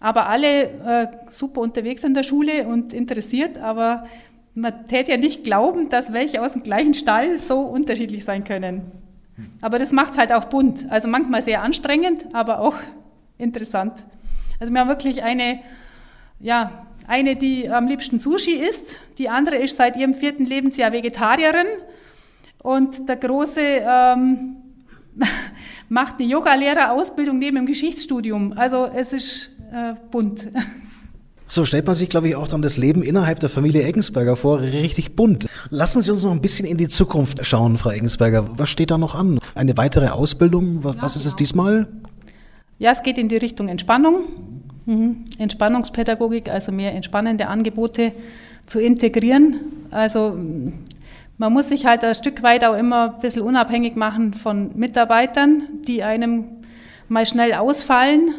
Aber 0.00 0.28
alle 0.28 0.62
äh, 0.62 1.06
super 1.28 1.60
unterwegs 1.60 2.04
in 2.04 2.14
der 2.14 2.22
Schule 2.22 2.68
und 2.68 2.92
interessiert, 2.92 3.58
aber 3.58 4.06
man 4.54 4.86
täte 4.86 5.12
ja 5.12 5.18
nicht 5.18 5.44
glauben, 5.44 5.88
dass 5.88 6.12
welche 6.12 6.42
aus 6.42 6.52
dem 6.52 6.62
gleichen 6.62 6.94
Stall 6.94 7.38
so 7.38 7.60
unterschiedlich 7.60 8.24
sein 8.24 8.44
können. 8.44 8.92
Aber 9.60 9.78
das 9.78 9.92
macht 9.92 10.12
es 10.12 10.18
halt 10.18 10.32
auch 10.32 10.46
bunt. 10.46 10.86
Also 10.90 11.08
manchmal 11.08 11.42
sehr 11.42 11.62
anstrengend, 11.62 12.26
aber 12.32 12.60
auch 12.60 12.74
interessant. 13.38 14.04
Also 14.58 14.72
wir 14.72 14.80
haben 14.80 14.88
wirklich 14.88 15.22
eine, 15.22 15.60
ja, 16.40 16.86
eine, 17.08 17.36
die 17.36 17.68
am 17.68 17.88
liebsten 17.88 18.18
Sushi 18.18 18.52
isst, 18.52 19.00
die 19.16 19.28
andere 19.28 19.56
ist 19.56 19.76
seit 19.76 19.96
ihrem 19.96 20.14
vierten 20.14 20.44
Lebensjahr 20.44 20.92
Vegetarierin 20.92 21.66
und 22.62 23.08
der 23.08 23.16
Große 23.16 23.60
ähm, 23.60 24.56
macht 25.88 26.20
eine 26.20 26.28
Yogalehrerausbildung 26.28 27.38
neben 27.38 27.56
dem 27.56 27.66
Geschichtsstudium. 27.66 28.52
Also 28.56 28.88
es 28.94 29.12
ist 29.12 29.50
äh, 29.72 29.94
bunt. 30.10 30.48
So 31.50 31.64
stellt 31.64 31.86
man 31.86 31.94
sich, 31.94 32.10
glaube 32.10 32.28
ich, 32.28 32.36
auch 32.36 32.46
dann 32.46 32.60
das 32.60 32.76
Leben 32.76 33.02
innerhalb 33.02 33.40
der 33.40 33.48
Familie 33.48 33.82
Eggensberger 33.84 34.36
vor, 34.36 34.60
richtig 34.60 35.16
bunt. 35.16 35.48
Lassen 35.70 36.02
Sie 36.02 36.10
uns 36.10 36.22
noch 36.22 36.30
ein 36.30 36.42
bisschen 36.42 36.66
in 36.66 36.76
die 36.76 36.88
Zukunft 36.88 37.42
schauen, 37.46 37.78
Frau 37.78 37.90
Eggensberger. 37.90 38.58
Was 38.58 38.68
steht 38.68 38.90
da 38.90 38.98
noch 38.98 39.14
an? 39.14 39.40
Eine 39.54 39.78
weitere 39.78 40.08
Ausbildung? 40.08 40.84
Was, 40.84 40.96
ja, 40.96 41.06
ist 41.06 41.16
es 41.16 41.22
genau. 41.24 41.36
diesmal? 41.36 41.88
Ja, 42.78 42.90
es 42.90 43.02
geht 43.02 43.16
in 43.16 43.30
die 43.30 43.38
Richtung 43.38 43.68
Entspannung. 43.68 44.24
Mhm. 44.88 45.26
Entspannungspädagogik, 45.36 46.48
also 46.48 46.72
mehr 46.72 46.94
entspannende 46.94 47.48
Angebote 47.48 48.12
zu 48.64 48.80
integrieren. 48.80 49.56
Also 49.90 50.38
man 51.36 51.52
muss 51.52 51.68
sich 51.68 51.84
halt 51.84 52.02
ein 52.04 52.14
Stück 52.14 52.42
weit 52.42 52.64
auch 52.64 52.74
immer 52.74 53.14
ein 53.14 53.20
bisschen 53.20 53.42
unabhängig 53.42 53.96
machen 53.96 54.32
von 54.32 54.70
Mitarbeitern, 54.76 55.64
die 55.86 56.02
einem 56.02 56.46
mal 57.06 57.26
schnell 57.26 57.52
ausfallen 57.52 58.30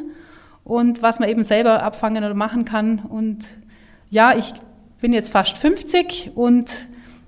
und 0.63 1.03
was 1.03 1.19
man 1.19 1.29
eben 1.29 1.43
selber 1.43 1.83
abfangen 1.83 2.23
oder 2.23 2.33
machen 2.33 2.65
kann. 2.65 2.97
Und 2.97 3.45
ja, 4.09 4.33
ich 4.35 4.51
bin 5.01 5.13
jetzt 5.13 5.31
fast 5.31 5.55
50 5.55 6.31
und 6.33 6.87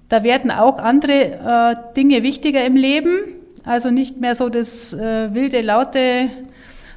da 0.09 0.23
werden 0.23 0.49
auch 0.49 0.79
andere 0.79 1.13
äh, 1.13 1.93
Dinge 1.95 2.23
wichtiger 2.23 2.65
im 2.65 2.75
Leben. 2.75 3.19
Also 3.65 3.91
nicht 3.91 4.19
mehr 4.19 4.33
so 4.33 4.49
das 4.49 4.95
äh, 4.95 5.31
wilde, 5.31 5.61
laute 5.61 6.31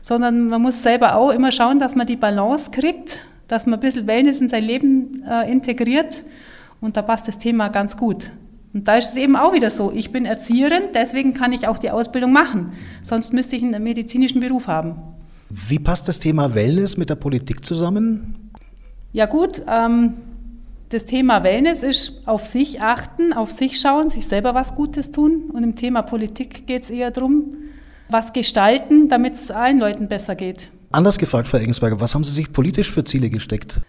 sondern 0.05 0.49
man 0.49 0.61
muss 0.61 0.83
selber 0.83 1.17
auch 1.17 1.31
immer 1.31 1.51
schauen, 1.51 1.79
dass 1.79 1.95
man 1.95 2.07
die 2.07 2.17
Balance 2.17 2.71
kriegt, 2.71 3.25
dass 3.49 3.65
man 3.65 3.79
ein 3.79 3.81
bisschen 3.81 4.07
Wellness 4.07 4.39
in 4.39 4.51
sein 4.51 4.63
Leben 4.63 5.25
äh, 5.27 5.51
integriert 5.51 6.25
und 6.83 6.99
da 6.99 7.01
passt 7.01 7.27
das 7.27 7.39
Thema 7.39 7.69
ganz 7.69 7.97
gut. 7.97 8.31
Und 8.75 8.87
da 8.87 8.97
ist 8.97 9.13
es 9.13 9.17
eben 9.17 9.35
auch 9.35 9.55
wieder 9.55 9.71
so, 9.71 9.91
ich 9.95 10.13
bin 10.13 10.27
Erzieherin, 10.27 10.83
deswegen 10.93 11.33
kann 11.33 11.53
ich 11.53 11.67
auch 11.67 11.79
die 11.79 11.89
Ausbildung 11.89 12.33
machen, 12.33 12.73
sonst 13.01 13.33
müsste 13.33 13.57
ich 13.57 13.63
einen 13.63 13.83
medizinischen 13.83 14.41
Beruf 14.41 14.69
haben. 14.69 14.97
Wie 15.49 15.79
passt 15.79 16.07
das 16.07 16.19
Thema 16.19 16.55
Wellness 16.55 16.99
mit 16.99 17.09
der 17.09 17.15
Politik 17.15 17.65
zusammen? 17.65 18.51
Ja 19.15 19.25
gut, 19.25 19.63
ähm, 19.67 20.17
das 20.91 21.07
Thema 21.07 21.43
Wellness 21.45 21.83
ist 21.83 22.29
auf 22.29 22.45
sich 22.45 22.83
achten, 22.83 23.33
auf 23.33 23.53
sich 23.53 23.81
schauen, 23.81 24.11
sich 24.11 24.27
selber 24.27 24.55
was 24.55 24.75
Gutes 24.75 25.13
tun. 25.13 25.45
Und 25.51 25.63
im 25.63 25.77
Thema 25.77 26.03
Politik 26.03 26.67
geht 26.67 26.83
es 26.83 26.91
eher 26.91 27.11
darum, 27.11 27.57
was 28.09 28.33
gestalten, 28.33 29.09
damit 29.09 29.35
es 29.35 29.51
allen 29.51 29.79
Leuten 29.79 30.09
besser 30.09 30.35
geht. 30.35 30.71
Anders 30.93 31.19
gefragt, 31.19 31.49
Frau 31.49 31.59
Eggensberger, 31.59 32.01
was 32.01 32.15
haben 32.15 32.25
Sie 32.25 32.33
sich 32.33 32.53
politisch 32.53 32.91
für 32.91 33.05
Ziele 33.05 33.31
gesteckt? 33.31 33.81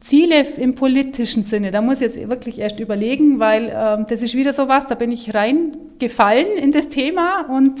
Ziele 0.00 0.46
im 0.56 0.74
politischen 0.74 1.44
Sinne, 1.44 1.70
da 1.70 1.82
muss 1.82 2.00
ich 2.00 2.14
jetzt 2.14 2.30
wirklich 2.30 2.58
erst 2.58 2.80
überlegen, 2.80 3.38
weil 3.38 3.68
äh, 3.68 4.04
das 4.08 4.22
ist 4.22 4.34
wieder 4.34 4.52
so 4.52 4.66
was, 4.66 4.86
da 4.86 4.94
bin 4.94 5.12
ich 5.12 5.34
reingefallen 5.34 6.56
in 6.56 6.72
das 6.72 6.88
Thema 6.88 7.46
und 7.50 7.80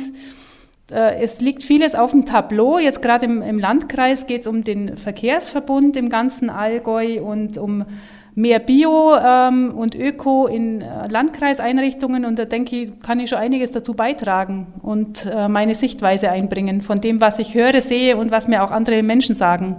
äh, 0.90 1.22
es 1.22 1.40
liegt 1.40 1.62
vieles 1.62 1.94
auf 1.94 2.10
dem 2.10 2.26
Tableau. 2.26 2.78
Jetzt 2.78 3.00
gerade 3.00 3.24
im, 3.26 3.40
im 3.42 3.58
Landkreis 3.58 4.26
geht 4.26 4.42
es 4.42 4.46
um 4.46 4.64
den 4.64 4.96
Verkehrsverbund 4.96 5.96
im 5.96 6.10
ganzen 6.10 6.50
Allgäu 6.50 7.22
und 7.22 7.56
um 7.56 7.86
mehr 8.34 8.58
Bio 8.58 9.16
ähm, 9.16 9.72
und 9.74 9.94
Öko 9.94 10.46
in 10.46 10.80
äh, 10.80 11.08
Landkreiseinrichtungen 11.08 12.24
und 12.24 12.38
da 12.38 12.44
denke 12.44 12.76
ich, 12.76 13.00
kann 13.02 13.20
ich 13.20 13.30
schon 13.30 13.38
einiges 13.38 13.70
dazu 13.70 13.94
beitragen 13.94 14.68
und 14.82 15.26
äh, 15.26 15.48
meine 15.48 15.74
Sichtweise 15.74 16.30
einbringen 16.30 16.80
von 16.80 17.00
dem, 17.00 17.20
was 17.20 17.38
ich 17.38 17.54
höre, 17.54 17.80
sehe 17.80 18.16
und 18.16 18.30
was 18.30 18.48
mir 18.48 18.62
auch 18.62 18.70
andere 18.70 19.02
Menschen 19.02 19.34
sagen. 19.34 19.78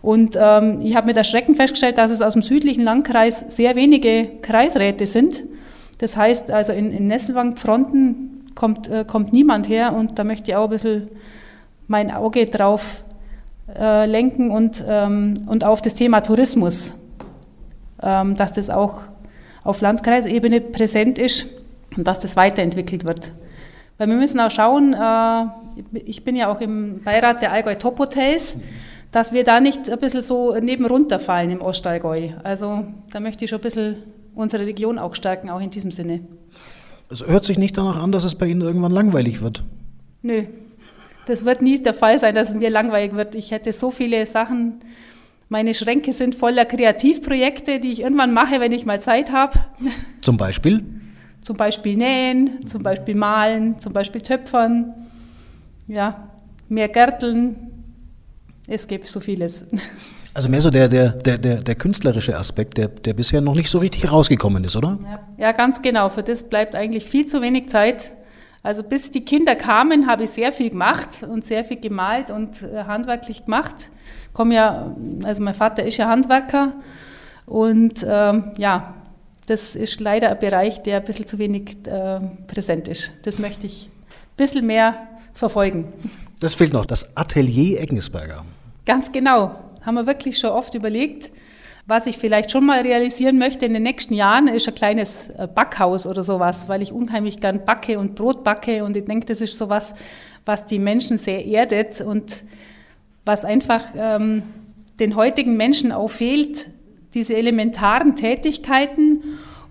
Und 0.00 0.36
ähm, 0.40 0.80
ich 0.82 0.94
habe 0.94 1.06
mit 1.06 1.16
Erschrecken 1.16 1.56
festgestellt, 1.56 1.98
dass 1.98 2.10
es 2.10 2.22
aus 2.22 2.34
dem 2.34 2.42
südlichen 2.42 2.84
Landkreis 2.84 3.40
sehr 3.48 3.74
wenige 3.74 4.28
Kreisräte 4.42 5.06
sind. 5.06 5.44
Das 5.98 6.16
heißt, 6.16 6.50
also 6.50 6.72
in, 6.72 6.92
in 6.92 7.08
Nesselwang-Fronten 7.08 8.52
kommt, 8.54 8.88
äh, 8.88 9.04
kommt 9.04 9.32
niemand 9.32 9.68
her 9.68 9.92
und 9.94 10.18
da 10.18 10.24
möchte 10.24 10.50
ich 10.50 10.56
auch 10.56 10.64
ein 10.64 10.70
bisschen 10.70 11.08
mein 11.88 12.10
Auge 12.12 12.46
drauf 12.46 13.02
äh, 13.76 14.06
lenken 14.06 14.50
und, 14.50 14.84
ähm, 14.86 15.34
und 15.46 15.64
auf 15.64 15.82
das 15.82 15.94
Thema 15.94 16.20
Tourismus. 16.20 16.94
Ähm, 18.02 18.36
dass 18.36 18.52
das 18.52 18.70
auch 18.70 19.02
auf 19.64 19.80
Landkreisebene 19.80 20.60
präsent 20.60 21.18
ist 21.18 21.48
und 21.96 22.06
dass 22.06 22.20
das 22.20 22.36
weiterentwickelt 22.36 23.04
wird. 23.04 23.32
Weil 23.98 24.08
wir 24.08 24.16
müssen 24.16 24.38
auch 24.40 24.50
schauen, 24.50 24.94
äh, 24.94 25.98
ich 26.04 26.22
bin 26.22 26.36
ja 26.36 26.50
auch 26.50 26.60
im 26.60 27.02
Beirat 27.02 27.42
der 27.42 27.52
Allgäu 27.52 27.74
Top 27.74 27.98
Hotels, 27.98 28.56
dass 29.10 29.32
wir 29.32 29.42
da 29.42 29.60
nicht 29.60 29.90
ein 29.90 29.98
bisschen 29.98 30.22
so 30.22 30.54
neben 30.60 30.86
runterfallen 30.86 31.50
im 31.50 31.60
Ostallgäu. 31.60 32.30
Also 32.44 32.84
da 33.10 33.20
möchte 33.20 33.44
ich 33.44 33.50
schon 33.50 33.58
ein 33.58 33.62
bisschen 33.62 33.96
unsere 34.34 34.64
Region 34.64 34.98
auch 34.98 35.14
stärken, 35.14 35.50
auch 35.50 35.60
in 35.60 35.70
diesem 35.70 35.90
Sinne. 35.90 36.20
Es 37.10 37.26
hört 37.26 37.44
sich 37.44 37.58
nicht 37.58 37.76
danach 37.76 38.02
an, 38.02 38.12
dass 38.12 38.24
es 38.24 38.34
bei 38.34 38.46
Ihnen 38.46 38.60
irgendwann 38.60 38.92
langweilig 38.92 39.40
wird. 39.40 39.64
Nö, 40.22 40.44
das 41.26 41.44
wird 41.44 41.62
nie 41.62 41.82
der 41.82 41.94
Fall 41.94 42.18
sein, 42.18 42.34
dass 42.34 42.50
es 42.50 42.54
mir 42.54 42.70
langweilig 42.70 43.14
wird. 43.14 43.34
Ich 43.34 43.50
hätte 43.50 43.72
so 43.72 43.90
viele 43.90 44.24
Sachen 44.26 44.80
meine 45.48 45.74
Schränke 45.74 46.12
sind 46.12 46.34
voller 46.34 46.64
Kreativprojekte, 46.64 47.80
die 47.80 47.92
ich 47.92 48.00
irgendwann 48.00 48.32
mache, 48.32 48.60
wenn 48.60 48.72
ich 48.72 48.84
mal 48.84 49.00
Zeit 49.00 49.32
habe. 49.32 49.58
Zum 50.20 50.36
Beispiel? 50.36 50.84
Zum 51.40 51.56
Beispiel 51.56 51.96
nähen, 51.96 52.66
zum 52.66 52.82
Beispiel 52.82 53.14
malen, 53.14 53.78
zum 53.78 53.92
Beispiel 53.92 54.20
töpfern, 54.20 54.92
ja, 55.86 56.28
mehr 56.68 56.88
Gärteln. 56.88 57.70
Es 58.66 58.86
gibt 58.86 59.06
so 59.06 59.20
vieles. 59.20 59.66
Also 60.34 60.50
mehr 60.50 60.60
so 60.60 60.70
der, 60.70 60.88
der, 60.88 61.10
der, 61.10 61.38
der, 61.38 61.62
der 61.62 61.74
künstlerische 61.74 62.36
Aspekt, 62.36 62.76
der, 62.76 62.88
der 62.88 63.14
bisher 63.14 63.40
noch 63.40 63.54
nicht 63.54 63.70
so 63.70 63.78
richtig 63.78 64.12
rausgekommen 64.12 64.62
ist, 64.62 64.76
oder? 64.76 64.98
Ja, 65.04 65.20
ja, 65.38 65.52
ganz 65.52 65.82
genau. 65.82 66.10
Für 66.10 66.22
das 66.22 66.48
bleibt 66.48 66.76
eigentlich 66.76 67.06
viel 67.06 67.26
zu 67.26 67.40
wenig 67.40 67.68
Zeit. 67.68 68.12
Also 68.62 68.82
bis 68.82 69.10
die 69.10 69.24
Kinder 69.24 69.54
kamen, 69.54 70.06
habe 70.06 70.24
ich 70.24 70.30
sehr 70.30 70.52
viel 70.52 70.70
gemacht 70.70 71.22
und 71.22 71.44
sehr 71.44 71.64
viel 71.64 71.80
gemalt 71.80 72.30
und 72.30 72.62
äh, 72.62 72.84
handwerklich 72.84 73.44
gemacht 73.44 73.90
komme 74.38 74.54
ja, 74.54 74.94
also 75.24 75.42
mein 75.42 75.54
Vater 75.54 75.82
ist 75.82 75.96
ja 75.96 76.06
Handwerker 76.06 76.74
und 77.44 78.06
ähm, 78.08 78.52
ja, 78.56 78.94
das 79.46 79.74
ist 79.74 79.98
leider 79.98 80.30
ein 80.30 80.38
Bereich, 80.38 80.80
der 80.82 80.98
ein 80.98 81.04
bisschen 81.04 81.26
zu 81.26 81.40
wenig 81.40 81.76
äh, 81.88 82.20
präsent 82.46 82.86
ist. 82.86 83.10
Das 83.24 83.40
möchte 83.40 83.66
ich 83.66 83.88
ein 83.88 84.36
bisschen 84.36 84.64
mehr 84.64 85.08
verfolgen. 85.32 85.92
Das 86.38 86.54
fehlt 86.54 86.72
noch, 86.72 86.86
das 86.86 87.16
Atelier 87.16 87.80
Eggensberger. 87.80 88.44
Ganz 88.86 89.10
genau, 89.10 89.56
haben 89.82 89.94
wir 89.94 90.06
wirklich 90.06 90.38
schon 90.38 90.50
oft 90.50 90.72
überlegt. 90.76 91.32
Was 91.88 92.06
ich 92.06 92.18
vielleicht 92.18 92.50
schon 92.50 92.66
mal 92.66 92.82
realisieren 92.82 93.38
möchte 93.38 93.64
in 93.64 93.72
den 93.72 93.82
nächsten 93.82 94.12
Jahren, 94.12 94.46
ist 94.46 94.68
ein 94.68 94.74
kleines 94.74 95.30
äh, 95.30 95.48
Backhaus 95.52 96.06
oder 96.06 96.22
sowas, 96.22 96.68
weil 96.68 96.82
ich 96.82 96.92
unheimlich 96.92 97.40
gern 97.40 97.64
backe 97.64 97.98
und 97.98 98.14
Brot 98.14 98.44
backe 98.44 98.84
und 98.84 98.94
ich 98.94 99.06
denke, 99.06 99.24
das 99.24 99.40
ist 99.40 99.56
sowas, 99.56 99.94
was 100.44 100.66
die 100.66 100.78
Menschen 100.78 101.16
sehr 101.16 101.46
erdet 101.46 102.02
und 102.02 102.44
was 103.24 103.46
einfach 103.46 103.82
ähm, 103.96 104.42
den 105.00 105.16
heutigen 105.16 105.56
Menschen 105.56 105.90
auch 105.90 106.10
fehlt, 106.10 106.68
diese 107.14 107.34
elementaren 107.34 108.16
Tätigkeiten 108.16 109.22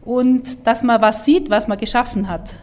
und 0.03 0.65
dass 0.65 0.81
man 0.81 0.99
was 0.99 1.23
sieht, 1.23 1.51
was 1.51 1.67
man 1.67 1.77
geschaffen 1.77 2.29
hat. 2.29 2.57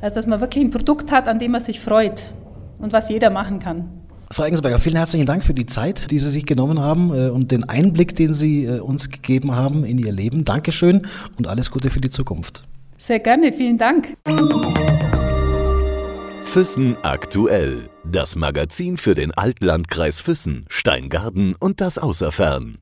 Also 0.00 0.14
dass 0.14 0.26
man 0.26 0.40
wirklich 0.40 0.64
ein 0.64 0.70
Produkt 0.70 1.12
hat, 1.12 1.28
an 1.28 1.38
dem 1.38 1.50
man 1.50 1.60
sich 1.60 1.80
freut 1.80 2.30
und 2.78 2.94
was 2.94 3.10
jeder 3.10 3.28
machen 3.28 3.58
kann. 3.58 3.99
Frau 4.32 4.44
Engelsberger, 4.44 4.78
vielen 4.78 4.94
herzlichen 4.94 5.26
Dank 5.26 5.42
für 5.42 5.54
die 5.54 5.66
Zeit, 5.66 6.12
die 6.12 6.20
Sie 6.20 6.30
sich 6.30 6.46
genommen 6.46 6.78
haben 6.78 7.12
äh, 7.12 7.30
und 7.30 7.50
den 7.50 7.68
Einblick, 7.68 8.14
den 8.14 8.32
Sie 8.32 8.64
äh, 8.64 8.78
uns 8.78 9.10
gegeben 9.10 9.56
haben 9.56 9.84
in 9.84 9.98
Ihr 9.98 10.12
Leben. 10.12 10.44
Dankeschön 10.44 11.02
und 11.36 11.48
alles 11.48 11.72
Gute 11.72 11.90
für 11.90 12.00
die 12.00 12.10
Zukunft. 12.10 12.62
Sehr 12.96 13.18
gerne, 13.18 13.52
vielen 13.52 13.76
Dank. 13.76 14.16
Füssen 16.42 16.96
aktuell. 17.02 17.88
Das 18.04 18.36
Magazin 18.36 18.98
für 18.98 19.16
den 19.16 19.32
Altlandkreis 19.32 20.20
Füssen, 20.20 20.64
Steingarten 20.68 21.56
und 21.58 21.80
das 21.80 21.98
Außerfern. 21.98 22.78